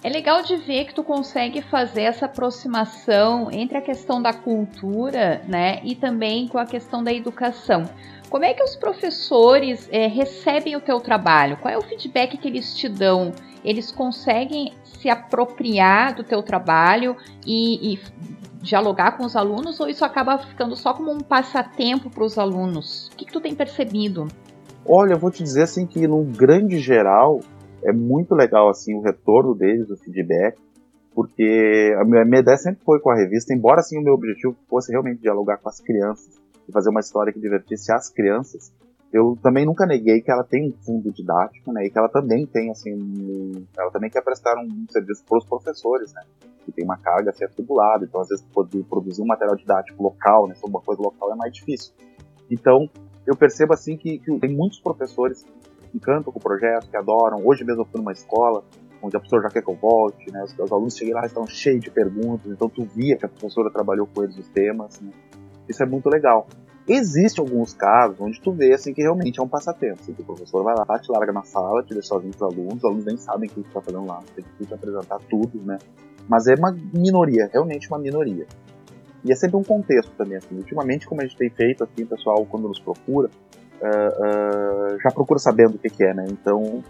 É 0.04 0.10
legal 0.10 0.42
de 0.42 0.58
ver 0.58 0.84
que 0.84 0.94
tu 0.94 1.02
consegue 1.02 1.62
fazer 1.62 2.02
essa 2.02 2.26
aproximação 2.26 3.50
entre 3.50 3.78
a 3.78 3.82
questão 3.82 4.22
da 4.22 4.34
cultura, 4.34 5.42
né, 5.48 5.80
e 5.82 5.96
também 5.96 6.46
com 6.46 6.58
a 6.58 6.66
questão 6.66 7.02
da 7.02 7.14
educação. 7.14 7.86
Como 8.30 8.44
é 8.44 8.54
que 8.54 8.62
os 8.62 8.76
professores 8.76 9.88
é, 9.90 10.08
recebem 10.08 10.76
o 10.76 10.82
teu 10.82 11.00
trabalho? 11.00 11.56
Qual 11.56 11.74
é 11.74 11.78
o 11.78 11.82
feedback 11.82 12.38
que 12.38 12.48
eles 12.50 12.76
te 12.76 12.90
dão? 12.90 13.32
Eles 13.64 13.92
conseguem 13.92 14.74
se 14.84 15.10
apropriar 15.10 16.16
do 16.16 16.24
teu 16.24 16.44
trabalho 16.44 17.16
e, 17.46 17.94
e 17.94 18.00
dialogar 18.62 19.14
com 19.14 19.24
os 19.24 19.38
alunos 19.38 19.80
ou 19.80 19.88
isso 19.88 20.04
acaba 20.04 20.38
ficando 20.38 20.76
só 20.76 20.94
como 20.94 21.12
um 21.12 21.20
passatempo 21.20 22.10
para 22.10 22.24
os 22.26 22.38
alunos? 22.38 23.08
O 23.14 23.16
que, 23.16 23.26
que 23.26 23.32
tu 23.32 23.40
tem 23.40 23.56
percebido? 23.56 24.28
Olha, 24.86 25.14
eu 25.14 25.20
vou 25.20 25.32
te 25.32 25.42
dizer 25.42 25.62
assim 25.62 25.86
que 25.86 26.06
no 26.08 26.24
grande 26.24 26.80
geral 26.80 27.40
é 27.84 27.92
muito 27.92 28.34
legal 28.36 28.70
assim 28.70 28.94
o 28.96 29.02
retorno 29.02 29.54
deles, 29.56 29.90
o 29.90 29.98
feedback, 29.98 30.58
porque 31.14 31.96
a 32.00 32.04
minha, 32.04 32.40
ideia 32.40 32.58
sempre 32.58 32.84
foi 32.84 33.00
com 33.00 33.12
a 33.12 33.16
revista, 33.16 33.54
embora 33.54 33.80
assim 33.80 33.98
o 33.98 34.02
meu 34.02 34.14
objetivo 34.14 34.56
fosse 34.68 34.92
realmente 34.92 35.22
dialogar 35.22 35.58
com 35.58 35.70
as 35.70 35.80
crianças 35.80 36.42
e 36.68 36.72
fazer 36.72 36.90
uma 36.90 37.00
história 37.00 37.32
que 37.32 37.40
divertisse 37.40 37.92
as 37.92 38.10
crianças, 38.10 38.72
eu 39.12 39.38
também 39.44 39.64
nunca 39.64 39.86
neguei 39.86 40.22
que 40.22 40.32
ela 40.32 40.44
tem 40.44 40.70
um 40.70 40.72
fundo 40.84 41.12
didático, 41.12 41.72
né, 41.72 41.86
e 41.86 41.90
que 41.90 41.98
ela 42.00 42.10
também 42.10 42.48
tem 42.48 42.72
assim, 42.72 42.94
um, 42.94 43.64
ela 43.78 43.92
também 43.92 44.10
quer 44.10 44.24
prestar 44.24 44.58
um 44.58 44.86
serviço 44.90 45.24
para 45.28 45.38
os 45.38 45.46
professores, 45.46 46.12
né, 46.14 46.24
que 46.66 46.72
tem 46.72 46.84
uma 46.84 46.98
carga 46.98 47.30
a 47.30 47.34
ser 47.34 47.46
atribulada, 47.46 48.06
então 48.06 48.22
às 48.22 48.30
vezes 48.30 48.44
produzir 48.90 49.22
um 49.22 49.28
material 49.28 49.56
didático 49.56 50.02
local, 50.02 50.48
né, 50.48 50.56
sobre 50.56 50.72
uma 50.72 50.82
coisa 50.82 51.02
local 51.02 51.32
é 51.32 51.36
mais 51.36 51.54
difícil. 51.54 51.94
Então 52.50 52.90
eu 53.26 53.36
percebo 53.36 53.74
assim 53.74 53.96
que, 53.96 54.18
que 54.18 54.40
tem 54.40 54.50
muitos 54.50 54.80
professores 54.80 55.46
que 55.94 55.98
encantam 55.98 56.34
com 56.34 56.40
o 56.40 56.42
projeto, 56.42 56.90
que 56.90 56.98
adoram. 56.98 57.46
Hoje 57.46 57.64
mesmo 57.64 57.84
eu 57.84 57.86
fui 57.86 58.00
numa 58.00 58.12
escola 58.12 58.64
onde 59.02 59.16
a 59.16 59.20
professora 59.20 59.44
já 59.44 59.50
quer 59.50 59.62
que 59.62 59.70
eu 59.70 59.76
volte, 59.76 60.32
né? 60.32 60.44
Os, 60.44 60.58
os 60.58 60.72
alunos 60.72 60.98
cheguei 60.98 61.14
lá 61.14 61.26
estão 61.26 61.46
cheios 61.46 61.82
de 61.82 61.92
perguntas, 61.92 62.52
então 62.52 62.70
tu 62.70 62.84
via 62.84 63.18
que 63.18 63.26
a 63.26 63.30
professora 63.30 63.70
trabalhou 63.70 64.08
com 64.08 64.24
eles 64.24 64.38
os 64.38 64.48
temas, 64.50 65.00
né? 65.02 65.12
Isso 65.68 65.84
é 65.84 65.86
muito 65.86 66.10
legal. 66.10 66.48
Existem 66.88 67.44
alguns 67.44 67.74
casos 67.74 68.20
onde 68.20 68.42
tu 68.42 68.52
vê 68.52 68.74
assim 68.74 68.94
que 68.94 69.02
realmente 69.02 69.40
é 69.40 69.44
um 69.44 69.48
passatempo. 69.48 70.00
Assim, 70.02 70.14
o 70.18 70.24
professor 70.24 70.64
vai 70.64 70.76
lá, 70.76 71.00
te 71.00 71.12
larga 71.12 71.32
na 71.32 71.44
sala, 71.44 71.84
te 71.84 71.94
deixa 71.94 72.10
sozinho 72.10 72.34
com 72.38 72.46
os 72.46 72.54
alunos, 72.54 72.78
os 72.78 72.86
alunos 72.86 73.06
nem 73.06 73.18
sabem 73.18 73.50
o 73.50 73.54
que 73.54 73.62
tu 73.62 73.68
está 73.68 73.82
fazendo 73.82 74.06
lá, 74.06 74.22
tem 74.36 74.44
que 74.58 74.66
te 74.66 74.74
apresentar 74.74 75.20
tudo, 75.30 75.62
né? 75.64 75.78
Mas 76.28 76.48
é 76.48 76.56
uma 76.56 76.76
minoria, 76.94 77.50
realmente 77.52 77.88
uma 77.88 78.00
minoria. 78.00 78.48
E 79.24 79.32
é 79.32 79.36
sempre 79.36 79.56
um 79.56 79.64
contexto 79.64 80.12
também, 80.18 80.38
assim. 80.38 80.56
Ultimamente, 80.56 81.08
como 81.08 81.22
a 81.22 81.26
gente 81.26 81.38
tem 81.38 81.50
feito, 81.50 81.84
assim, 81.84 82.04
o 82.04 82.08
pessoal, 82.08 82.46
quando 82.46 82.68
nos 82.68 82.80
procura, 82.80 83.30
uh, 83.84 84.96
uh, 84.96 85.00
já 85.02 85.12
procura 85.12 85.40
sabendo 85.40 85.76
o 85.76 85.78
que, 85.78 85.90
que, 85.90 86.04
é, 86.04 86.14
né? 86.14 86.26
Então, 86.30 86.84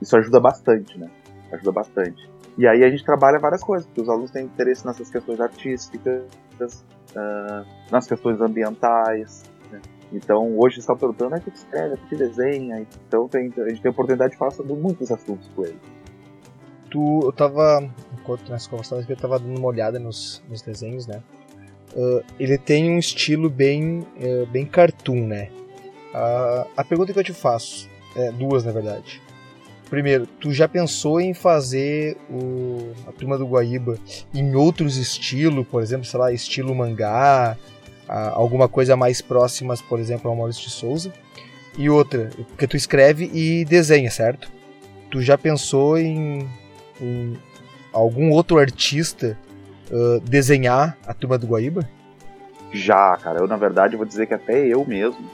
isso 0.00 0.16
ajuda 0.16 0.40
bastante, 0.40 0.98
né? 0.98 1.10
Ajuda 1.52 1.72
bastante. 1.72 2.28
E 2.56 2.66
aí 2.66 2.82
a 2.82 2.90
gente 2.90 3.04
trabalha 3.04 3.38
várias 3.38 3.62
coisas, 3.62 3.86
porque 3.86 4.00
os 4.00 4.08
alunos 4.08 4.30
têm 4.30 4.44
interesse 4.44 4.84
nessas 4.86 5.10
questões 5.10 5.40
artísticas, 5.40 6.24
uh, 6.60 7.66
nas 7.90 8.06
questões 8.06 8.40
ambientais, 8.40 9.44
né? 9.70 9.80
Então, 10.12 10.58
hoje 10.58 10.80
estão 10.80 10.96
perguntando, 10.96 11.34
ah, 11.34 11.38
o 11.38 11.40
que 11.40 11.50
escreve, 11.50 11.94
o 11.94 11.98
que 12.08 12.16
desenha? 12.16 12.86
Então, 13.06 13.28
tem, 13.28 13.52
a 13.58 13.68
gente 13.68 13.82
tem 13.82 13.90
a 13.90 13.92
oportunidade 13.92 14.32
de 14.32 14.38
falar 14.38 14.50
sobre 14.52 14.72
muitos 14.72 15.10
assuntos 15.12 15.48
com 15.54 15.64
eles. 15.64 15.80
Tu, 16.90 17.20
eu 17.22 17.32
tava, 17.32 17.86
enquanto 18.18 18.48
nós 18.48 18.66
conversávamos, 18.66 19.08
eu 19.08 19.16
tava 19.16 19.38
dando 19.38 19.58
uma 19.58 19.68
olhada 19.68 19.98
nos, 19.98 20.42
nos 20.48 20.62
desenhos, 20.62 21.06
né? 21.06 21.22
uh, 21.94 22.22
ele 22.38 22.58
tem 22.58 22.90
um 22.90 22.98
estilo 22.98 23.48
bem, 23.48 24.00
uh, 24.00 24.46
bem 24.46 24.66
cartoon, 24.66 25.26
né? 25.26 25.50
Uh, 26.14 26.68
a 26.76 26.84
pergunta 26.84 27.12
que 27.12 27.18
eu 27.18 27.24
te 27.24 27.32
faço, 27.32 27.88
é, 28.16 28.30
duas 28.32 28.64
na 28.64 28.72
verdade. 28.72 29.20
Primeiro, 29.90 30.26
tu 30.26 30.52
já 30.52 30.68
pensou 30.68 31.20
em 31.20 31.32
fazer 31.32 32.16
o, 32.30 32.92
a 33.06 33.12
Turma 33.12 33.38
do 33.38 33.46
Guaíba 33.46 33.98
em 34.34 34.54
outros 34.54 34.96
estilos, 34.98 35.66
por 35.66 35.82
exemplo, 35.82 36.04
sei 36.04 36.20
lá, 36.20 36.30
estilo 36.30 36.74
mangá, 36.74 37.56
alguma 38.06 38.68
coisa 38.68 38.96
mais 38.96 39.22
próxima, 39.22 39.74
por 39.88 39.98
exemplo, 39.98 40.30
ao 40.30 40.36
Maurício 40.36 40.64
de 40.64 40.70
Souza? 40.70 41.12
E 41.76 41.88
outra, 41.88 42.30
porque 42.48 42.66
tu 42.66 42.76
escreve 42.76 43.30
e 43.32 43.64
desenha, 43.64 44.10
certo? 44.10 44.50
Tu 45.10 45.22
já 45.22 45.38
pensou 45.38 45.96
em, 45.98 46.46
em 47.00 47.38
algum 47.92 48.30
outro 48.30 48.58
artista 48.58 49.38
uh, 49.90 50.20
desenhar 50.20 50.98
a 51.06 51.14
turma 51.14 51.38
do 51.38 51.46
Guaíba? 51.46 51.88
Já, 52.72 53.16
cara. 53.16 53.38
Eu, 53.38 53.46
na 53.46 53.56
verdade, 53.56 53.96
vou 53.96 54.04
dizer 54.04 54.26
que 54.26 54.34
até 54.34 54.66
eu 54.66 54.84
mesmo 54.84 55.24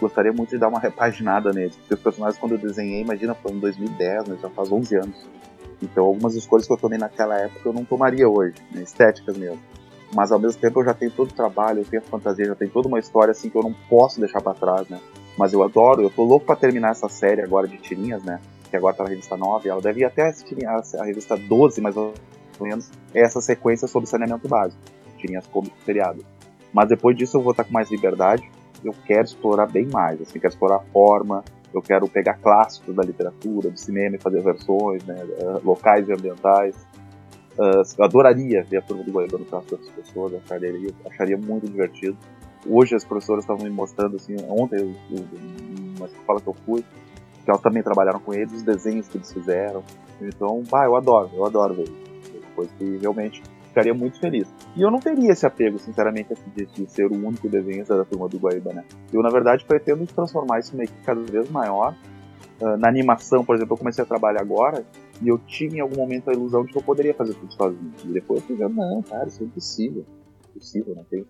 gostaria 0.00 0.32
muito 0.32 0.50
de 0.50 0.58
dar 0.58 0.68
uma 0.68 0.78
repaginada 0.78 1.52
neles. 1.52 1.76
Porque 1.76 1.94
os 1.94 2.00
personagens, 2.00 2.38
quando 2.38 2.52
eu 2.52 2.58
desenhei, 2.58 3.00
imagina, 3.00 3.34
foi 3.34 3.52
em 3.52 3.58
2010, 3.58 4.28
né, 4.28 4.38
já 4.40 4.50
faz 4.50 4.70
11 4.70 4.96
anos. 4.96 5.26
Então, 5.82 6.04
algumas 6.04 6.34
escolhas 6.34 6.66
que 6.66 6.72
eu 6.72 6.76
tomei 6.76 6.98
naquela 6.98 7.38
época 7.38 7.68
eu 7.68 7.72
não 7.72 7.84
tomaria 7.84 8.28
hoje, 8.28 8.54
né, 8.72 8.82
estéticas 8.82 9.36
mesmo. 9.36 9.60
Mas 10.14 10.30
ao 10.30 10.38
mesmo 10.38 10.60
tempo 10.60 10.80
eu 10.80 10.84
já 10.84 10.94
tenho 10.94 11.10
todo 11.10 11.30
o 11.30 11.34
trabalho, 11.34 11.80
eu 11.80 11.84
tenho 11.84 12.02
a 12.02 12.06
fantasia, 12.06 12.44
já 12.44 12.54
tenho 12.54 12.70
toda 12.70 12.86
uma 12.86 12.98
história 12.98 13.32
assim 13.32 13.50
que 13.50 13.56
eu 13.56 13.62
não 13.62 13.74
posso 13.88 14.20
deixar 14.20 14.40
para 14.40 14.54
trás, 14.54 14.88
né? 14.88 15.00
Mas 15.36 15.52
eu 15.52 15.62
adoro, 15.62 16.02
eu 16.02 16.10
tô 16.10 16.22
louco 16.22 16.46
para 16.46 16.54
terminar 16.54 16.92
essa 16.92 17.08
série 17.08 17.42
agora 17.42 17.66
de 17.66 17.76
tirinhas, 17.78 18.22
né? 18.22 18.40
Que 18.70 18.76
agora 18.76 18.94
tá 18.94 19.02
na 19.02 19.10
revista 19.10 19.36
9, 19.36 19.68
ela 19.68 19.80
deve 19.80 20.00
ir 20.00 20.04
até 20.04 20.22
a, 20.22 21.00
a 21.00 21.04
revista 21.04 21.36
12, 21.36 21.80
mas 21.80 21.96
eu 21.96 22.14
menos, 22.60 22.90
é 23.12 23.22
essa 23.22 23.40
sequência 23.40 23.88
sobre 23.88 24.08
saneamento 24.08 24.46
básico. 24.46 24.80
Tirinhas 25.18 25.46
cômicas 25.48 25.78
seriado. 25.84 26.24
Mas 26.72 26.88
depois 26.88 27.16
disso 27.16 27.36
eu 27.36 27.42
vou 27.42 27.50
estar 27.50 27.64
com 27.64 27.72
mais 27.72 27.90
liberdade. 27.90 28.48
Eu 28.84 28.94
quero 29.06 29.24
explorar 29.24 29.66
bem 29.66 29.86
mais, 29.86 30.20
assim, 30.20 30.38
quero 30.38 30.52
explorar 30.52 30.76
a 30.76 30.80
forma, 30.92 31.42
eu 31.72 31.82
quero 31.82 32.06
pegar 32.08 32.34
clássicos 32.34 32.94
da 32.94 33.02
literatura, 33.02 33.70
do 33.70 33.78
cinema 33.78 34.16
e 34.16 34.20
fazer 34.20 34.40
versões, 34.42 35.02
né, 35.04 35.16
eh, 35.38 35.60
locais 35.64 36.08
e 36.08 36.12
ambientais. 36.12 36.76
Uh, 37.58 37.82
eu 37.98 38.04
adoraria 38.04 38.64
ver 38.64 38.78
a 38.78 38.82
turma 38.82 39.04
do 39.04 39.12
Goiânia 39.12 39.38
no 39.38 39.44
traço 39.44 39.76
das 39.76 39.88
pessoas, 39.90 40.34
acharia, 40.34 40.90
acharia 41.08 41.36
muito 41.36 41.68
divertido. 41.68 42.16
Hoje 42.66 42.96
as 42.96 43.04
professoras 43.04 43.44
estavam 43.44 43.64
me 43.64 43.70
mostrando, 43.70 44.16
assim, 44.16 44.34
ontem, 44.48 44.80
eu, 44.80 44.94
eu, 45.16 45.24
uma 45.96 46.06
escola 46.06 46.40
que 46.40 46.48
eu 46.48 46.56
fui, 46.66 46.84
que 47.44 47.50
elas 47.50 47.62
também 47.62 47.82
trabalharam 47.82 48.18
com 48.18 48.34
eles, 48.34 48.52
os 48.52 48.62
desenhos 48.62 49.06
que 49.06 49.18
eles 49.18 49.32
fizeram. 49.32 49.84
Então, 50.20 50.64
bah, 50.68 50.84
eu 50.84 50.96
adoro, 50.96 51.30
eu 51.32 51.44
adoro 51.44 51.74
ver 51.74 51.88
coisa 52.54 52.70
que 52.78 52.98
realmente 52.98 53.42
ficaria 53.74 53.92
muito 53.92 54.20
feliz. 54.20 54.48
E 54.76 54.82
eu 54.82 54.90
não 54.90 55.00
teria 55.00 55.32
esse 55.32 55.44
apego, 55.44 55.78
sinceramente, 55.80 56.32
assim, 56.32 56.50
de, 56.54 56.88
ser 56.88 57.06
o 57.06 57.14
único 57.14 57.48
desenhista 57.48 57.96
da 57.96 58.04
turma 58.04 58.28
do 58.28 58.38
Guaíba, 58.38 58.72
né? 58.72 58.84
Eu, 59.12 59.20
na 59.20 59.30
verdade, 59.30 59.64
pretendo 59.64 60.06
transformar 60.06 60.60
isso 60.60 60.72
numa 60.72 60.84
equipe 60.84 61.02
cada 61.04 61.20
vez 61.20 61.50
maior. 61.50 61.94
Uh, 62.60 62.76
na 62.76 62.88
animação, 62.88 63.44
por 63.44 63.56
exemplo, 63.56 63.74
eu 63.74 63.78
comecei 63.78 64.04
a 64.04 64.06
trabalhar 64.06 64.40
agora 64.40 64.86
e 65.20 65.26
eu 65.26 65.36
tive 65.38 65.78
em 65.78 65.80
algum 65.80 65.96
momento 65.96 66.30
a 66.30 66.32
ilusão 66.32 66.64
de 66.64 66.70
que 66.70 66.78
eu 66.78 66.82
poderia 66.82 67.12
fazer 67.12 67.34
tudo 67.34 67.52
sozinho. 67.52 67.92
E 68.04 68.12
depois 68.12 68.40
eu 68.40 68.56
fui 68.56 68.68
não, 68.68 69.02
cara, 69.02 69.26
isso 69.26 69.42
é 69.42 69.46
impossível. 69.46 70.04
Impossível, 70.50 70.94
não 70.94 71.04
tem 71.04 71.26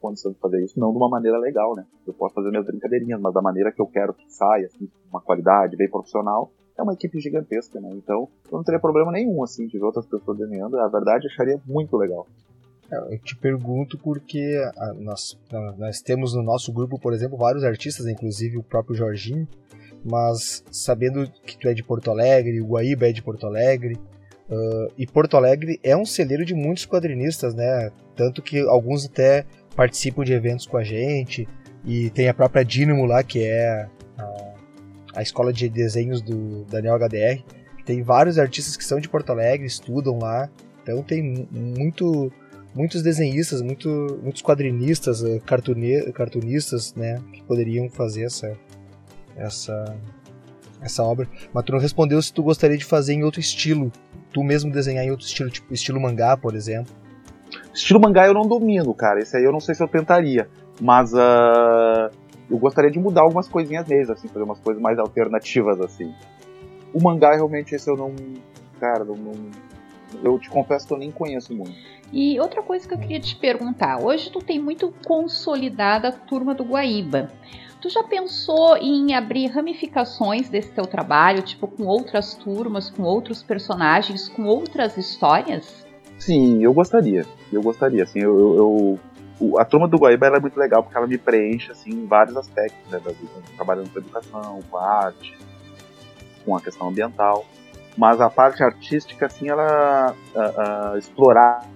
condição 0.00 0.30
de 0.32 0.38
fazer 0.38 0.64
isso, 0.64 0.78
não 0.78 0.92
de 0.92 0.96
uma 0.96 1.08
maneira 1.08 1.38
legal, 1.38 1.74
né? 1.74 1.84
Eu 2.06 2.14
posso 2.14 2.34
fazer 2.34 2.50
minhas 2.50 2.64
brincadeirinhas, 2.64 3.20
mas 3.20 3.34
da 3.34 3.42
maneira 3.42 3.72
que 3.72 3.82
eu 3.82 3.86
quero 3.86 4.14
que 4.14 4.24
saia, 4.32 4.66
assim, 4.66 4.88
uma 5.10 5.20
qualidade 5.20 5.76
bem 5.76 5.90
profissional, 5.90 6.50
é 6.80 6.82
uma 6.82 6.94
equipe 6.94 7.20
gigantesca, 7.20 7.80
né? 7.80 7.90
Então, 7.92 8.28
eu 8.50 8.56
não 8.56 8.64
teria 8.64 8.80
problema 8.80 9.12
nenhum, 9.12 9.42
assim, 9.44 9.66
de 9.66 9.78
ver 9.78 9.84
outras 9.84 10.06
pessoas 10.06 10.38
desenhando. 10.38 10.78
A 10.78 10.88
verdade, 10.88 11.26
acharia 11.26 11.60
muito 11.66 11.96
legal. 11.96 12.26
É, 12.90 13.14
eu 13.14 13.18
te 13.18 13.36
pergunto 13.36 13.98
porque 13.98 14.58
a, 14.76 14.94
nós, 14.94 15.38
nós 15.78 16.00
temos 16.00 16.34
no 16.34 16.42
nosso 16.42 16.72
grupo, 16.72 16.98
por 16.98 17.12
exemplo, 17.12 17.36
vários 17.36 17.64
artistas, 17.64 18.06
inclusive 18.06 18.56
o 18.56 18.62
próprio 18.62 18.96
Jorginho, 18.96 19.46
mas 20.04 20.64
sabendo 20.70 21.30
que 21.44 21.58
tu 21.58 21.68
é 21.68 21.74
de 21.74 21.82
Porto 21.82 22.10
Alegre, 22.10 22.60
o 22.60 22.66
Guaíba 22.66 23.08
é 23.08 23.12
de 23.12 23.22
Porto 23.22 23.46
Alegre, 23.46 23.94
uh, 24.48 24.92
e 24.96 25.06
Porto 25.06 25.36
Alegre 25.36 25.78
é 25.82 25.94
um 25.94 26.06
celeiro 26.06 26.44
de 26.44 26.54
muitos 26.54 26.86
quadrinistas, 26.86 27.54
né? 27.54 27.92
Tanto 28.16 28.40
que 28.40 28.58
alguns 28.60 29.04
até 29.04 29.44
participam 29.76 30.24
de 30.24 30.32
eventos 30.32 30.66
com 30.66 30.78
a 30.78 30.82
gente, 30.82 31.46
e 31.84 32.08
tem 32.10 32.28
a 32.28 32.34
própria 32.34 32.64
Dynamo 32.64 33.04
lá, 33.04 33.22
que 33.22 33.44
é 33.44 33.88
a 35.14 35.22
escola 35.22 35.52
de 35.52 35.68
desenhos 35.68 36.20
do 36.22 36.64
Daniel 36.64 36.96
HDR. 36.96 37.42
Tem 37.84 38.02
vários 38.02 38.38
artistas 38.38 38.76
que 38.76 38.84
são 38.84 39.00
de 39.00 39.08
Porto 39.08 39.30
Alegre, 39.30 39.66
estudam 39.66 40.18
lá, 40.18 40.48
então 40.82 41.02
tem 41.02 41.48
muito 41.50 42.30
muitos 42.74 43.02
desenhistas, 43.02 43.60
muito, 43.62 43.88
muitos 44.22 44.42
quadrinistas, 44.42 45.24
eh, 45.24 45.40
cartunistas, 46.14 46.94
né, 46.94 47.20
que 47.32 47.42
poderiam 47.42 47.88
fazer 47.88 48.24
essa, 48.24 48.56
essa, 49.36 49.96
essa 50.80 51.02
obra. 51.02 51.28
Mas 51.52 51.64
tu 51.64 51.72
não 51.72 51.80
respondeu 51.80 52.20
se 52.22 52.32
tu 52.32 52.42
gostaria 52.42 52.78
de 52.78 52.84
fazer 52.84 53.14
em 53.14 53.24
outro 53.24 53.40
estilo, 53.40 53.90
tu 54.32 54.42
mesmo 54.42 54.70
desenhar 54.70 55.04
em 55.04 55.10
outro 55.10 55.26
estilo, 55.26 55.50
tipo 55.50 55.72
estilo 55.72 56.00
mangá, 56.00 56.36
por 56.36 56.54
exemplo. 56.54 56.94
Estilo 57.74 58.00
mangá 58.00 58.26
eu 58.26 58.34
não 58.34 58.42
domino, 58.42 58.94
cara. 58.94 59.20
Esse 59.20 59.36
aí 59.36 59.44
eu 59.44 59.52
não 59.52 59.60
sei 59.60 59.74
se 59.74 59.82
eu 59.82 59.88
tentaria. 59.88 60.48
Mas 60.80 61.12
uh, 61.12 62.10
eu 62.50 62.58
gostaria 62.58 62.90
de 62.90 62.98
mudar 62.98 63.22
algumas 63.22 63.48
coisinhas 63.48 63.86
neles, 63.86 64.10
assim, 64.10 64.28
fazer 64.28 64.42
umas 64.42 64.58
coisas 64.58 64.82
mais 64.82 64.98
alternativas, 64.98 65.80
assim. 65.80 66.12
O 66.92 67.02
mangá, 67.02 67.34
realmente, 67.34 67.74
esse 67.74 67.88
eu 67.88 67.96
não. 67.96 68.12
Cara, 68.80 69.04
não, 69.04 69.14
não, 69.16 69.34
eu 70.24 70.38
te 70.38 70.50
confesso 70.50 70.86
que 70.86 70.92
eu 70.92 70.98
nem 70.98 71.10
conheço 71.10 71.54
muito. 71.54 71.72
E 72.12 72.40
outra 72.40 72.62
coisa 72.62 72.88
que 72.88 72.94
eu 72.94 72.98
queria 72.98 73.20
te 73.20 73.36
perguntar: 73.36 74.02
hoje 74.02 74.30
tu 74.30 74.40
tem 74.40 74.58
muito 74.58 74.92
consolidada 75.06 76.08
a 76.08 76.12
turma 76.12 76.54
do 76.54 76.64
Guaíba. 76.64 77.30
Tu 77.80 77.88
já 77.88 78.02
pensou 78.02 78.76
em 78.76 79.14
abrir 79.14 79.46
ramificações 79.46 80.50
desse 80.50 80.70
teu 80.72 80.84
trabalho, 80.84 81.42
tipo 81.42 81.66
com 81.66 81.84
outras 81.84 82.34
turmas, 82.34 82.90
com 82.90 83.02
outros 83.02 83.42
personagens, 83.42 84.28
com 84.28 84.44
outras 84.44 84.98
histórias? 84.98 85.86
Sim, 86.18 86.62
eu 86.62 86.74
gostaria. 86.74 87.24
Eu 87.50 87.62
gostaria. 87.62 88.02
Assim, 88.02 88.18
eu, 88.18 88.38
eu, 88.38 88.56
eu 88.56 89.00
a 89.58 89.64
turma 89.64 89.88
do 89.88 89.96
Guaíba 89.96 90.26
é 90.26 90.40
muito 90.40 90.58
legal 90.58 90.82
porque 90.82 90.96
ela 90.96 91.06
me 91.06 91.16
preenche 91.16 91.72
assim, 91.72 91.90
em 91.90 92.06
vários 92.06 92.36
aspectos 92.36 92.90
né, 92.90 92.98
da 92.98 93.10
vida, 93.10 93.32
trabalhando 93.56 93.90
com 93.90 93.98
educação, 93.98 94.60
com 94.70 94.76
a 94.76 95.04
arte, 95.04 95.36
com 96.44 96.56
a 96.56 96.60
questão 96.60 96.88
ambiental. 96.88 97.46
Mas 97.96 98.20
a 98.20 98.30
parte 98.30 98.62
artística, 98.62 99.26
assim, 99.26 99.48
ela 99.48 100.14
uh, 100.34 100.94
uh, 100.94 100.98
explorar 100.98 101.66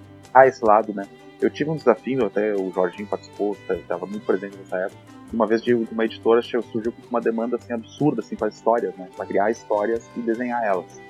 esse 0.47 0.65
lado, 0.65 0.93
né? 0.95 1.07
Eu 1.41 1.51
tive 1.51 1.71
um 1.71 1.77
desafio, 1.77 2.27
até 2.27 2.55
o 2.55 2.71
Jorginho 2.73 3.07
participou, 3.07 3.57
estava 3.69 4.07
muito 4.07 4.25
presente 4.25 4.57
nessa 4.57 4.79
época. 4.79 4.99
Uma 5.33 5.47
vez 5.47 5.63
de 5.63 5.75
uma 5.75 6.05
editora 6.05 6.41
surgiu 6.43 6.93
com 6.93 7.03
uma 7.11 7.21
demanda 7.21 7.57
assim 7.57 7.73
absurda 7.73 8.21
assim 8.21 8.37
para 8.37 8.49
histórias, 8.49 8.95
né? 8.97 9.09
Para 9.17 9.27
criar 9.27 9.51
histórias 9.51 10.09
e 10.17 10.21
desenhar 10.21 10.65
elas. 10.65 11.01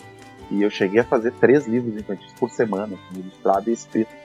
E 0.50 0.62
eu 0.62 0.70
cheguei 0.70 1.00
a 1.00 1.04
fazer 1.04 1.32
três 1.32 1.66
livros 1.66 1.96
infantis 1.96 2.32
por 2.32 2.50
semana, 2.50 2.94
assim, 2.94 3.20
ilustrado 3.20 3.70
e 3.70 3.72
escrito. 3.72 4.23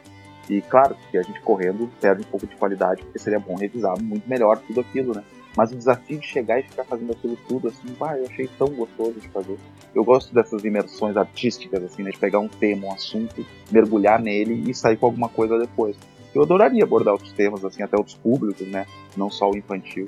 E 0.50 0.62
claro 0.62 0.96
que 1.12 1.18
a 1.18 1.22
gente 1.22 1.40
correndo 1.42 1.90
perde 2.02 2.24
um 2.24 2.26
pouco 2.26 2.48
de 2.48 2.56
qualidade, 2.56 3.04
porque 3.04 3.20
seria 3.20 3.40
bom 3.40 3.56
revisar 3.56 4.02
muito 4.02 4.28
melhor 4.28 4.58
tudo 4.58 4.82
aquilo, 4.82 5.14
né? 5.14 5.24
Mas 5.56 5.72
o 5.72 5.76
desafio 5.76 6.20
de 6.20 6.26
chegar 6.26 6.60
e 6.60 6.64
ficar 6.64 6.84
fazendo 6.86 7.12
aquilo 7.12 7.38
tudo, 7.48 7.68
assim, 7.68 7.88
pá, 7.96 8.18
eu 8.18 8.26
achei 8.26 8.50
tão 8.58 8.68
gostoso 8.68 9.20
de 9.20 9.28
fazer. 9.30 9.58
Eu 9.94 10.04
gosto 10.04 10.34
dessas 10.34 10.64
imersões 10.64 11.18
artísticas, 11.18 11.84
assim, 11.84 12.02
né? 12.02 12.12
De 12.12 12.18
pegar 12.18 12.40
um 12.40 12.48
tema, 12.48 12.88
um 12.88 12.94
assunto, 12.94 13.46
mergulhar 13.72 14.20
nele 14.20 14.70
e 14.70 14.74
sair 14.74 14.98
com 14.98 15.06
alguma 15.06 15.30
coisa 15.30 15.58
depois. 15.58 15.96
Eu 16.34 16.44
adoraria 16.44 16.84
abordar 16.84 17.14
outros 17.14 17.34
temas, 17.34 17.64
assim, 17.66 17.84
até 17.84 17.98
outros 17.98 18.16
públicos, 18.16 18.68
né? 18.68 18.86
Não 19.18 19.30
só 19.30 19.50
o 19.50 19.58
infantil. 19.58 20.06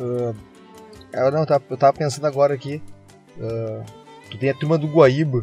Uh, 0.00 0.34
eu 1.12 1.30
não, 1.30 1.40
eu 1.40 1.76
tava 1.76 1.92
pensando 1.92 2.26
agora 2.26 2.54
aqui. 2.54 2.82
Uh, 3.38 3.84
tu 4.30 4.38
tem 4.38 4.50
a 4.50 4.54
turma 4.54 4.78
do 4.78 4.86
Guaíba, 4.86 5.42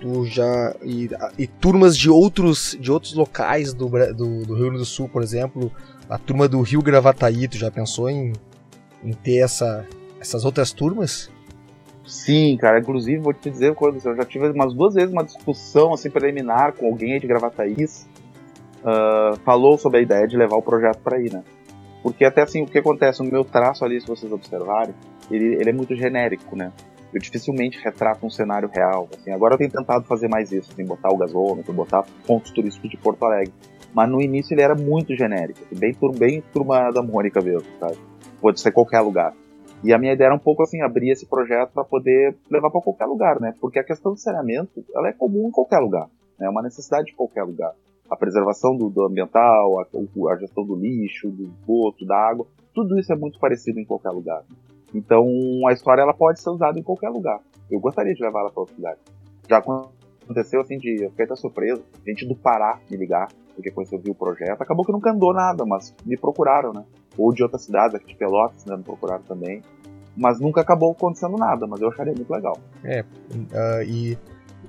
tu 0.00 0.24
já. 0.26 0.74
E, 0.82 1.08
e, 1.38 1.46
turmas 1.46 1.96
de 1.96 2.10
outros, 2.10 2.76
de 2.80 2.90
outros 2.90 3.14
locais 3.14 3.72
do, 3.72 3.88
do, 3.88 4.44
do 4.44 4.54
Rio 4.54 4.64
Grande 4.64 4.78
do 4.78 4.84
Sul, 4.84 5.08
por 5.08 5.22
exemplo, 5.22 5.72
a 6.08 6.18
turma 6.18 6.48
do 6.48 6.60
Rio 6.60 6.82
Gravataí, 6.82 7.48
tu 7.48 7.56
já 7.56 7.70
pensou 7.70 8.10
em, 8.10 8.32
em 9.02 9.12
ter 9.12 9.38
essa, 9.38 9.86
essas 10.20 10.44
outras 10.44 10.72
turmas? 10.72 11.30
Sim, 12.06 12.56
cara. 12.56 12.78
Inclusive, 12.78 13.18
vou 13.18 13.32
te 13.32 13.50
dizer. 13.50 13.74
Eu 13.80 14.16
já 14.16 14.24
tive 14.24 14.50
umas 14.50 14.74
duas 14.74 14.94
vezes 14.94 15.12
uma 15.12 15.24
discussão 15.24 15.92
assim 15.92 16.10
preliminar 16.10 16.72
com 16.72 16.86
alguém 16.86 17.18
de 17.18 17.26
Gravataí. 17.26 17.74
Uh, 18.84 19.38
falou 19.44 19.78
sobre 19.78 20.00
a 20.00 20.02
ideia 20.02 20.26
de 20.28 20.36
levar 20.36 20.56
o 20.56 20.62
projeto 20.62 20.98
para 20.98 21.16
aí, 21.16 21.32
né? 21.32 21.42
Porque 22.02 22.22
até 22.22 22.42
assim, 22.42 22.62
o 22.62 22.66
que 22.66 22.78
acontece 22.78 23.22
no 23.22 23.30
meu 23.30 23.44
traço 23.44 23.82
ali, 23.82 23.98
se 23.98 24.06
vocês 24.06 24.30
observarem, 24.30 24.94
ele, 25.30 25.54
ele 25.54 25.70
é 25.70 25.72
muito 25.72 25.96
genérico, 25.96 26.54
né? 26.54 26.70
Eu 27.14 27.20
dificilmente 27.20 27.78
retrato 27.78 28.26
um 28.26 28.30
cenário 28.30 28.68
real. 28.68 29.08
Assim. 29.16 29.30
Agora 29.30 29.54
eu 29.54 29.58
tenho 29.58 29.70
tentado 29.70 30.04
fazer 30.04 30.26
mais 30.26 30.50
isso, 30.50 30.72
assim, 30.72 30.84
botar 30.84 31.10
o 31.10 31.16
gasômetro, 31.16 31.72
botar 31.72 32.04
pontos 32.26 32.50
turísticos 32.50 32.90
de 32.90 32.96
Porto 32.96 33.24
Alegre. 33.24 33.54
Mas 33.94 34.10
no 34.10 34.20
início 34.20 34.52
ele 34.52 34.62
era 34.62 34.74
muito 34.74 35.14
genérico, 35.14 35.60
assim, 35.62 35.78
bem, 35.78 35.96
bem 36.18 36.42
turma 36.52 36.90
da 36.90 37.00
Mônica 37.00 37.40
mesmo, 37.40 37.68
sabe? 37.78 37.96
Pode 38.40 38.60
ser 38.60 38.72
qualquer 38.72 39.00
lugar. 39.00 39.32
E 39.84 39.92
a 39.92 39.98
minha 39.98 40.12
ideia 40.12 40.28
era 40.28 40.34
um 40.34 40.40
pouco 40.40 40.64
assim, 40.64 40.80
abrir 40.82 41.10
esse 41.10 41.26
projeto 41.26 41.70
para 41.72 41.84
poder 41.84 42.34
levar 42.50 42.70
para 42.70 42.80
qualquer 42.80 43.04
lugar, 43.04 43.38
né? 43.40 43.54
Porque 43.60 43.78
a 43.78 43.84
questão 43.84 44.12
do 44.12 44.18
saneamento, 44.18 44.84
ela 44.92 45.08
é 45.08 45.12
comum 45.12 45.46
em 45.46 45.52
qualquer 45.52 45.78
lugar, 45.78 46.08
né? 46.36 46.46
É 46.46 46.50
uma 46.50 46.62
necessidade 46.62 47.06
de 47.06 47.14
qualquer 47.14 47.44
lugar. 47.44 47.72
A 48.10 48.16
preservação 48.16 48.76
do, 48.76 48.90
do 48.90 49.02
ambiental, 49.04 49.78
a, 49.78 49.86
a, 50.32 50.36
gestão 50.36 50.64
do 50.64 50.74
lixo, 50.74 51.30
do 51.30 51.44
esgoto, 51.44 52.04
da 52.04 52.16
água, 52.16 52.46
tudo 52.74 52.98
isso 52.98 53.12
é 53.12 53.16
muito 53.16 53.38
parecido 53.38 53.78
em 53.78 53.84
qualquer 53.84 54.10
lugar. 54.10 54.42
Então, 54.94 55.26
a 55.68 55.72
história 55.72 56.02
ela 56.02 56.14
pode 56.14 56.40
ser 56.40 56.50
usada 56.50 56.78
em 56.78 56.82
qualquer 56.82 57.08
lugar. 57.08 57.40
Eu 57.70 57.80
gostaria 57.80 58.14
de 58.14 58.22
levar 58.22 58.40
ela 58.40 58.50
para 58.50 58.60
outro 58.60 58.76
lugar. 58.76 58.96
Já 59.48 59.58
aconteceu 59.58 60.60
assim 60.60 60.78
de 60.78 61.02
eu 61.02 61.10
fiquei 61.10 61.24
até 61.24 61.34
surpreso, 61.34 61.82
gente 62.06 62.26
do 62.26 62.36
Pará 62.36 62.78
me 62.90 62.96
ligar, 62.96 63.28
porque 63.54 63.70
quando 63.70 63.92
eu 63.92 63.98
vi 63.98 64.10
o 64.10 64.14
projeto, 64.14 64.62
acabou 64.62 64.84
que 64.84 64.92
nunca 64.92 65.10
andou 65.10 65.34
nada, 65.34 65.64
mas 65.66 65.94
me 66.04 66.16
procuraram, 66.16 66.72
né? 66.72 66.84
Ou 67.18 67.32
de 67.32 67.42
outras 67.42 67.64
cidades, 67.64 67.94
aqui 67.94 68.06
de 68.06 68.16
Pelotas, 68.16 68.64
né, 68.64 68.76
me 68.76 68.82
procuraram 68.82 69.22
também. 69.22 69.62
Mas 70.16 70.38
nunca 70.38 70.60
acabou 70.60 70.92
acontecendo 70.92 71.36
nada, 71.36 71.66
mas 71.66 71.80
eu 71.80 71.88
acharia 71.88 72.14
muito 72.14 72.32
legal. 72.32 72.56
É, 72.84 73.00
uh, 73.02 73.82
e 73.84 74.16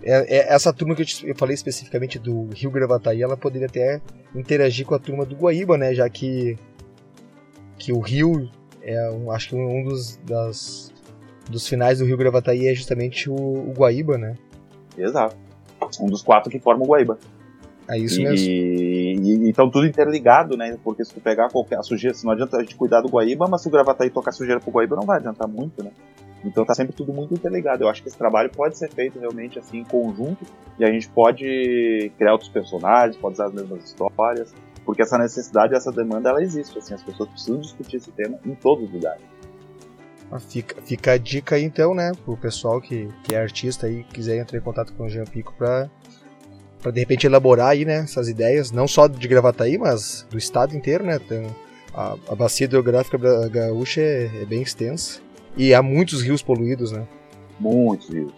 é, 0.02 0.38
é, 0.38 0.54
essa 0.54 0.74
turma 0.74 0.96
que 0.96 1.04
eu, 1.24 1.36
falei 1.36 1.54
especificamente 1.54 2.18
do 2.20 2.48
Rio 2.54 2.72
Gravataí, 2.72 3.22
ela 3.22 3.38
poderia 3.38 3.68
até 3.68 4.02
interagir 4.34 4.86
com 4.86 4.96
a 4.96 5.00
turma 5.00 5.26
do 5.26 5.36
Guaíba, 5.36 5.78
né? 5.78 5.94
Já 5.94 6.10
que, 6.10 6.58
que 7.78 7.92
o 7.94 8.00
Rio 8.00 8.50
é 8.86 9.12
um, 9.12 9.32
acho 9.32 9.50
que 9.50 9.56
um 9.56 9.84
dos, 9.84 10.18
das, 10.18 10.94
dos 11.50 11.68
finais 11.68 12.00
do 12.00 12.06
Rio 12.06 12.18
Gravataí 12.18 12.68
é 12.68 12.74
justamente 12.74 13.30
o, 13.30 13.34
o, 13.34 13.74
Guaíba, 13.76 14.18
né? 14.18 14.36
Exato. 14.96 15.36
Um 16.00 16.08
dos 16.08 16.22
quatro 16.22 16.52
que 16.52 16.60
formam 16.60 16.86
o 16.86 16.90
Guaíba. 16.90 17.18
É 17.88 17.98
isso 17.98 18.22
e, 18.22 18.24
mesmo. 18.24 18.48
E, 18.48 19.50
então 19.50 19.70
tudo 19.70 19.88
interligado, 19.88 20.56
né? 20.56 20.78
Porque 20.84 21.04
se 21.04 21.14
tu 21.14 21.20
pegar 21.20 21.50
qualquer 21.50 21.80
a 21.80 21.84
sujeira, 21.84 22.16
não 22.24 22.32
adianta 22.32 22.58
a 22.58 22.62
gente 22.62 22.76
cuidar 22.76 23.02
do 23.02 23.10
Guaíba, 23.10 23.48
mas 23.48 23.62
se 23.62 23.68
o 23.68 23.72
Gravataí 23.72 24.10
tocar 24.10 24.32
sujeira 24.32 24.60
pro 24.60 24.72
Guaíba 24.72 24.96
não 24.96 25.06
vai 25.06 25.18
adiantar 25.18 25.48
muito, 25.48 25.84
né? 25.84 25.92
Então 26.44 26.64
tá 26.64 26.76
sempre 26.76 26.94
tudo 26.94 27.12
muito 27.12 27.34
interligado. 27.34 27.84
Eu 27.84 27.90
acho 27.90 28.04
que 28.04 28.08
esse 28.08 28.18
trabalho 28.18 28.52
pode 28.52 28.78
ser 28.78 28.90
feito 28.92 29.20
realmente 29.20 29.58
assim 29.58 29.80
em 29.80 29.84
conjunto 29.84 30.46
e 30.78 30.86
a 30.86 30.92
gente 30.92 31.10
pode 31.10 32.12
criar 32.18 32.34
outros 32.34 32.50
personagens, 32.50 33.18
pode 33.18 33.34
usar 33.34 33.48
as 33.48 33.54
mesmas 33.54 33.84
histórias, 33.84 34.54
porque 34.86 35.02
essa 35.02 35.18
necessidade, 35.18 35.74
essa 35.74 35.92
demanda, 35.92 36.30
ela 36.30 36.42
existe. 36.42 36.78
Assim, 36.78 36.94
as 36.94 37.04
pessoas 37.04 37.30
precisam 37.30 37.60
discutir 37.60 37.98
esse 37.98 38.12
tema 38.12 38.40
em 38.46 38.54
todos 38.56 38.86
os 38.86 38.94
lugares. 38.94 39.22
Ah, 40.32 40.40
fica, 40.40 40.82
fica 40.82 41.12
a 41.14 41.18
dica 41.18 41.56
aí 41.56 41.64
então, 41.64 41.94
né, 41.94 42.12
pro 42.24 42.36
pessoal 42.36 42.82
que, 42.82 43.10
que 43.24 43.36
é 43.36 43.42
artista 43.42 43.90
e 43.90 44.04
quiser 44.04 44.38
entrar 44.38 44.58
em 44.58 44.62
contato 44.62 44.94
com 44.94 45.06
o 45.06 45.10
Jean 45.10 45.26
Pico 45.26 45.54
para 45.58 45.90
para 46.82 46.92
de 46.92 47.00
repente 47.00 47.26
elaborar 47.26 47.70
aí, 47.70 47.84
né, 47.84 48.02
essas 48.02 48.28
ideias, 48.28 48.72
não 48.72 48.88
só 48.88 49.08
de 49.08 49.28
Gravataí, 49.28 49.76
mas 49.76 50.24
do 50.30 50.38
estado 50.38 50.76
inteiro, 50.76 51.04
né? 51.04 51.18
Tem 51.18 51.48
a, 51.92 52.16
a 52.30 52.36
bacia 52.36 52.66
hidrográfica 52.66 53.18
gaúcha 53.50 54.02
é, 54.02 54.30
é 54.42 54.46
bem 54.46 54.62
extensa 54.62 55.20
e 55.58 55.74
há 55.74 55.82
muitos 55.82 56.22
rios 56.22 56.44
poluídos, 56.44 56.92
né? 56.92 57.08
Muitos 57.60 58.10
rios. 58.10 58.34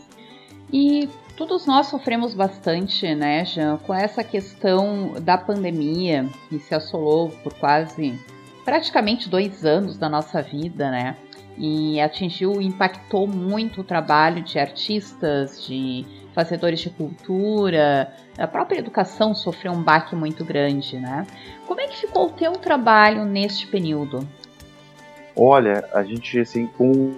E 0.71 1.09
Todos 1.37 1.67
nós 1.67 1.85
sofremos 1.85 2.33
bastante, 2.33 3.13
né, 3.13 3.45
Jean, 3.45 3.77
com 3.77 3.93
essa 3.93 4.23
questão 4.23 5.13
da 5.21 5.37
pandemia 5.37 6.25
que 6.49 6.57
se 6.57 6.73
assolou 6.73 7.29
por 7.29 7.53
quase 7.53 8.19
praticamente 8.65 9.29
dois 9.29 9.63
anos 9.63 9.99
da 9.99 10.09
nossa 10.09 10.41
vida, 10.41 10.89
né? 10.89 11.15
E 11.55 12.01
atingiu, 12.01 12.59
impactou 12.59 13.27
muito 13.27 13.81
o 13.81 13.83
trabalho 13.83 14.41
de 14.41 14.57
artistas, 14.57 15.63
de 15.63 16.03
fazedores 16.33 16.79
de 16.79 16.89
cultura, 16.89 18.11
a 18.35 18.47
própria 18.47 18.79
educação 18.79 19.35
sofreu 19.35 19.73
um 19.73 19.83
baque 19.83 20.15
muito 20.15 20.43
grande, 20.43 20.97
né? 20.99 21.25
Como 21.67 21.79
é 21.79 21.87
que 21.87 21.97
ficou 21.97 22.27
o 22.27 22.31
teu 22.31 22.53
trabalho 22.53 23.25
neste 23.25 23.67
período? 23.67 24.27
Olha, 25.35 25.87
a 25.93 26.03
gente 26.03 26.39
assim 26.39 26.65
com, 26.65 27.15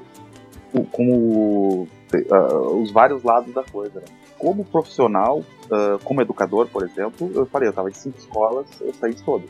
com 0.92 1.88
uh, 2.14 2.82
os 2.82 2.92
vários 2.92 3.24
lados 3.24 3.54
da 3.54 3.64
coisa. 3.64 4.00
Né? 4.00 4.06
Como 4.38 4.64
profissional, 4.66 5.40
uh, 5.40 6.00
como 6.04 6.22
educador, 6.22 6.68
por 6.68 6.84
exemplo, 6.84 7.32
eu 7.34 7.46
falei, 7.46 7.68
eu 7.68 7.72
estava 7.72 7.90
em 7.90 7.94
cinco 7.94 8.18
escolas, 8.18 8.68
eu 8.82 8.94
saí 8.94 9.14
de 9.14 9.24
todas. 9.24 9.50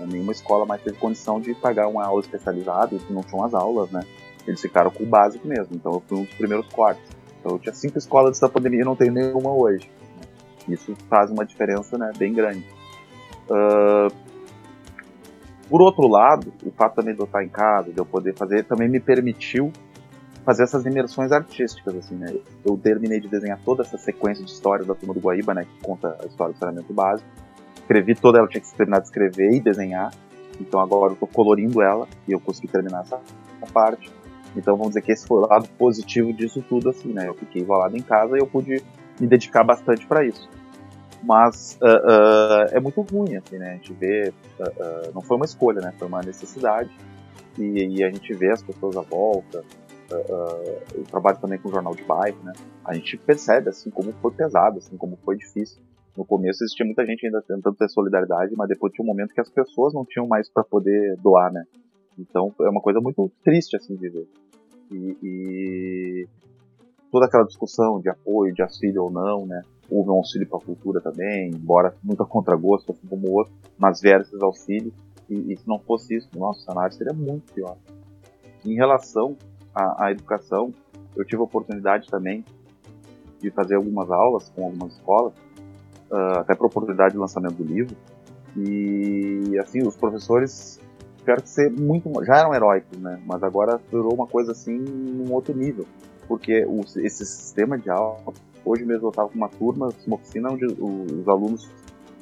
Nenhuma 0.00 0.32
escola 0.32 0.66
mais 0.66 0.82
teve 0.82 0.98
condição 0.98 1.40
de 1.40 1.54
pagar 1.54 1.86
uma 1.86 2.04
aula 2.04 2.20
especializada, 2.20 2.98
não 3.08 3.22
tinham 3.22 3.44
as 3.44 3.54
aulas, 3.54 3.90
né? 3.90 4.04
Eles 4.46 4.60
ficaram 4.60 4.90
com 4.90 5.04
o 5.04 5.06
básico 5.06 5.46
mesmo, 5.46 5.74
então 5.74 5.92
eu 5.92 6.02
fui 6.06 6.18
um 6.18 6.24
dos 6.24 6.34
primeiros 6.34 6.66
cortes. 6.68 7.04
Então 7.40 7.52
eu 7.52 7.58
tinha 7.58 7.74
cinco 7.74 7.96
escolas 7.96 8.30
antes 8.30 8.40
da 8.40 8.48
pandemia 8.48 8.80
e 8.82 8.84
não 8.84 8.96
tenho 8.96 9.12
nenhuma 9.12 9.52
hoje. 9.52 9.88
Isso 10.68 10.94
faz 11.08 11.30
uma 11.30 11.44
diferença 11.44 11.96
né, 11.96 12.10
bem 12.16 12.32
grande. 12.32 12.66
Uh, 13.48 14.12
por 15.68 15.80
outro 15.80 16.06
lado, 16.08 16.52
o 16.64 16.70
fato 16.70 16.96
também 16.96 17.14
de 17.14 17.20
eu 17.20 17.24
estar 17.24 17.42
em 17.42 17.48
casa, 17.48 17.92
de 17.92 17.98
eu 17.98 18.04
poder 18.04 18.34
fazer, 18.34 18.64
também 18.64 18.88
me 18.88 19.00
permitiu 19.00 19.72
fazer 20.44 20.64
essas 20.64 20.84
imersões 20.84 21.32
artísticas, 21.32 21.96
assim, 21.96 22.14
né? 22.14 22.34
Eu 22.64 22.76
terminei 22.76 23.18
de 23.18 23.28
desenhar 23.28 23.58
toda 23.64 23.82
essa 23.82 23.96
sequência 23.96 24.44
de 24.44 24.50
histórias 24.50 24.86
da 24.86 24.94
Turma 24.94 25.14
do 25.14 25.20
Guaíba, 25.20 25.54
né? 25.54 25.64
Que 25.64 25.86
conta 25.86 26.16
a 26.22 26.26
história 26.26 26.52
do 26.52 26.58
saneamento 26.58 26.92
básico. 26.92 27.28
Escrevi 27.76 28.14
toda 28.14 28.38
ela, 28.38 28.48
tinha 28.48 28.60
que 28.60 28.74
terminar 28.74 29.00
de 29.00 29.06
escrever 29.06 29.52
e 29.52 29.60
desenhar. 29.60 30.12
Então 30.60 30.80
agora 30.80 31.10
eu 31.10 31.14
estou 31.14 31.28
colorindo 31.28 31.82
ela 31.82 32.06
e 32.28 32.32
eu 32.32 32.40
consegui 32.40 32.68
terminar 32.68 33.02
essa, 33.02 33.20
essa 33.60 33.72
parte. 33.72 34.10
Então 34.56 34.76
vamos 34.76 34.90
dizer 34.90 35.02
que 35.02 35.12
esse 35.12 35.26
foi 35.26 35.38
o 35.38 35.46
lado 35.46 35.68
positivo 35.78 36.32
disso 36.32 36.62
tudo, 36.68 36.90
assim, 36.90 37.12
né? 37.12 37.26
Eu 37.26 37.34
fiquei 37.34 37.62
isolado 37.62 37.96
em 37.96 38.02
casa 38.02 38.36
e 38.36 38.40
eu 38.40 38.46
pude 38.46 38.82
me 39.18 39.26
dedicar 39.26 39.64
bastante 39.64 40.06
para 40.06 40.24
isso. 40.24 40.48
Mas 41.22 41.78
uh, 41.80 41.86
uh, 41.86 42.76
é 42.76 42.78
muito 42.78 43.00
ruim, 43.00 43.36
assim, 43.36 43.56
né? 43.56 43.70
A 43.70 43.74
gente 43.74 43.92
vê, 43.94 44.32
uh, 44.60 45.10
não 45.14 45.22
foi 45.22 45.36
uma 45.36 45.46
escolha, 45.46 45.80
né? 45.80 45.92
Foi 45.98 46.06
uma 46.06 46.20
necessidade. 46.20 46.90
E, 47.58 47.98
e 47.98 48.04
a 48.04 48.10
gente 48.10 48.32
vê 48.34 48.50
as 48.50 48.62
pessoas 48.62 48.96
à 48.96 49.00
volta. 49.00 49.64
Eu 50.10 51.04
trabalho 51.04 51.38
também 51.40 51.58
com 51.58 51.68
o 51.68 51.72
jornal 51.72 51.94
de 51.94 52.02
bairro, 52.04 52.42
né? 52.42 52.52
A 52.84 52.94
gente 52.94 53.16
percebe, 53.16 53.68
assim, 53.68 53.90
como 53.90 54.12
foi 54.12 54.32
pesado, 54.32 54.78
assim, 54.78 54.96
como 54.96 55.16
foi 55.24 55.36
difícil. 55.36 55.82
No 56.16 56.24
começo 56.24 56.62
existia 56.62 56.86
muita 56.86 57.04
gente 57.04 57.26
ainda 57.26 57.42
tentando 57.42 57.74
ter 57.74 57.88
solidariedade, 57.88 58.54
mas 58.56 58.68
depois 58.68 58.92
tinha 58.92 59.04
um 59.04 59.08
momento 59.08 59.34
que 59.34 59.40
as 59.40 59.50
pessoas 59.50 59.92
não 59.92 60.04
tinham 60.04 60.26
mais 60.28 60.48
para 60.48 60.62
poder 60.62 61.16
doar, 61.16 61.52
né? 61.52 61.64
Então 62.18 62.54
é 62.60 62.68
uma 62.68 62.80
coisa 62.80 63.00
muito 63.00 63.30
triste 63.42 63.76
assim 63.76 63.96
de 63.96 64.08
ver. 64.08 64.28
E, 64.92 65.16
e 65.22 66.28
toda 67.10 67.26
aquela 67.26 67.44
discussão 67.44 68.00
de 68.00 68.08
apoio, 68.08 68.54
de 68.54 68.62
auxílio 68.62 69.04
ou 69.04 69.10
não, 69.10 69.46
né? 69.46 69.62
Houve 69.90 70.10
um 70.10 70.14
auxílio 70.14 70.48
para 70.48 70.58
a 70.58 70.64
cultura 70.64 71.00
também, 71.00 71.50
embora 71.50 71.94
muito 72.02 72.22
a 72.22 72.26
contragosto, 72.26 72.92
assim 72.92 73.06
como 73.08 73.28
o 73.28 73.32
outro, 73.32 73.52
mas 73.76 74.00
vieram 74.00 74.22
esses 74.22 74.40
auxílios. 74.40 74.94
E, 75.28 75.52
e 75.52 75.56
se 75.56 75.66
não 75.66 75.80
fosse 75.80 76.14
isso, 76.14 76.28
nosso 76.36 76.60
cenário 76.60 76.94
seria 76.94 77.12
muito 77.12 77.52
pior. 77.52 77.76
Em 78.64 78.74
relação 78.74 79.36
à, 79.74 80.06
à 80.06 80.12
educação, 80.12 80.72
eu 81.16 81.24
tive 81.24 81.40
a 81.40 81.44
oportunidade 81.44 82.08
também 82.08 82.44
de 83.40 83.50
fazer 83.50 83.74
algumas 83.74 84.10
aulas 84.10 84.50
com 84.54 84.64
algumas 84.64 84.94
escolas, 84.94 85.32
uh, 86.10 86.38
até 86.38 86.54
por 86.54 86.66
oportunidade 86.66 87.12
de 87.12 87.18
lançamento 87.18 87.54
do 87.54 87.64
livro. 87.64 87.96
E 88.56 89.58
assim, 89.58 89.82
os 89.86 89.96
professores 89.96 90.80
tiveram 91.18 91.42
que 91.42 91.48
ser 91.48 91.70
muito. 91.70 92.10
Já 92.24 92.38
eram 92.38 92.54
heróicos, 92.54 92.98
né? 92.98 93.20
Mas 93.26 93.42
agora 93.42 93.80
virou 93.90 94.14
uma 94.14 94.26
coisa 94.26 94.52
assim 94.52 94.78
num 94.78 95.32
outro 95.32 95.56
nível. 95.56 95.84
Porque 96.28 96.64
o, 96.64 96.80
esse 96.80 97.26
sistema 97.26 97.76
de 97.78 97.90
aula. 97.90 98.18
Hoje 98.64 98.84
mesmo 98.84 99.06
eu 99.06 99.10
estava 99.10 99.28
com 99.28 99.34
uma 99.34 99.48
turma, 99.48 99.90
uma 100.06 100.16
oficina 100.16 100.50
onde 100.50 100.64
os 100.64 101.28
alunos 101.28 101.70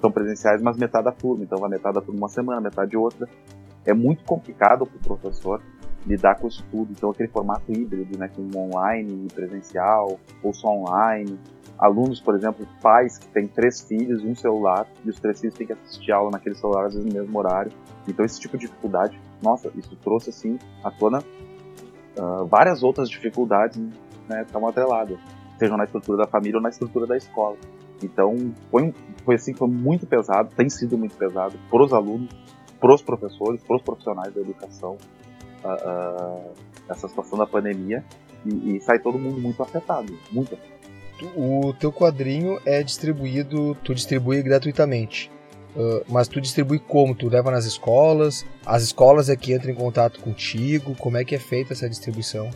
são 0.01 0.11
presenciais, 0.11 0.61
mas 0.61 0.77
metade 0.77 1.05
da 1.05 1.13
turma. 1.13 1.45
Então 1.45 1.59
vai 1.59 1.71
metade 1.71 1.95
da 1.95 2.01
turma 2.01 2.19
uma 2.19 2.29
semana, 2.29 2.61
metade 2.61 2.97
outra. 2.97 3.29
É 3.85 3.93
muito 3.93 4.25
complicado 4.25 4.87
para 4.87 4.97
o 4.97 5.19
professor 5.19 5.63
lidar 6.07 6.37
com 6.37 6.49
isso 6.49 6.65
tudo. 6.71 6.93
Então 6.93 7.11
aquele 7.11 7.29
formato 7.29 7.71
híbrido, 7.71 8.19
né? 8.19 8.29
Com 8.29 8.49
online 8.59 9.27
e 9.27 9.33
presencial, 9.33 10.19
ou 10.43 10.53
só 10.53 10.69
online 10.69 11.39
alunos, 11.83 12.21
por 12.21 12.37
exemplo, 12.37 12.65
pais 12.81 13.19
que 13.19 13.27
têm 13.27 13.49
três 13.49 13.81
filhos 13.81 14.23
e 14.23 14.27
um 14.27 14.37
celular, 14.37 14.87
e 15.05 15.11
os 15.11 15.19
três 15.19 15.41
filhos 15.41 15.57
têm 15.57 15.67
que 15.67 15.73
assistir 15.73 16.13
aula 16.13 16.31
naquele 16.31 16.55
celular, 16.55 16.87
às 16.87 16.95
vezes 16.95 17.13
no 17.13 17.21
mesmo 17.21 17.37
horário. 17.37 17.73
Então, 18.07 18.25
esse 18.25 18.39
tipo 18.39 18.57
de 18.57 18.67
dificuldade, 18.67 19.19
nossa, 19.43 19.69
isso 19.77 19.97
trouxe, 19.97 20.31
assim, 20.31 20.61
à 20.85 20.93
tona 20.93 21.19
uh, 21.19 22.47
várias 22.47 22.85
outras 22.85 23.11
dificuldades, 23.11 23.81
né, 24.29 24.43
estão 24.43 24.65
atreladas, 24.69 25.19
sejam 25.59 25.77
na 25.77 25.83
estrutura 25.83 26.19
da 26.19 26.27
família 26.29 26.59
ou 26.59 26.63
na 26.63 26.69
estrutura 26.69 27.05
da 27.05 27.17
escola. 27.17 27.57
Então, 28.01 28.37
foi, 28.71 28.95
foi 29.25 29.35
assim, 29.35 29.53
foi 29.53 29.69
muito 29.69 30.07
pesado, 30.07 30.55
tem 30.55 30.71
sido 30.71 30.97
muito 30.97 31.17
pesado 31.17 31.59
para 31.69 31.83
os 31.83 31.93
alunos, 31.93 32.31
para 32.79 32.95
os 32.95 33.03
professores, 33.03 33.61
para 33.61 33.77
os 33.77 33.83
profissionais 33.83 34.33
da 34.33 34.41
educação, 34.41 34.97
uh, 35.65 36.51
essa 36.89 37.09
situação 37.09 37.39
da 37.39 37.47
pandemia, 37.47 38.05
e, 38.45 38.77
e 38.77 38.81
sai 38.81 38.99
todo 38.99 39.19
mundo 39.19 39.41
muito 39.41 39.63
afetado, 39.63 40.17
muito 40.31 40.57
o 41.37 41.73
teu 41.79 41.93
quadrinho 41.93 42.61
é 42.65 42.83
distribuído, 42.83 43.77
tu 43.85 43.95
distribui 43.95 44.43
gratuitamente. 44.43 45.31
Uh, 45.75 46.05
mas 46.09 46.29
tu 46.29 46.41
distribui 46.41 46.79
como? 46.79 47.15
Tu 47.15 47.29
leva 47.29 47.51
nas 47.51 47.65
escolas? 47.65 48.45
As 48.67 48.83
escolas 48.83 49.29
é 49.29 49.37
que 49.37 49.55
entram 49.55 49.73
em 49.73 49.75
contato 49.75 50.21
contigo? 50.21 50.95
Como 50.97 51.17
é 51.17 51.25
que 51.25 51.35
é 51.35 51.39
feita 51.39 51.73
essa 51.73 51.89
distribuição? 51.89 52.51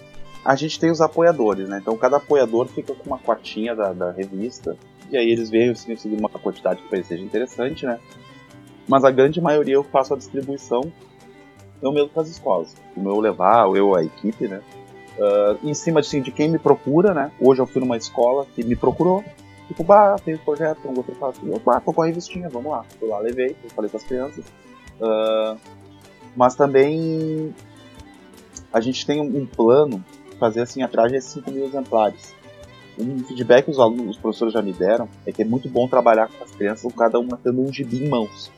A 0.44 0.54
gente 0.54 0.78
tem 0.78 0.90
os 0.90 1.00
apoiadores, 1.00 1.68
né? 1.68 1.78
Então 1.80 1.96
cada 1.96 2.18
apoiador 2.18 2.66
fica 2.68 2.94
com 2.94 3.04
uma 3.06 3.18
quartinha 3.18 3.74
da, 3.74 3.92
da 3.92 4.10
revista 4.10 4.76
e 5.10 5.16
aí 5.16 5.30
eles 5.30 5.48
veem 5.48 5.74
se 5.74 5.86
conseguir 5.86 6.16
uma 6.16 6.28
quantidade 6.28 6.82
que 6.82 7.02
seja 7.04 7.22
interessante, 7.22 7.86
né? 7.86 7.98
Mas 8.86 9.02
a 9.02 9.10
grande 9.10 9.40
maioria 9.40 9.74
eu 9.74 9.84
faço 9.84 10.14
a 10.14 10.16
distribuição 10.16 10.92
eu 11.82 11.92
mesmo 11.92 12.08
para 12.08 12.22
as 12.22 12.28
escolas. 12.28 12.74
O 12.96 13.00
meu 13.00 13.18
levar, 13.20 13.66
eu 13.74 13.94
a 13.94 14.02
equipe, 14.02 14.48
né? 14.48 14.62
uh, 15.16 15.58
em 15.66 15.74
cima 15.74 16.00
assim, 16.00 16.20
de 16.20 16.30
quem 16.30 16.48
me 16.48 16.58
procura, 16.58 17.14
né? 17.14 17.30
Hoje 17.40 17.60
eu 17.60 17.66
fui 17.66 17.80
numa 17.80 17.96
escola 17.96 18.46
que 18.54 18.64
me 18.64 18.76
procurou, 18.76 19.24
tipo, 19.66 19.82
bah, 19.82 20.16
tem 20.24 20.34
um 20.34 20.38
projeto, 20.38 20.86
um 20.86 20.96
outro 20.96 21.14
faço. 21.14 21.40
Eu, 21.44 21.58
bah, 21.58 21.80
tô 21.80 21.92
com 21.92 22.02
a 22.02 22.06
revistinha, 22.06 22.48
vamos 22.48 22.70
lá. 22.70 22.84
Fui 22.98 23.08
lá, 23.08 23.18
levei, 23.18 23.56
falei 23.74 23.90
com 23.90 23.96
as 23.96 24.04
crianças. 24.04 24.44
Uh, 25.00 25.58
mas 26.34 26.54
também 26.54 27.54
a 28.72 28.80
gente 28.80 29.06
tem 29.06 29.20
um, 29.20 29.46
plano 29.46 30.04
de 30.30 30.36
fazer 30.36 30.62
assim, 30.62 30.82
atrás 30.82 31.10
de 31.10 31.20
5 31.20 31.50
mil 31.50 31.64
exemplares. 31.64 32.34
Um 32.98 33.18
feedback 33.24 33.66
que 33.66 33.70
os 33.70 33.78
alunos, 33.78 34.16
os 34.16 34.16
professores 34.16 34.54
já 34.54 34.62
me 34.62 34.72
deram 34.72 35.06
é 35.26 35.32
que 35.32 35.42
é 35.42 35.44
muito 35.44 35.68
bom 35.68 35.86
trabalhar 35.86 36.28
com 36.28 36.42
as 36.42 36.50
crianças, 36.50 36.90
cada 36.94 37.18
uma 37.18 37.36
tendo 37.36 37.60
um 37.60 37.70
gibi 37.70 38.04
em 38.04 38.08
mãos. 38.08 38.50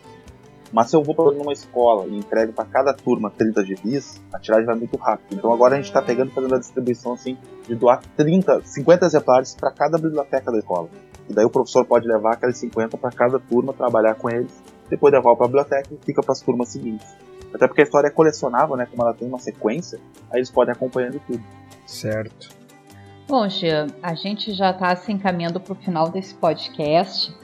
Mas 0.72 0.90
se 0.90 0.96
eu 0.96 1.02
vou 1.02 1.14
para 1.14 1.30
uma 1.30 1.52
escola 1.52 2.06
e 2.06 2.16
entrego 2.16 2.52
para 2.52 2.64
cada 2.66 2.92
turma 2.92 3.30
30 3.30 3.64
gibis, 3.64 4.20
a 4.32 4.38
tiragem 4.38 4.66
vai 4.66 4.76
muito 4.76 4.96
rápido. 4.96 5.36
Então 5.36 5.52
agora 5.52 5.74
a 5.74 5.76
gente 5.76 5.86
está 5.86 6.02
pegando 6.02 6.30
fazendo 6.30 6.54
a 6.54 6.58
distribuição 6.58 7.14
assim 7.14 7.38
de 7.66 7.74
doar 7.74 8.02
30, 8.16 8.62
50 8.64 9.06
exemplares 9.06 9.54
para 9.54 9.70
cada 9.70 9.96
biblioteca 9.96 10.52
da 10.52 10.58
escola. 10.58 10.88
E 11.28 11.32
daí 11.32 11.44
o 11.44 11.50
professor 11.50 11.84
pode 11.84 12.06
levar 12.06 12.34
aqueles 12.34 12.58
50 12.58 12.96
para 12.96 13.10
cada 13.10 13.38
turma, 13.38 13.72
trabalhar 13.72 14.14
com 14.14 14.30
eles, 14.30 14.52
depois 14.88 15.12
levar 15.12 15.34
para 15.36 15.44
a 15.44 15.48
biblioteca 15.48 15.88
e 15.92 15.98
fica 16.04 16.22
para 16.22 16.32
as 16.32 16.40
turmas 16.40 16.68
seguintes. 16.68 17.06
Até 17.54 17.66
porque 17.66 17.80
a 17.80 17.84
história 17.84 18.08
é 18.08 18.10
colecionável, 18.10 18.76
né? 18.76 18.86
Como 18.86 19.02
ela 19.02 19.14
tem 19.14 19.26
uma 19.26 19.38
sequência, 19.38 19.98
aí 20.30 20.38
eles 20.38 20.50
podem 20.50 20.72
acompanhando 20.72 21.20
tudo. 21.26 21.42
Certo. 21.86 22.50
Bom, 23.26 23.48
Gia, 23.48 23.86
a 24.02 24.14
gente 24.14 24.52
já 24.54 24.70
está 24.70 24.94
se 24.96 25.12
encaminhando 25.12 25.60
para 25.60 25.72
o 25.72 25.76
final 25.76 26.10
desse 26.10 26.34
podcast. 26.34 27.34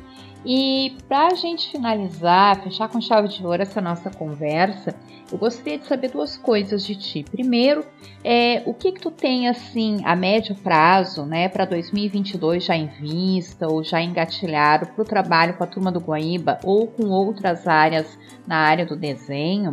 E 0.45 0.97
para 1.09 1.29
a 1.29 1.35
gente 1.35 1.71
finalizar, 1.71 2.63
fechar 2.63 2.89
com 2.89 3.01
chave 3.01 3.29
de 3.29 3.45
ouro 3.45 3.63
essa 3.63 3.81
nossa 3.81 4.11
conversa, 4.11 4.95
eu 5.33 5.39
gostaria 5.39 5.79
de 5.79 5.87
saber 5.87 6.11
duas 6.11 6.37
coisas 6.37 6.85
de 6.85 6.95
ti. 6.95 7.25
Primeiro, 7.31 7.83
é, 8.23 8.63
o 8.67 8.75
que 8.75 8.93
que 8.93 9.01
tu 9.01 9.11
tem 9.11 9.49
assim 9.49 9.99
a 10.05 10.15
médio 10.15 10.55
prazo, 10.55 11.25
né, 11.25 11.49
para 11.49 11.65
2022 11.65 12.63
já 12.63 12.77
em 12.77 12.87
vista 12.87 13.67
ou 13.67 13.83
já 13.83 14.03
engatilhado 14.03 14.87
para 14.89 15.03
o 15.03 15.05
trabalho 15.05 15.57
com 15.57 15.65
a 15.65 15.67
turma 15.67 15.91
do 15.91 16.01
Guaíba 16.01 16.61
ou 16.63 16.87
com 16.87 17.07
outras 17.07 17.67
áreas 17.67 18.19
na 18.47 18.59
área 18.59 18.85
do 18.85 18.97
desenho? 18.97 19.73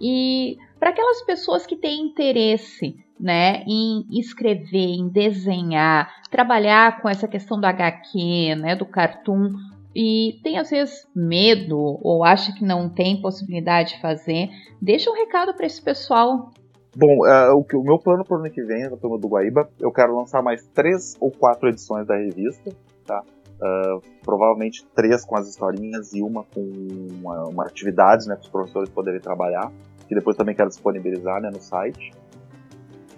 E 0.00 0.56
para 0.78 0.90
aquelas 0.90 1.22
pessoas 1.22 1.66
que 1.66 1.76
têm 1.76 2.00
interesse 2.00 2.96
né, 3.18 3.64
em 3.66 4.06
escrever, 4.10 4.94
em 4.94 5.08
desenhar, 5.08 6.10
trabalhar 6.30 7.00
com 7.00 7.08
essa 7.08 7.26
questão 7.26 7.58
do 7.58 7.66
HQ, 7.66 8.54
né, 8.56 8.76
do 8.76 8.84
cartoon, 8.84 9.52
e 9.98 10.38
tem 10.42 10.58
às 10.58 10.68
vezes 10.68 11.08
medo 11.16 11.78
ou 12.02 12.22
acha 12.22 12.52
que 12.52 12.62
não 12.62 12.86
tem 12.86 13.18
possibilidade 13.22 13.94
de 13.94 14.02
fazer, 14.02 14.50
deixa 14.80 15.10
um 15.10 15.14
recado 15.14 15.54
para 15.54 15.64
esse 15.64 15.80
pessoal. 15.80 16.50
Bom, 16.94 17.24
uh, 17.26 17.56
o, 17.56 17.80
o 17.80 17.82
meu 17.82 17.98
plano 17.98 18.22
para 18.22 18.36
o 18.36 18.40
ano 18.40 18.50
que 18.50 18.62
vem, 18.62 18.90
na 18.90 18.96
turma 18.98 19.18
do 19.18 19.26
Guaíba, 19.26 19.70
eu 19.80 19.90
quero 19.90 20.14
lançar 20.14 20.42
mais 20.42 20.66
três 20.74 21.16
ou 21.18 21.30
quatro 21.30 21.70
edições 21.70 22.06
da 22.06 22.14
revista, 22.14 22.70
tá? 23.06 23.22
Uh, 23.54 24.02
provavelmente 24.22 24.86
três 24.94 25.24
com 25.24 25.34
as 25.34 25.48
historinhas 25.48 26.12
e 26.12 26.22
uma 26.22 26.44
com 26.44 26.60
uma, 26.60 27.48
uma 27.48 27.64
atividades, 27.64 28.26
né, 28.26 28.34
para 28.34 28.42
os 28.42 28.50
professores 28.50 28.90
poderem 28.90 29.18
trabalhar, 29.18 29.72
que 30.06 30.14
depois 30.14 30.36
também 30.36 30.54
quero 30.54 30.68
disponibilizar, 30.68 31.40
né, 31.40 31.48
no 31.50 31.60
site. 31.62 32.10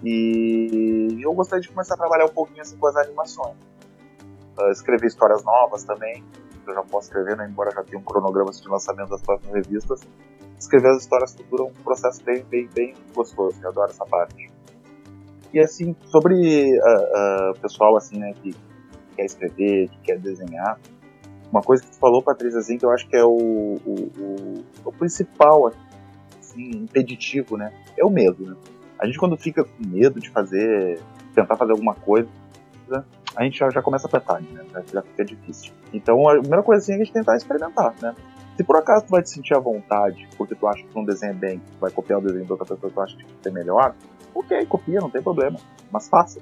E 0.01 1.17
eu 1.21 1.33
gostaria 1.33 1.61
de 1.61 1.67
começar 1.67 1.95
a 1.95 1.97
trabalhar 1.97 2.23
um 2.23 2.33
pouquinho 2.33 2.61
assim 2.61 2.77
com 2.77 2.87
as 2.87 2.95
animações. 2.95 3.57
Uh, 4.57 4.71
escrever 4.71 5.07
histórias 5.07 5.43
novas 5.43 5.83
também, 5.83 6.23
eu 6.69 6.75
já 6.75 6.83
posso 6.83 7.07
escrever, 7.07 7.37
né, 7.37 7.47
embora 7.49 7.71
já 7.71 7.83
tenha 7.83 7.99
um 7.99 8.03
cronograma 8.03 8.51
de 8.51 8.67
lançamento 8.67 9.09
das 9.09 9.21
próximas 9.21 9.53
revistas. 9.53 10.01
Escrever 10.57 10.89
as 10.89 11.03
histórias 11.03 11.33
futuras 11.33 11.67
é 11.67 11.69
um 11.69 11.83
processo 11.83 12.23
bem, 12.23 12.43
bem, 12.43 12.69
bem 12.73 12.93
gostoso, 13.13 13.57
eu 13.61 13.69
adoro 13.69 13.89
essa 13.89 14.05
parte. 14.05 14.51
E 15.53 15.59
assim, 15.59 15.95
sobre 16.05 16.33
o 16.33 16.37
uh, 16.37 17.51
uh, 17.51 17.59
pessoal 17.59 17.95
assim, 17.97 18.19
né, 18.19 18.33
que 18.33 18.55
quer 19.15 19.25
escrever, 19.25 19.89
que 19.89 19.99
quer 20.01 20.19
desenhar, 20.19 20.79
uma 21.51 21.61
coisa 21.61 21.83
que 21.83 21.89
tu 21.89 21.97
falou, 21.97 22.21
Patrícia, 22.21 22.59
assim, 22.59 22.77
que 22.77 22.85
eu 22.85 22.91
acho 22.91 23.07
que 23.07 23.15
é 23.15 23.23
o, 23.23 23.29
o, 23.29 24.11
o, 24.19 24.65
o 24.85 24.91
principal 24.91 25.71
assim, 26.39 26.69
impeditivo, 26.71 27.57
né, 27.57 27.73
é 27.97 28.05
o 28.05 28.09
medo, 28.09 28.45
né? 28.45 28.55
A 28.99 29.05
gente 29.05 29.17
quando 29.17 29.37
fica 29.37 29.63
com 29.63 29.87
medo 29.87 30.19
de 30.19 30.29
fazer, 30.29 30.99
tentar 31.33 31.55
fazer 31.55 31.71
alguma 31.71 31.95
coisa, 31.95 32.27
a 33.35 33.43
gente 33.43 33.57
já, 33.57 33.69
já 33.69 33.81
começa 33.81 34.07
a 34.07 34.09
apertar, 34.09 34.41
né? 34.41 34.65
Já, 34.71 34.83
já 34.93 35.01
fica 35.01 35.25
difícil. 35.25 35.71
Então 35.93 36.27
a 36.27 36.39
primeira 36.39 36.63
assim 36.75 36.93
é 36.93 36.95
a 36.95 36.97
gente 36.99 37.13
tentar 37.13 37.35
experimentar, 37.35 37.93
né? 38.01 38.15
Se 38.57 38.63
por 38.63 38.75
acaso 38.75 39.05
tu 39.05 39.11
vai 39.11 39.21
te 39.21 39.29
sentir 39.29 39.55
à 39.55 39.59
vontade, 39.59 40.27
porque 40.37 40.53
tu 40.53 40.67
acha 40.67 40.83
que 40.83 40.89
tu 40.89 40.97
não 40.97 41.05
desenha 41.05 41.33
bem, 41.33 41.59
tu 41.59 41.79
vai 41.79 41.91
copiar 41.91 42.19
o 42.19 42.21
desenho 42.21 42.45
de 42.45 42.51
outra 42.51 42.65
pessoa 42.65 42.89
que 42.89 42.95
tu 42.95 43.01
acha 43.01 43.15
que 43.15 43.47
é 43.47 43.51
melhor, 43.51 43.95
ok, 44.35 44.65
copia, 44.65 44.99
não 44.99 45.09
tem 45.09 45.21
problema. 45.21 45.57
Mas 45.91 46.09
faça. 46.09 46.41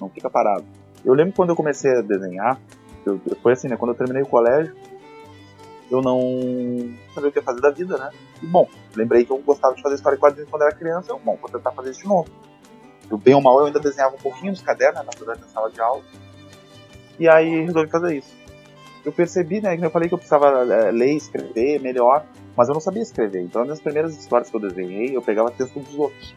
Não 0.00 0.08
fica 0.08 0.30
parado. 0.30 0.64
Eu 1.04 1.12
lembro 1.12 1.34
quando 1.34 1.50
eu 1.50 1.56
comecei 1.56 1.90
a 1.92 2.00
desenhar, 2.00 2.58
eu, 3.04 3.20
foi 3.42 3.52
assim, 3.52 3.68
né? 3.68 3.76
Quando 3.76 3.90
eu 3.90 3.94
terminei 3.94 4.22
o 4.22 4.26
colégio, 4.26 4.74
eu 5.90 6.00
não 6.00 6.18
sabia 7.14 7.28
o 7.28 7.32
que 7.32 7.42
fazer 7.42 7.60
da 7.60 7.70
vida, 7.70 7.98
né? 7.98 8.10
E, 8.42 8.46
bom, 8.46 8.66
lembrei 8.96 9.24
que 9.24 9.30
eu 9.30 9.38
gostava 9.38 9.74
de 9.74 9.82
fazer 9.82 9.96
história 9.96 10.16
em 10.16 10.20
quadrinhos 10.20 10.50
quando 10.50 10.62
era 10.62 10.74
criança, 10.74 11.12
eu, 11.12 11.18
bom, 11.18 11.36
vou 11.36 11.50
tentar 11.50 11.72
fazer 11.72 11.90
isso 11.90 12.00
de 12.00 12.08
novo. 12.08 12.28
Do 13.08 13.18
bem 13.18 13.34
ou 13.34 13.40
mal, 13.40 13.58
eu 13.60 13.66
ainda 13.66 13.80
desenhava 13.80 14.14
um 14.14 14.18
pouquinho 14.18 14.50
nos 14.50 14.62
cadernos, 14.62 15.00
né, 15.00 15.06
na 15.06 15.18
verdade, 15.18 15.40
na 15.40 15.46
sala 15.48 15.70
de 15.70 15.80
aula. 15.80 16.02
E 17.18 17.28
aí 17.28 17.64
resolvi 17.64 17.90
fazer 17.90 18.16
isso. 18.16 18.34
Eu 19.04 19.12
percebi, 19.12 19.60
né, 19.60 19.76
que 19.76 19.84
eu 19.84 19.90
falei 19.90 20.08
que 20.08 20.14
eu 20.14 20.18
precisava 20.18 20.64
é, 20.64 20.90
ler, 20.90 21.14
escrever 21.14 21.78
melhor, 21.80 22.24
mas 22.56 22.68
eu 22.68 22.74
não 22.74 22.80
sabia 22.80 23.02
escrever. 23.02 23.42
Então, 23.42 23.64
nas 23.64 23.80
primeiras 23.80 24.16
histórias 24.16 24.48
que 24.48 24.56
eu 24.56 24.60
desenhei, 24.60 25.14
eu 25.14 25.20
pegava 25.20 25.50
texto 25.50 25.78
dos 25.78 25.94
outros. 25.98 26.34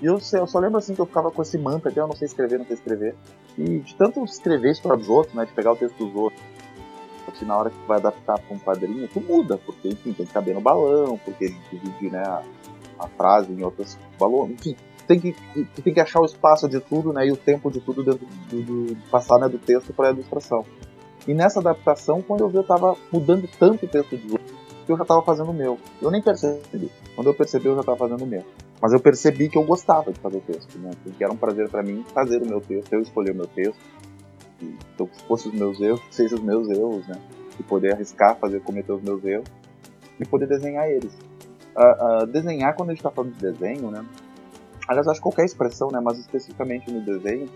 E 0.00 0.06
eu, 0.06 0.18
eu 0.32 0.46
só 0.46 0.58
lembro 0.58 0.78
assim 0.78 0.94
que 0.94 1.00
eu 1.00 1.06
ficava 1.06 1.30
com 1.30 1.42
esse 1.42 1.58
mantra 1.58 1.90
de 1.90 1.98
eu 1.98 2.06
não 2.06 2.14
sei 2.14 2.26
escrever, 2.26 2.58
não 2.58 2.66
sei 2.66 2.74
escrever. 2.74 3.14
E 3.58 3.78
de 3.80 3.94
tanto 3.96 4.24
escrever 4.24 4.72
história 4.72 4.98
dos 4.98 5.08
outros, 5.08 5.34
né, 5.34 5.44
de 5.44 5.52
pegar 5.52 5.72
o 5.72 5.76
texto 5.76 5.96
dos 6.04 6.14
outros, 6.14 6.42
porque 7.24 7.44
na 7.44 7.56
hora 7.56 7.70
que 7.70 7.86
vai 7.86 7.98
adaptar 7.98 8.38
para 8.38 8.54
um 8.54 8.58
quadrinho, 8.58 9.08
tu 9.08 9.20
muda, 9.20 9.58
porque 9.58 9.88
enfim, 9.88 10.12
tem 10.12 10.26
que 10.26 10.32
caber 10.32 10.54
no 10.54 10.60
balão, 10.60 11.18
porque 11.24 11.54
divide 11.70 12.10
né, 12.10 12.22
a, 12.22 12.42
a 12.98 13.08
frase 13.08 13.52
em 13.52 13.62
outros 13.62 13.98
balões, 14.18 14.52
enfim, 14.52 14.76
tem 15.06 15.20
que, 15.20 15.32
tu 15.74 15.82
tem 15.82 15.94
que 15.94 16.00
achar 16.00 16.20
o 16.20 16.24
espaço 16.24 16.68
de 16.68 16.80
tudo 16.80 17.12
né, 17.12 17.26
e 17.26 17.32
o 17.32 17.36
tempo 17.36 17.70
de 17.70 17.80
tudo 17.80 18.02
dentro 18.02 18.26
do, 18.50 18.62
do, 18.62 18.96
passar 19.10 19.38
né, 19.38 19.48
do 19.48 19.58
texto 19.58 19.92
para 19.92 20.08
a 20.08 20.12
ilustração. 20.12 20.64
E 21.26 21.34
nessa 21.34 21.60
adaptação, 21.60 22.20
quando 22.20 22.40
eu 22.40 22.48
vi, 22.48 22.56
eu 22.56 22.62
estava 22.62 22.96
mudando 23.12 23.48
tanto 23.58 23.86
o 23.86 23.88
texto 23.88 24.16
dos 24.16 24.32
outros 24.32 24.52
que 24.84 24.90
eu 24.90 24.96
já 24.96 25.02
estava 25.02 25.22
fazendo 25.22 25.50
o 25.50 25.54
meu. 25.54 25.78
Eu 26.00 26.10
nem 26.10 26.20
percebi. 26.20 26.90
Quando 27.14 27.28
eu 27.28 27.34
percebi, 27.34 27.66
eu 27.66 27.74
já 27.74 27.80
estava 27.80 27.96
fazendo 27.96 28.24
o 28.24 28.26
meu. 28.26 28.44
Mas 28.80 28.92
eu 28.92 28.98
percebi 28.98 29.48
que 29.48 29.56
eu 29.56 29.62
gostava 29.62 30.12
de 30.12 30.18
fazer 30.18 30.38
o 30.38 30.40
texto, 30.40 30.76
né? 30.80 30.90
Que 31.16 31.22
era 31.22 31.32
um 31.32 31.36
prazer 31.36 31.68
para 31.68 31.84
mim 31.84 32.04
fazer 32.12 32.42
o 32.42 32.46
meu 32.46 32.60
texto, 32.60 32.92
eu 32.92 33.00
escolher 33.00 33.30
o 33.30 33.36
meu 33.36 33.46
texto 33.46 33.78
então, 34.62 35.08
se 35.12 35.24
fosse 35.24 35.48
os 35.48 35.54
meus 35.54 35.80
erros, 35.80 36.00
que 36.00 36.14
sejam 36.14 36.38
os 36.38 36.44
meus 36.44 36.68
erros, 36.68 37.06
né? 37.06 37.16
E 37.58 37.62
poder 37.62 37.94
arriscar 37.94 38.36
fazer 38.36 38.60
cometer 38.60 38.92
os 38.92 39.02
meus 39.02 39.24
erros 39.24 39.46
e 40.18 40.24
poder 40.24 40.46
desenhar 40.46 40.88
eles. 40.88 41.12
Uh, 41.76 42.22
uh, 42.22 42.26
desenhar, 42.26 42.74
quando 42.74 42.90
a 42.90 42.92
gente 42.92 43.00
está 43.00 43.10
falando 43.10 43.32
de 43.32 43.40
desenho, 43.40 43.90
né? 43.90 44.04
Aliás, 44.88 45.06
acho 45.06 45.20
que 45.20 45.22
qualquer 45.22 45.44
expressão, 45.44 45.88
né? 45.90 46.00
Mas 46.02 46.18
especificamente 46.18 46.90
no 46.90 47.00
desenho, 47.00 47.46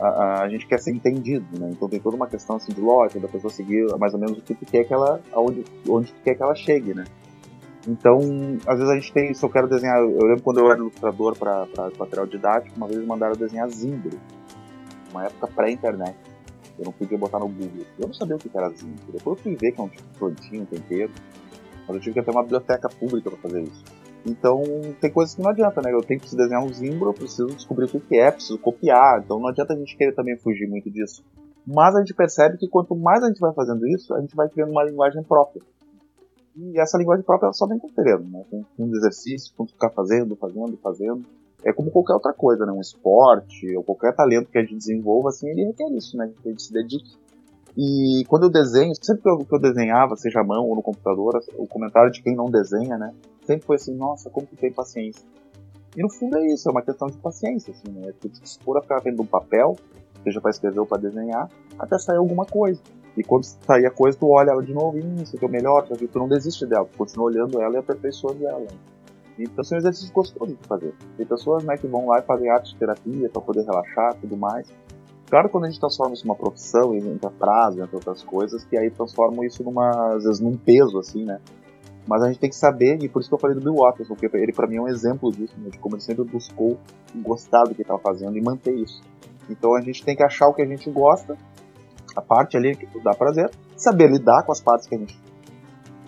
uh, 0.00 0.40
a 0.40 0.48
gente 0.48 0.66
quer 0.66 0.78
ser 0.78 0.92
entendido, 0.92 1.46
né? 1.58 1.70
Então 1.70 1.88
tem 1.88 2.00
toda 2.00 2.16
uma 2.16 2.26
questão 2.26 2.56
assim 2.56 2.72
de 2.72 2.80
lógica, 2.80 3.20
da 3.20 3.28
pessoa 3.28 3.52
seguir 3.52 3.86
mais 3.98 4.14
ou 4.14 4.20
menos 4.20 4.38
o 4.38 4.42
que 4.42 4.54
tu 4.54 4.66
quer 4.66 4.84
que 4.84 4.92
ela, 4.92 5.20
aonde, 5.32 5.64
onde 5.88 6.12
tu 6.12 6.20
quer 6.22 6.34
que 6.34 6.42
ela 6.42 6.54
chegue, 6.54 6.94
né? 6.94 7.04
Então, 7.86 8.18
às 8.66 8.78
vezes 8.78 8.90
a 8.90 8.94
gente 8.94 9.12
tem, 9.12 9.34
se 9.34 9.44
eu 9.44 9.50
quero 9.50 9.68
desenhar, 9.68 9.98
eu 9.98 10.24
lembro 10.24 10.42
quando 10.42 10.58
eu 10.58 10.70
era 10.70 10.78
ilustrador 10.78 11.36
para 11.36 11.66
material 11.98 12.26
didático, 12.26 12.76
uma 12.76 12.86
vez 12.86 13.04
mandaram 13.04 13.34
desenhar 13.34 13.68
zimbro, 13.68 14.18
uma 15.10 15.24
época 15.24 15.48
pré-internet. 15.48 16.16
Eu 16.78 16.86
não 16.86 16.92
podia 16.92 17.18
botar 17.18 17.38
no 17.38 17.48
Google. 17.48 17.84
Eu 17.98 18.06
não 18.06 18.14
sabia 18.14 18.36
o 18.36 18.38
que 18.38 18.50
era 18.56 18.70
zinco. 18.70 19.12
Depois 19.12 19.36
eu 19.38 19.42
fui 19.42 19.56
ver 19.56 19.72
que 19.72 19.80
é 19.80 19.84
um 19.84 19.88
tipo 19.88 20.02
de 20.10 20.18
plantinho, 20.18 20.62
um 20.62 20.66
tempero. 20.66 21.10
Mas 21.86 21.96
eu 21.96 22.00
tive 22.00 22.14
que 22.14 22.22
ter 22.22 22.30
uma 22.30 22.42
biblioteca 22.42 22.88
pública 22.88 23.30
para 23.30 23.40
fazer 23.40 23.62
isso. 23.62 23.84
Então, 24.24 24.62
tem 25.00 25.10
coisas 25.10 25.34
que 25.34 25.42
não 25.42 25.50
adianta, 25.50 25.80
né? 25.82 25.92
Eu 25.92 26.02
tenho 26.02 26.20
que 26.20 26.34
desenhar 26.34 26.62
um 26.62 26.72
zimbro, 26.72 27.10
eu 27.10 27.14
preciso 27.14 27.48
descobrir 27.48 27.86
o 27.86 28.00
que 28.00 28.16
é, 28.16 28.30
preciso 28.30 28.58
copiar. 28.58 29.20
Então, 29.24 29.38
não 29.38 29.48
adianta 29.48 29.72
a 29.72 29.76
gente 29.76 29.96
querer 29.96 30.14
também 30.14 30.36
fugir 30.36 30.68
muito 30.68 30.90
disso. 30.90 31.24
Mas 31.66 31.94
a 31.94 32.00
gente 32.00 32.14
percebe 32.14 32.56
que 32.56 32.68
quanto 32.68 32.94
mais 32.94 33.22
a 33.22 33.28
gente 33.28 33.40
vai 33.40 33.52
fazendo 33.52 33.86
isso, 33.88 34.14
a 34.14 34.20
gente 34.20 34.34
vai 34.34 34.48
criando 34.48 34.70
uma 34.70 34.84
linguagem 34.84 35.22
própria. 35.22 35.62
E 36.56 36.78
essa 36.78 36.98
linguagem 36.98 37.24
própria 37.24 37.52
só 37.52 37.66
vem 37.66 37.78
com 37.78 37.88
treino, 37.88 38.28
né? 38.28 38.44
Com, 38.50 38.64
com 38.76 38.94
exercício, 38.94 39.52
com 39.56 39.66
ficar 39.66 39.90
fazendo, 39.90 40.36
fazendo, 40.36 40.76
fazendo 40.76 41.24
é 41.64 41.72
como 41.72 41.90
qualquer 41.90 42.14
outra 42.14 42.32
coisa, 42.32 42.66
né? 42.66 42.72
Um 42.72 42.80
esporte 42.80 43.74
ou 43.76 43.82
qualquer 43.82 44.14
talento 44.14 44.50
que 44.50 44.58
a 44.58 44.62
gente 44.62 44.76
desenvolva, 44.76 45.28
assim, 45.28 45.48
ele 45.48 45.66
requer 45.66 45.88
isso, 45.92 46.16
né? 46.16 46.30
Que 46.42 46.48
a 46.48 46.50
gente 46.50 46.62
se 46.62 46.72
dedique. 46.72 47.16
E 47.76 48.24
quando 48.28 48.44
eu 48.44 48.50
desenho, 48.50 48.92
sempre 49.00 49.22
que 49.22 49.54
eu 49.54 49.60
desenhava, 49.60 50.16
seja 50.16 50.40
à 50.40 50.44
mão 50.44 50.68
ou 50.68 50.76
no 50.76 50.82
computador, 50.82 51.40
o 51.56 51.66
comentário 51.66 52.10
de 52.10 52.22
quem 52.22 52.34
não 52.34 52.50
desenha, 52.50 52.98
né? 52.98 53.14
Sempre 53.44 53.66
foi 53.66 53.76
assim, 53.76 53.94
nossa, 53.94 54.30
como 54.30 54.46
que 54.46 54.56
tem 54.56 54.72
paciência. 54.72 55.24
E 55.96 56.02
no 56.02 56.08
fundo 56.08 56.38
é 56.38 56.46
isso, 56.46 56.68
é 56.68 56.72
uma 56.72 56.82
questão 56.82 57.08
de 57.08 57.18
paciência, 57.18 57.72
assim, 57.72 57.92
né? 57.92 58.12
Tu 58.20 58.28
te 58.28 58.40
dispor 58.40 58.78
a 58.78 58.82
ficar 58.82 59.00
vendo 59.00 59.20
um 59.22 59.26
papel, 59.26 59.76
seja 60.24 60.40
para 60.40 60.50
escrever 60.50 60.80
ou 60.80 60.86
para 60.86 61.02
desenhar, 61.02 61.50
até 61.78 61.98
sair 61.98 62.16
alguma 62.16 62.46
coisa. 62.46 62.80
E 63.16 63.22
quando 63.22 63.44
sair 63.44 63.84
a 63.84 63.90
coisa, 63.90 64.16
tu 64.16 64.28
olha 64.28 64.52
ela 64.52 64.62
de 64.62 64.72
novo, 64.72 64.96
e 64.98 65.22
isso 65.22 65.36
aqui 65.36 65.44
é 65.44 65.48
o 65.48 65.50
melhor, 65.50 65.86
tu 65.86 66.18
não 66.18 66.28
desiste 66.28 66.64
dela, 66.66 66.86
tu 66.86 66.96
continua 66.96 67.26
olhando 67.26 67.60
ela 67.60 67.74
e 67.74 67.78
aperfeiçoando 67.78 68.46
ela. 68.46 68.66
Então 69.38 69.64
são 69.64 69.76
exercícios 69.76 70.10
gostosos 70.10 70.56
de 70.56 70.66
fazer. 70.66 70.94
Tem 71.16 71.26
pessoas 71.26 71.64
né, 71.64 71.76
que 71.76 71.86
vão 71.86 72.08
lá 72.08 72.20
e 72.20 72.22
fazem 72.22 72.50
arte 72.50 72.76
terapia 72.76 73.28
para 73.28 73.42
poder 73.42 73.64
relaxar 73.64 74.14
tudo 74.20 74.36
mais. 74.36 74.66
Claro, 75.28 75.48
quando 75.48 75.64
a 75.64 75.70
gente 75.70 75.80
transforma 75.80 76.12
isso 76.12 76.26
numa 76.26 76.36
profissão, 76.36 76.94
entra 76.94 77.30
prazo, 77.30 77.82
entre 77.82 77.96
outras 77.96 78.22
coisas, 78.22 78.64
que 78.64 78.76
aí 78.76 78.90
transformam 78.90 79.42
isso 79.44 79.64
numa, 79.64 80.14
às 80.14 80.24
vezes, 80.24 80.40
num 80.40 80.56
peso, 80.56 80.98
assim, 80.98 81.24
né? 81.24 81.40
Mas 82.06 82.22
a 82.22 82.26
gente 82.26 82.38
tem 82.38 82.50
que 82.50 82.56
saber, 82.56 83.02
e 83.02 83.08
por 83.08 83.20
isso 83.20 83.28
que 83.28 83.34
eu 83.34 83.38
falei 83.38 83.56
do 83.56 83.62
Bill 83.62 83.76
Watterson, 83.76 84.14
porque 84.14 84.36
ele 84.36 84.52
para 84.52 84.66
mim 84.66 84.76
é 84.76 84.80
um 84.80 84.88
exemplo 84.88 85.30
disso, 85.30 85.54
né, 85.58 85.70
de 85.70 85.78
como 85.78 85.94
ele 85.94 86.02
sempre 86.02 86.24
buscou 86.24 86.78
gostar 87.14 87.62
do 87.64 87.74
que 87.74 87.82
estava 87.82 88.00
fazendo 88.00 88.36
e 88.36 88.40
manter 88.40 88.74
isso. 88.74 89.02
Então 89.48 89.74
a 89.74 89.80
gente 89.80 90.04
tem 90.04 90.16
que 90.16 90.22
achar 90.22 90.48
o 90.48 90.54
que 90.54 90.62
a 90.62 90.66
gente 90.66 90.90
gosta, 90.90 91.36
a 92.16 92.20
parte 92.20 92.56
ali 92.56 92.74
que 92.74 93.00
dá 93.00 93.14
prazer, 93.14 93.50
saber 93.76 94.10
lidar 94.10 94.42
com 94.42 94.52
as 94.52 94.60
partes 94.60 94.86
que 94.86 94.94
a 94.94 94.98
gente 94.98 95.18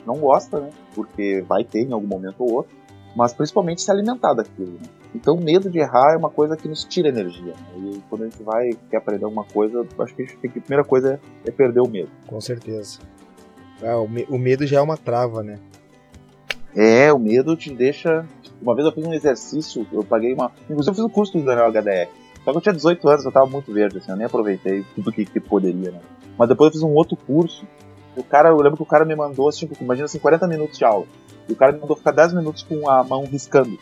não 0.05 0.17
gosta, 0.17 0.61
né? 0.61 0.71
Porque 0.95 1.43
vai 1.49 1.65
ter 1.65 1.81
em 1.81 1.93
algum 1.93 2.07
momento 2.07 2.41
ou 2.41 2.53
outro 2.53 2.85
mas 3.15 3.33
principalmente 3.33 3.81
se 3.83 3.91
alimentar 3.91 4.35
daquilo. 4.35 4.73
Né? 4.73 4.89
Então, 5.15 5.37
medo 5.37 5.71
de 5.71 5.79
errar 5.79 6.15
é 6.15 6.17
uma 6.17 6.31
coisa 6.31 6.57
que 6.57 6.69
nos 6.69 6.85
tira 6.85 7.09
energia. 7.09 7.53
Né? 7.53 7.93
E 7.93 8.03
quando 8.11 8.23
a 8.23 8.25
gente 8.29 8.43
vai 8.43 8.71
quer 8.91 8.97
aprender 8.97 9.25
alguma 9.25 9.45
coisa, 9.45 9.87
acho 10.01 10.15
que 10.15 10.23
a, 10.23 10.27
que 10.27 10.59
a 10.59 10.63
primeira 10.63 10.85
coisa 10.85 11.21
é, 11.45 11.49
é, 11.49 11.53
perder 11.53 11.81
o 11.81 11.89
medo. 11.89 12.11
Com 12.27 12.41
certeza. 12.41 12.99
Ah, 13.83 13.99
o, 13.99 14.09
me 14.09 14.27
o 14.29 14.39
medo 14.39 14.67
já 14.67 14.79
é 14.79 14.83
uma 14.83 14.97
trava, 14.97 15.43
né? 15.43 15.59
É, 16.77 17.13
o 17.13 17.19
medo 17.19 17.57
te 17.57 17.73
deixa. 17.73 18.27
Uma 18.61 18.75
vez 18.75 18.87
eu 18.87 18.93
fiz 18.93 19.05
um 19.05 19.13
exercício, 19.13 19.87
eu 19.93 20.03
paguei 20.03 20.35
uma. 20.35 20.51
Inclusive, 20.69 20.91
eu 20.91 20.95
fiz 20.95 21.05
o 21.05 21.07
um 21.07 21.11
curso 21.11 21.39
do 21.39 21.45
Daniel 21.45 21.71
HDR. 21.71 22.09
Só 22.45 22.51
que 22.51 22.59
eu 22.59 22.61
tinha 22.61 22.75
18 22.75 23.09
anos, 23.09 23.25
eu 23.25 23.33
tava 23.33 23.47
muito 23.47 23.73
verde, 23.73 23.99
assim, 23.99 24.11
eu 24.11 24.17
nem 24.17 24.27
aproveitei 24.27 24.85
tudo 24.95 25.11
que, 25.11 25.25
que 25.25 25.41
poderia, 25.41 25.93
né? 25.93 26.01
Mas 26.39 26.49
depois 26.49 26.69
eu 26.69 26.73
fiz 26.73 26.83
um 26.83 26.93
outro 26.95 27.17
curso. 27.17 27.67
O 28.17 28.23
cara, 28.23 28.51
eu 28.51 28.57
lembro 28.57 28.77
que 28.77 28.83
o 28.83 28.87
cara 28.87 29.05
me 29.05 29.17
mandou, 29.17 29.49
assim, 29.49 29.69
imagina 29.81 30.05
assim, 30.05 30.19
40 30.19 30.47
minutos 30.47 30.77
de 30.77 30.85
aula. 30.85 31.07
E 31.49 31.53
o 31.53 31.57
cara 31.57 31.73
me 31.73 31.81
mandou 31.81 31.97
ficar 31.97 32.11
10 32.11 32.35
minutos 32.35 32.63
com 32.63 32.89
a 32.89 33.03
mão 33.03 33.25
riscando. 33.25 33.79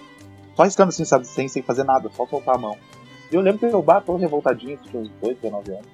Só 0.57 0.63
riscando 0.63 0.91
assim, 0.91 1.05
sabe? 1.05 1.27
Sem, 1.27 1.49
sem 1.49 1.63
fazer 1.63 1.85
nada, 1.85 2.11
só 2.15 2.27
soltar 2.27 2.55
a 2.55 2.59
mão. 2.59 2.77
E 3.31 3.35
eu 3.35 3.41
lembro 3.41 3.59
que 3.59 3.75
eu 3.75 3.83
bato 3.83 4.15
revoltadinho, 4.17 4.79
tinha 4.79 5.03
uns 5.03 5.11
8, 5.21 5.41
19 5.41 5.73
anos. 5.73 5.87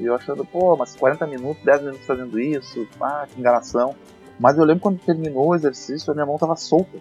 E 0.00 0.04
eu 0.04 0.14
achando, 0.14 0.44
pô, 0.44 0.76
mas 0.76 0.96
40 0.96 1.26
minutos, 1.26 1.62
10 1.62 1.82
minutos 1.82 2.06
fazendo 2.06 2.40
isso, 2.40 2.88
ah, 3.00 3.26
que 3.28 3.38
enganação. 3.38 3.94
Mas 4.42 4.58
eu 4.58 4.64
lembro 4.64 4.82
quando 4.82 4.98
terminou 4.98 5.50
o 5.50 5.54
exercício, 5.54 6.10
a 6.10 6.14
minha 6.14 6.26
mão 6.26 6.36
tava 6.36 6.56
solta. 6.56 6.98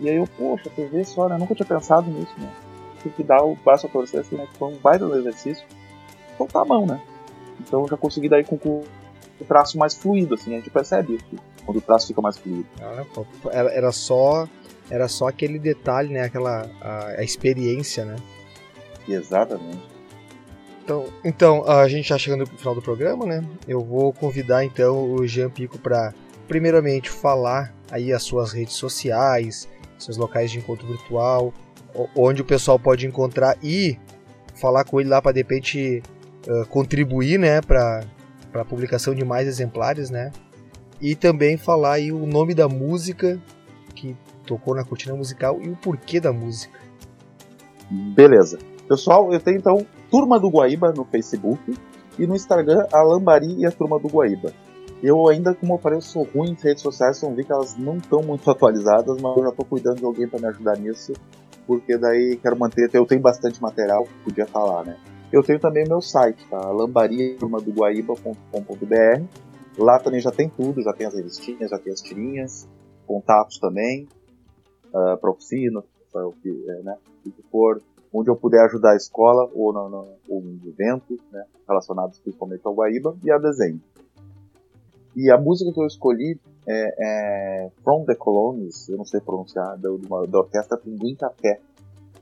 E 0.00 0.08
aí 0.08 0.16
eu, 0.16 0.26
poxa, 0.26 0.70
tu 0.74 0.88
vê 0.90 1.04
só, 1.04 1.28
né? 1.28 1.34
Eu 1.34 1.38
nunca 1.38 1.54
tinha 1.54 1.66
pensado 1.66 2.10
nisso, 2.10 2.32
né? 2.38 2.50
Tem 3.02 3.12
que 3.12 3.22
dar 3.22 3.42
o 3.42 3.54
passo 3.54 3.86
a 3.86 3.90
torcer 3.90 4.20
assim, 4.20 4.36
né? 4.36 4.48
Foi 4.58 4.72
um 4.72 4.78
baita 4.78 5.06
do 5.06 5.14
exercício. 5.14 5.62
Soltar 6.38 6.62
a 6.62 6.64
mão, 6.64 6.86
né? 6.86 6.98
Então 7.60 7.82
eu 7.82 7.88
já 7.88 7.98
consegui 7.98 8.30
daí 8.30 8.44
com 8.44 8.56
o 8.56 8.84
traço 9.46 9.76
mais 9.76 9.94
fluido, 9.94 10.34
assim, 10.34 10.54
a 10.54 10.56
gente 10.56 10.70
percebe 10.70 11.16
isso 11.16 11.42
quando 11.66 11.76
o 11.76 11.82
traço 11.82 12.06
fica 12.06 12.22
mais 12.22 12.38
fluido. 12.38 12.66
Ah, 12.80 13.04
era, 13.50 13.70
era 13.70 13.92
só 13.92 14.48
era 14.88 15.08
só 15.08 15.28
aquele 15.28 15.58
detalhe, 15.58 16.14
né? 16.14 16.22
Aquela 16.22 16.66
a, 16.80 17.06
a 17.18 17.22
experiência, 17.22 18.06
né? 18.06 18.16
Exatamente. 19.06 19.92
Então, 20.82 21.04
então, 21.22 21.70
a 21.70 21.86
gente 21.88 22.08
já 22.08 22.16
chegando 22.16 22.40
no 22.40 22.58
final 22.58 22.74
do 22.74 22.80
programa, 22.80 23.26
né? 23.26 23.44
Eu 23.68 23.80
vou 23.80 24.14
convidar 24.14 24.64
então 24.64 25.12
o 25.12 25.26
Jean 25.26 25.50
Pico 25.50 25.78
para 25.78 26.12
primeiramente 26.48 27.10
falar 27.10 27.74
aí 27.90 28.12
as 28.12 28.22
suas 28.22 28.52
redes 28.52 28.74
sociais, 28.74 29.68
seus 29.98 30.16
locais 30.16 30.50
de 30.50 30.58
encontro 30.58 30.86
virtual, 30.86 31.52
onde 32.16 32.42
o 32.42 32.44
pessoal 32.44 32.78
pode 32.78 33.06
encontrar 33.06 33.56
e 33.62 33.98
falar 34.54 34.84
com 34.84 35.00
ele 35.00 35.08
lá 35.08 35.20
para 35.20 35.32
de 35.32 35.40
repente 35.40 36.02
uh, 36.46 36.66
contribuir, 36.68 37.38
né, 37.38 37.60
para 37.60 38.04
para 38.52 38.64
publicação 38.66 39.14
de 39.14 39.24
mais 39.24 39.48
exemplares, 39.48 40.10
né? 40.10 40.30
E 41.00 41.16
também 41.16 41.56
falar 41.56 41.94
aí 41.94 42.12
o 42.12 42.26
nome 42.26 42.54
da 42.54 42.68
música 42.68 43.40
que 43.94 44.14
tocou 44.46 44.74
na 44.74 44.84
cortina 44.84 45.14
musical 45.14 45.58
e 45.62 45.70
o 45.70 45.76
porquê 45.76 46.20
da 46.20 46.32
música. 46.32 46.78
Beleza. 47.90 48.58
Pessoal, 48.86 49.32
eu 49.32 49.40
tenho 49.40 49.56
então 49.56 49.86
Turma 50.10 50.38
do 50.38 50.50
Guaíba 50.50 50.92
no 50.92 51.04
Facebook 51.06 51.74
e 52.18 52.26
no 52.26 52.36
Instagram 52.36 52.86
a 52.92 53.02
Lambari 53.02 53.54
e 53.58 53.64
a 53.64 53.70
Turma 53.70 53.98
do 53.98 54.08
Guaíba. 54.08 54.52
Eu 55.02 55.28
ainda, 55.28 55.54
como 55.54 55.80
eu 55.84 55.92
eu 55.92 56.00
sou 56.00 56.22
ruim 56.22 56.52
em 56.52 56.54
redes 56.54 56.82
sociais, 56.82 57.18
então 57.18 57.34
vi 57.34 57.44
que 57.44 57.52
elas 57.52 57.76
não 57.76 57.96
estão 57.96 58.22
muito 58.22 58.48
atualizadas, 58.50 59.20
mas 59.20 59.36
eu 59.36 59.42
já 59.42 59.48
estou 59.48 59.64
cuidando 59.64 59.96
de 59.96 60.04
alguém 60.04 60.28
para 60.28 60.38
me 60.38 60.46
ajudar 60.46 60.78
nisso, 60.78 61.12
porque 61.66 61.98
daí 61.98 62.36
quero 62.36 62.56
manter, 62.56 62.88
eu 62.92 63.04
tenho 63.04 63.20
bastante 63.20 63.60
material 63.60 64.04
que 64.04 64.14
podia 64.24 64.46
falar, 64.46 64.84
né? 64.84 64.96
Eu 65.32 65.42
tenho 65.42 65.58
também 65.58 65.84
meu 65.88 66.00
site, 66.00 66.46
tá? 66.48 66.70
lambariaturmadoguaíba.com.br. 66.70 69.24
Lá 69.78 69.98
também 69.98 70.20
já 70.20 70.30
tem 70.30 70.50
tudo, 70.50 70.82
já 70.82 70.92
tem 70.92 71.06
as 71.06 71.14
revistinhas, 71.14 71.70
já 71.70 71.78
tem 71.78 71.90
as 71.92 72.02
tirinhas, 72.02 72.68
contatos 73.06 73.58
também, 73.58 74.06
uh, 74.88 75.16
para 75.16 75.30
oficina, 75.30 75.82
o 76.14 76.32
que, 76.32 76.50
é, 76.68 76.82
né, 76.82 76.98
o 77.24 77.30
que 77.30 77.42
for, 77.50 77.80
onde 78.12 78.30
eu 78.30 78.36
puder 78.36 78.62
ajudar 78.66 78.92
a 78.92 78.96
escola 78.96 79.50
ou, 79.54 79.72
no, 79.72 79.88
no, 79.88 80.06
ou 80.28 80.42
né, 80.42 81.46
relacionados 81.66 82.18
principalmente 82.18 82.60
ao 82.64 82.74
Guaíba 82.74 83.16
e 83.24 83.30
a 83.30 83.38
desenho. 83.38 83.80
E 85.14 85.30
a 85.30 85.38
música 85.38 85.72
que 85.72 85.80
eu 85.80 85.86
escolhi 85.86 86.40
é, 86.66 86.94
é 86.98 87.70
From 87.82 88.04
the 88.04 88.14
Colonies, 88.14 88.88
eu 88.88 88.96
não 88.96 89.04
sei 89.04 89.20
pronunciar, 89.20 89.76
da, 89.76 89.88
da 90.26 90.38
orquestra 90.38 90.78
Pinguim 90.78 91.14
Café, 91.14 91.60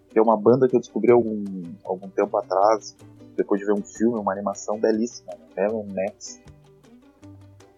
que 0.09 0.19
é 0.19 0.23
uma 0.23 0.37
banda 0.37 0.69
que 0.69 0.75
eu 0.75 0.81
descobri 0.81 1.13
algum, 1.13 1.45
algum 1.85 2.09
tempo 2.09 2.37
atrás, 2.37 2.97
depois 3.37 3.61
de 3.61 3.67
ver 3.67 3.73
um 3.73 3.83
filme, 3.83 4.19
uma 4.19 4.33
animação 4.33 4.79
belíssima, 4.79 5.33
Heaven 5.57 5.87
Max. 5.95 6.41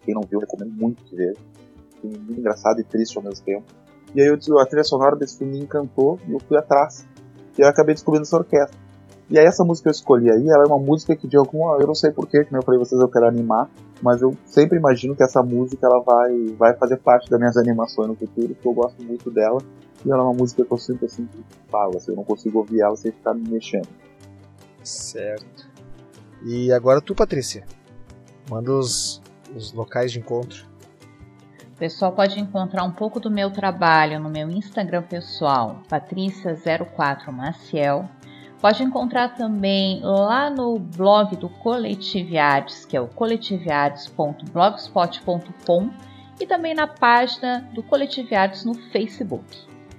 Quem 0.02 0.14
não 0.14 0.22
viu, 0.22 0.40
recomendo 0.40 0.72
muito 0.72 1.04
que 1.04 1.14
veja. 1.14 1.38
Muito 2.02 2.32
engraçado 2.32 2.80
e 2.80 2.84
triste 2.84 3.16
ao 3.16 3.22
mesmo 3.22 3.44
tempo. 3.44 3.64
E 4.14 4.20
aí 4.20 4.26
eu, 4.26 4.58
a 4.58 4.66
trilha 4.66 4.82
sonora 4.82 5.14
desse 5.14 5.38
filme 5.38 5.58
me 5.58 5.64
encantou 5.64 6.18
e 6.26 6.32
eu 6.32 6.40
fui 6.40 6.56
atrás. 6.56 7.06
E 7.56 7.62
eu 7.62 7.68
acabei 7.68 7.94
descobrindo 7.94 8.22
essa 8.22 8.36
orquestra. 8.36 8.76
E 9.32 9.38
aí 9.38 9.46
essa 9.46 9.64
música 9.64 9.84
que 9.84 9.88
eu 9.88 9.98
escolhi 9.98 10.30
aí, 10.30 10.46
ela 10.46 10.64
é 10.64 10.66
uma 10.66 10.78
música 10.78 11.16
que 11.16 11.26
de 11.26 11.38
alguma, 11.38 11.78
eu 11.80 11.86
não 11.86 11.94
sei 11.94 12.10
porquê, 12.10 12.44
como 12.44 12.58
eu 12.58 12.62
falei 12.62 12.78
vocês, 12.78 13.00
eu 13.00 13.08
quero 13.08 13.26
animar, 13.26 13.66
mas 14.02 14.20
eu 14.20 14.36
sempre 14.44 14.76
imagino 14.76 15.16
que 15.16 15.22
essa 15.22 15.42
música 15.42 15.86
ela 15.86 16.00
vai, 16.00 16.48
vai 16.58 16.76
fazer 16.76 16.98
parte 16.98 17.30
das 17.30 17.40
minhas 17.40 17.56
animações 17.56 18.08
no 18.08 18.14
futuro, 18.14 18.54
porque 18.54 18.68
eu 18.68 18.74
gosto 18.74 19.02
muito 19.02 19.30
dela. 19.30 19.56
E 20.04 20.10
ela 20.10 20.20
é 20.20 20.22
uma 20.22 20.34
música 20.34 20.62
que 20.62 20.70
eu 20.70 20.76
sinto 20.76 21.06
assim 21.06 21.24
que 21.24 21.42
fala, 21.70 21.96
assim, 21.96 22.10
eu 22.10 22.16
não 22.16 22.24
consigo 22.24 22.58
ouvir 22.58 22.82
ela 22.82 22.94
sem 22.94 23.10
ficar 23.10 23.32
me 23.32 23.48
mexendo. 23.48 23.88
Certo. 24.84 25.66
E 26.44 26.70
agora 26.70 27.00
tu, 27.00 27.14
Patrícia. 27.14 27.64
Manda 28.50 28.70
os, 28.70 29.22
os 29.56 29.72
locais 29.72 30.12
de 30.12 30.18
encontro. 30.18 30.66
O 31.74 31.78
pessoal 31.78 32.12
pode 32.12 32.38
encontrar 32.38 32.84
um 32.84 32.92
pouco 32.92 33.18
do 33.18 33.30
meu 33.30 33.50
trabalho 33.50 34.20
no 34.20 34.28
meu 34.28 34.50
Instagram 34.50 35.04
pessoal, 35.04 35.80
Patrícia04Maciel. 35.90 38.10
Pode 38.62 38.82
encontrar 38.84 39.34
também 39.34 40.00
lá 40.04 40.48
no 40.48 40.78
blog 40.78 41.34
do 41.34 41.48
Coletiviades, 41.48 42.84
que 42.84 42.96
é 42.96 43.00
o 43.00 43.08
coletiviades.blogspot.com 43.08 45.90
e 46.40 46.46
também 46.46 46.72
na 46.72 46.86
página 46.86 47.68
do 47.74 47.82
Coletiviades 47.82 48.64
no 48.64 48.74
Facebook. 48.92 49.44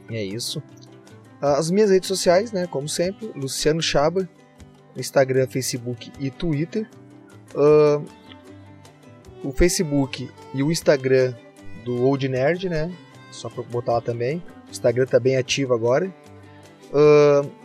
É 0.09 0.24
isso. 0.24 0.64
As 1.41 1.70
minhas 1.70 1.91
redes 1.91 2.07
sociais, 2.07 2.53
né, 2.53 2.66
como 2.66 2.88
sempre, 2.88 3.34
Luciano 3.36 3.82
Chaba, 3.82 4.30
Instagram, 4.95 5.45
Facebook 5.45 6.09
e 6.18 6.32
Twitter. 6.32 6.89
Uh, 7.53 8.01
o 9.43 9.51
Facebook 9.51 10.32
e 10.53 10.64
o 10.64 10.72
Instagram 10.72 11.34
do 11.84 12.05
Old 12.05 12.30
Nerd, 12.30 12.70
né? 12.70 12.89
Só 13.30 13.49
para 13.49 13.61
botar 13.64 13.91
lá 13.91 14.01
também. 14.01 14.41
O 14.70 14.72
Instagram 14.72 15.05
tá 15.05 15.20
bem 15.20 15.36
ativo 15.36 15.74
agora. 15.74 16.05
Uh, 16.93 17.62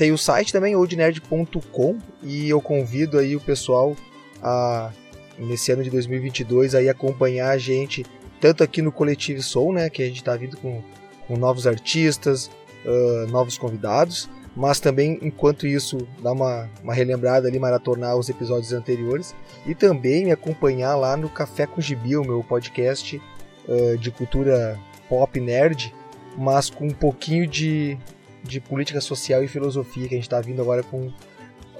tem 0.00 0.12
o 0.12 0.16
site 0.16 0.50
também, 0.50 0.74
oldnerd.com, 0.74 1.98
e 2.22 2.48
eu 2.48 2.58
convido 2.58 3.18
aí 3.18 3.36
o 3.36 3.40
pessoal 3.40 3.94
a 4.42 4.90
nesse 5.38 5.72
ano 5.72 5.82
de 5.82 5.90
2022 5.90 6.74
aí 6.74 6.88
acompanhar 6.88 7.50
a 7.50 7.58
gente 7.58 8.06
tanto 8.40 8.64
aqui 8.64 8.80
no 8.80 8.90
Coletivo 8.90 9.42
Soul, 9.42 9.74
né, 9.74 9.90
que 9.90 10.02
a 10.02 10.06
gente 10.06 10.16
está 10.16 10.34
vindo 10.36 10.56
com 10.56 10.82
com 11.28 11.36
novos 11.36 11.66
artistas, 11.66 12.50
uh, 12.86 13.30
novos 13.30 13.58
convidados, 13.58 14.30
mas 14.56 14.80
também, 14.80 15.18
enquanto 15.20 15.66
isso, 15.66 15.98
dar 16.22 16.32
uma, 16.32 16.66
uma 16.82 16.94
relembrada 16.94 17.46
ali, 17.46 17.58
maratonar 17.58 18.16
os 18.16 18.30
episódios 18.30 18.72
anteriores 18.72 19.34
e 19.66 19.74
também 19.74 20.24
me 20.24 20.32
acompanhar 20.32 20.96
lá 20.96 21.14
no 21.14 21.28
Café 21.28 21.66
com 21.66 21.78
Gibi, 21.78 22.16
o 22.16 22.24
meu 22.24 22.42
podcast 22.42 23.20
uh, 23.68 23.98
de 23.98 24.10
cultura 24.10 24.78
pop 25.10 25.38
nerd, 25.38 25.94
mas 26.38 26.70
com 26.70 26.86
um 26.86 26.94
pouquinho 26.94 27.46
de, 27.46 27.98
de 28.42 28.60
política 28.60 29.00
social 29.00 29.42
e 29.42 29.48
filosofia, 29.48 30.08
que 30.08 30.14
a 30.14 30.18
gente 30.18 30.26
está 30.26 30.40
vindo 30.40 30.60
agora 30.60 30.82
com, 30.82 31.12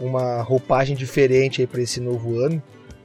uma 0.01 0.41
roupagem 0.41 0.97
diferente 0.97 1.67
para 1.67 1.83
esse 1.83 2.01
novo 2.01 2.41
ano. 2.41 2.63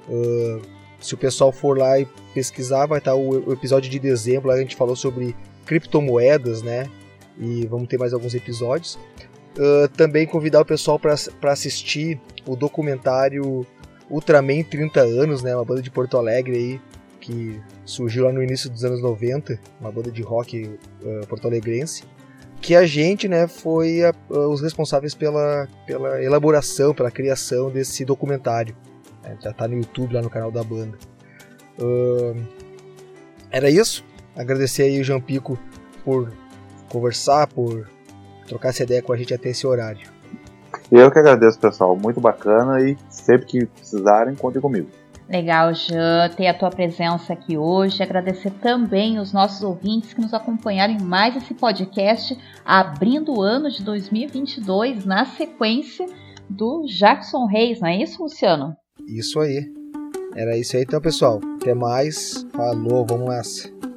Uh, 0.08 0.62
se 1.00 1.14
o 1.14 1.18
pessoal 1.18 1.52
for 1.52 1.78
lá 1.78 2.00
e 2.00 2.08
pesquisar, 2.34 2.86
vai 2.86 3.00
estar 3.00 3.16
o, 3.16 3.50
o 3.50 3.54
episódio 3.54 3.92
de 3.92 4.00
dezembro, 4.00 4.48
lá 4.48 4.56
a 4.56 4.60
gente 4.60 4.76
falou 4.76 4.96
sobre 4.96 5.36
criptomoedas, 5.66 6.62
né? 6.62 6.90
E 7.38 7.68
vamos 7.68 7.88
ter 7.90 7.98
mais 7.98 8.14
alguns 8.14 8.34
episódios. 8.34 8.98
Uh, 9.58 9.88
também 9.96 10.26
convidar 10.26 10.62
o 10.62 10.66
pessoal 10.66 10.98
para 10.98 11.52
assistir 11.52 12.20
o 12.46 12.56
documentário 12.56 13.66
Ultraman 14.10 14.64
30 14.64 15.02
anos, 15.02 15.44
né? 15.44 15.54
Uma 15.56 15.66
banda 15.66 15.82
de 15.82 15.92
Porto 15.92 16.18
Alegre 16.18 16.56
aí 16.56 16.82
que 17.26 17.60
surgiu 17.84 18.26
lá 18.26 18.32
no 18.32 18.44
início 18.44 18.70
dos 18.70 18.86
anos 18.86 19.02
90, 19.02 19.60
uma 19.82 19.92
banda 19.92 20.12
de 20.12 20.22
rock 20.22 20.70
uh, 21.02 21.26
porto-alegrense, 21.28 22.04
que 22.62 22.76
a 22.76 22.86
gente, 22.86 23.28
né, 23.28 23.48
foi 23.48 24.04
a, 24.04 24.14
uh, 24.30 24.50
os 24.50 24.62
responsáveis 24.62 25.14
pela, 25.14 25.68
pela 25.86 26.22
elaboração, 26.24 26.94
pela 26.94 27.12
criação 27.12 27.70
desse 27.70 28.04
documentário. 28.04 28.76
É, 29.24 29.36
já 29.42 29.52
está 29.52 29.68
no 29.68 29.76
YouTube 29.76 30.14
lá 30.14 30.22
no 30.22 30.30
canal 30.30 30.52
da 30.52 30.64
banda. 30.64 30.98
era 33.52 33.70
isso. 33.70 34.04
Agradecer 34.36 34.84
aí 34.84 35.00
o 35.00 35.04
Jean 35.04 35.22
Pico 35.22 35.58
por 36.04 36.32
conversar, 36.90 37.48
por 37.48 37.90
trocar 38.48 38.70
essa 38.70 38.84
ideia 38.84 39.02
com 39.02 39.14
a 39.14 39.18
gente 39.18 39.34
até 39.34 39.50
esse 39.50 39.66
horário. 39.66 40.08
Eu 40.92 41.10
que 41.10 41.20
agradeço, 41.20 41.60
pessoal. 41.60 41.96
Muito 41.96 42.20
bacana 42.20 42.82
e 42.82 42.98
sempre 43.10 43.48
que 43.48 43.66
precisarem, 43.66 44.36
contem 44.36 44.62
comigo. 44.62 44.88
Legal, 45.28 45.74
Jean, 45.74 46.30
ter 46.36 46.48
a 46.48 46.54
tua 46.54 46.70
presença 46.70 47.34
aqui 47.34 47.58
hoje. 47.58 48.04
Agradecer 48.04 48.52
também 48.62 49.20
os 49.20 49.34
nossos 49.34 49.64
ouvintes 49.64 50.14
que 50.14 50.22
nos 50.22 50.34
acompanharam 50.34 50.94
em 50.94 51.02
mais 51.02 51.36
esse 51.36 51.54
podcast, 51.54 52.38
abrindo 52.64 53.34
o 53.34 53.42
ano 53.42 53.70
de 53.72 53.84
2022 53.84 55.04
na 55.06 55.26
sequência 55.26 56.06
do 56.50 56.86
Jackson 56.86 57.46
Reis, 57.46 57.80
não 57.80 57.88
é 57.88 58.02
isso, 58.02 58.22
Luciano? 58.22 58.76
Isso 59.08 59.40
aí. 59.40 59.66
Era 60.36 60.58
isso 60.58 60.76
aí 60.76 60.84
então, 60.84 61.02
pessoal. 61.02 61.40
Até 61.60 61.74
mais. 61.74 62.46
Falou, 62.54 63.06
vamos 63.06 63.30
nessa. 63.30 63.95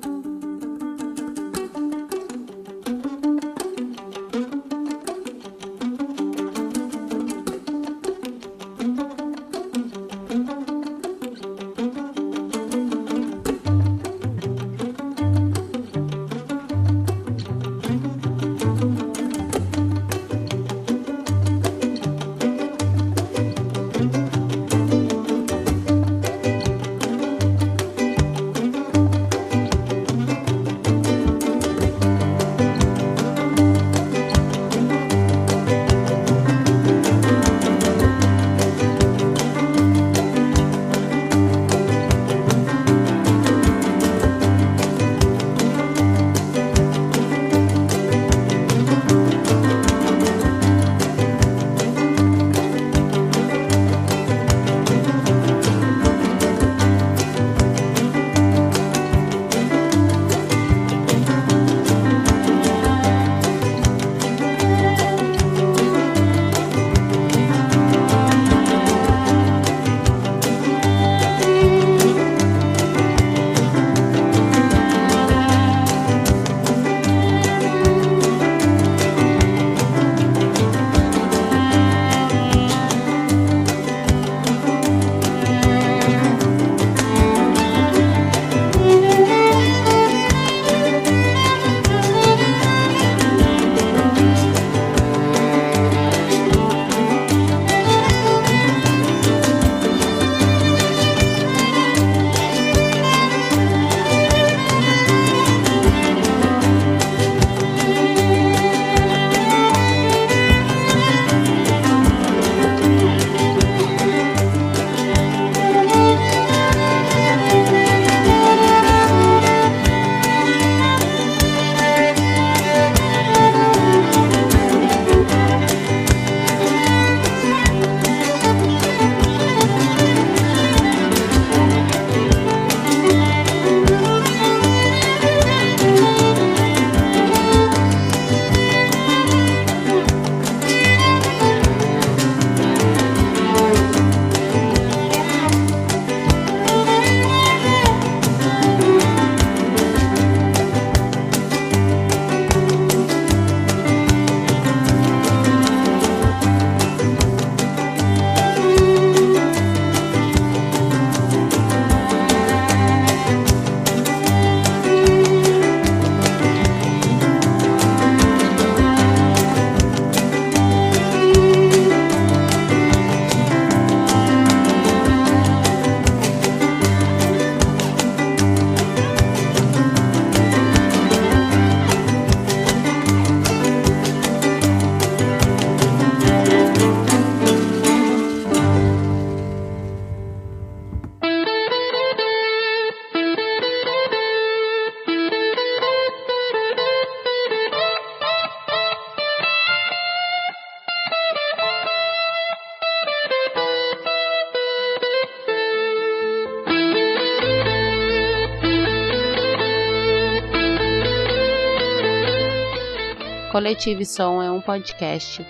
Coletive 213.58 214.06
Som 214.06 214.40
é 214.40 214.48
um 214.48 214.60
podcast, 214.60 215.44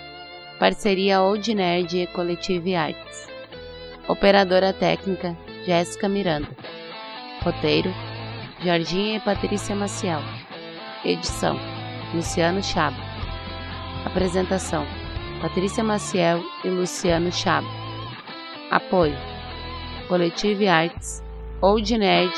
parceria 0.57 1.21
Old 1.21 1.53
Nerd 1.53 1.95
e 1.95 2.07
Coletive 2.07 2.73
Arts. 2.73 3.27
Operadora 4.07 4.73
técnica, 4.73 5.37
Jéssica 5.63 6.09
Miranda. 6.09 6.47
Roteiro, 7.43 7.93
Jorginha 8.63 9.17
e 9.17 9.19
Patrícia 9.19 9.75
Maciel. 9.75 10.21
Edição, 11.05 11.55
Luciano 12.11 12.63
Chaba. 12.63 12.97
Apresentação, 14.03 14.87
Patrícia 15.39 15.83
Maciel 15.83 16.41
e 16.65 16.67
Luciano 16.67 17.31
Chaba. 17.31 17.67
Apoio, 18.71 19.15
Coletive 20.07 20.67
Arts, 20.67 21.23
Old 21.61 21.95
Nerd 21.95 22.33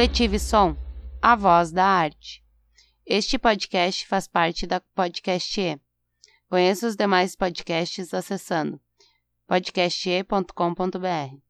Coletive 0.00 0.38
Som, 0.38 0.78
a 1.20 1.36
voz 1.36 1.70
da 1.70 1.84
arte. 1.84 2.42
Este 3.04 3.38
podcast 3.38 4.06
faz 4.06 4.26
parte 4.26 4.66
da 4.66 4.80
Podcast 4.80 5.60
E. 5.60 5.78
Conheça 6.48 6.86
os 6.86 6.96
demais 6.96 7.36
podcasts 7.36 8.14
acessando 8.14 8.80
podcaste.com.br. 9.46 11.49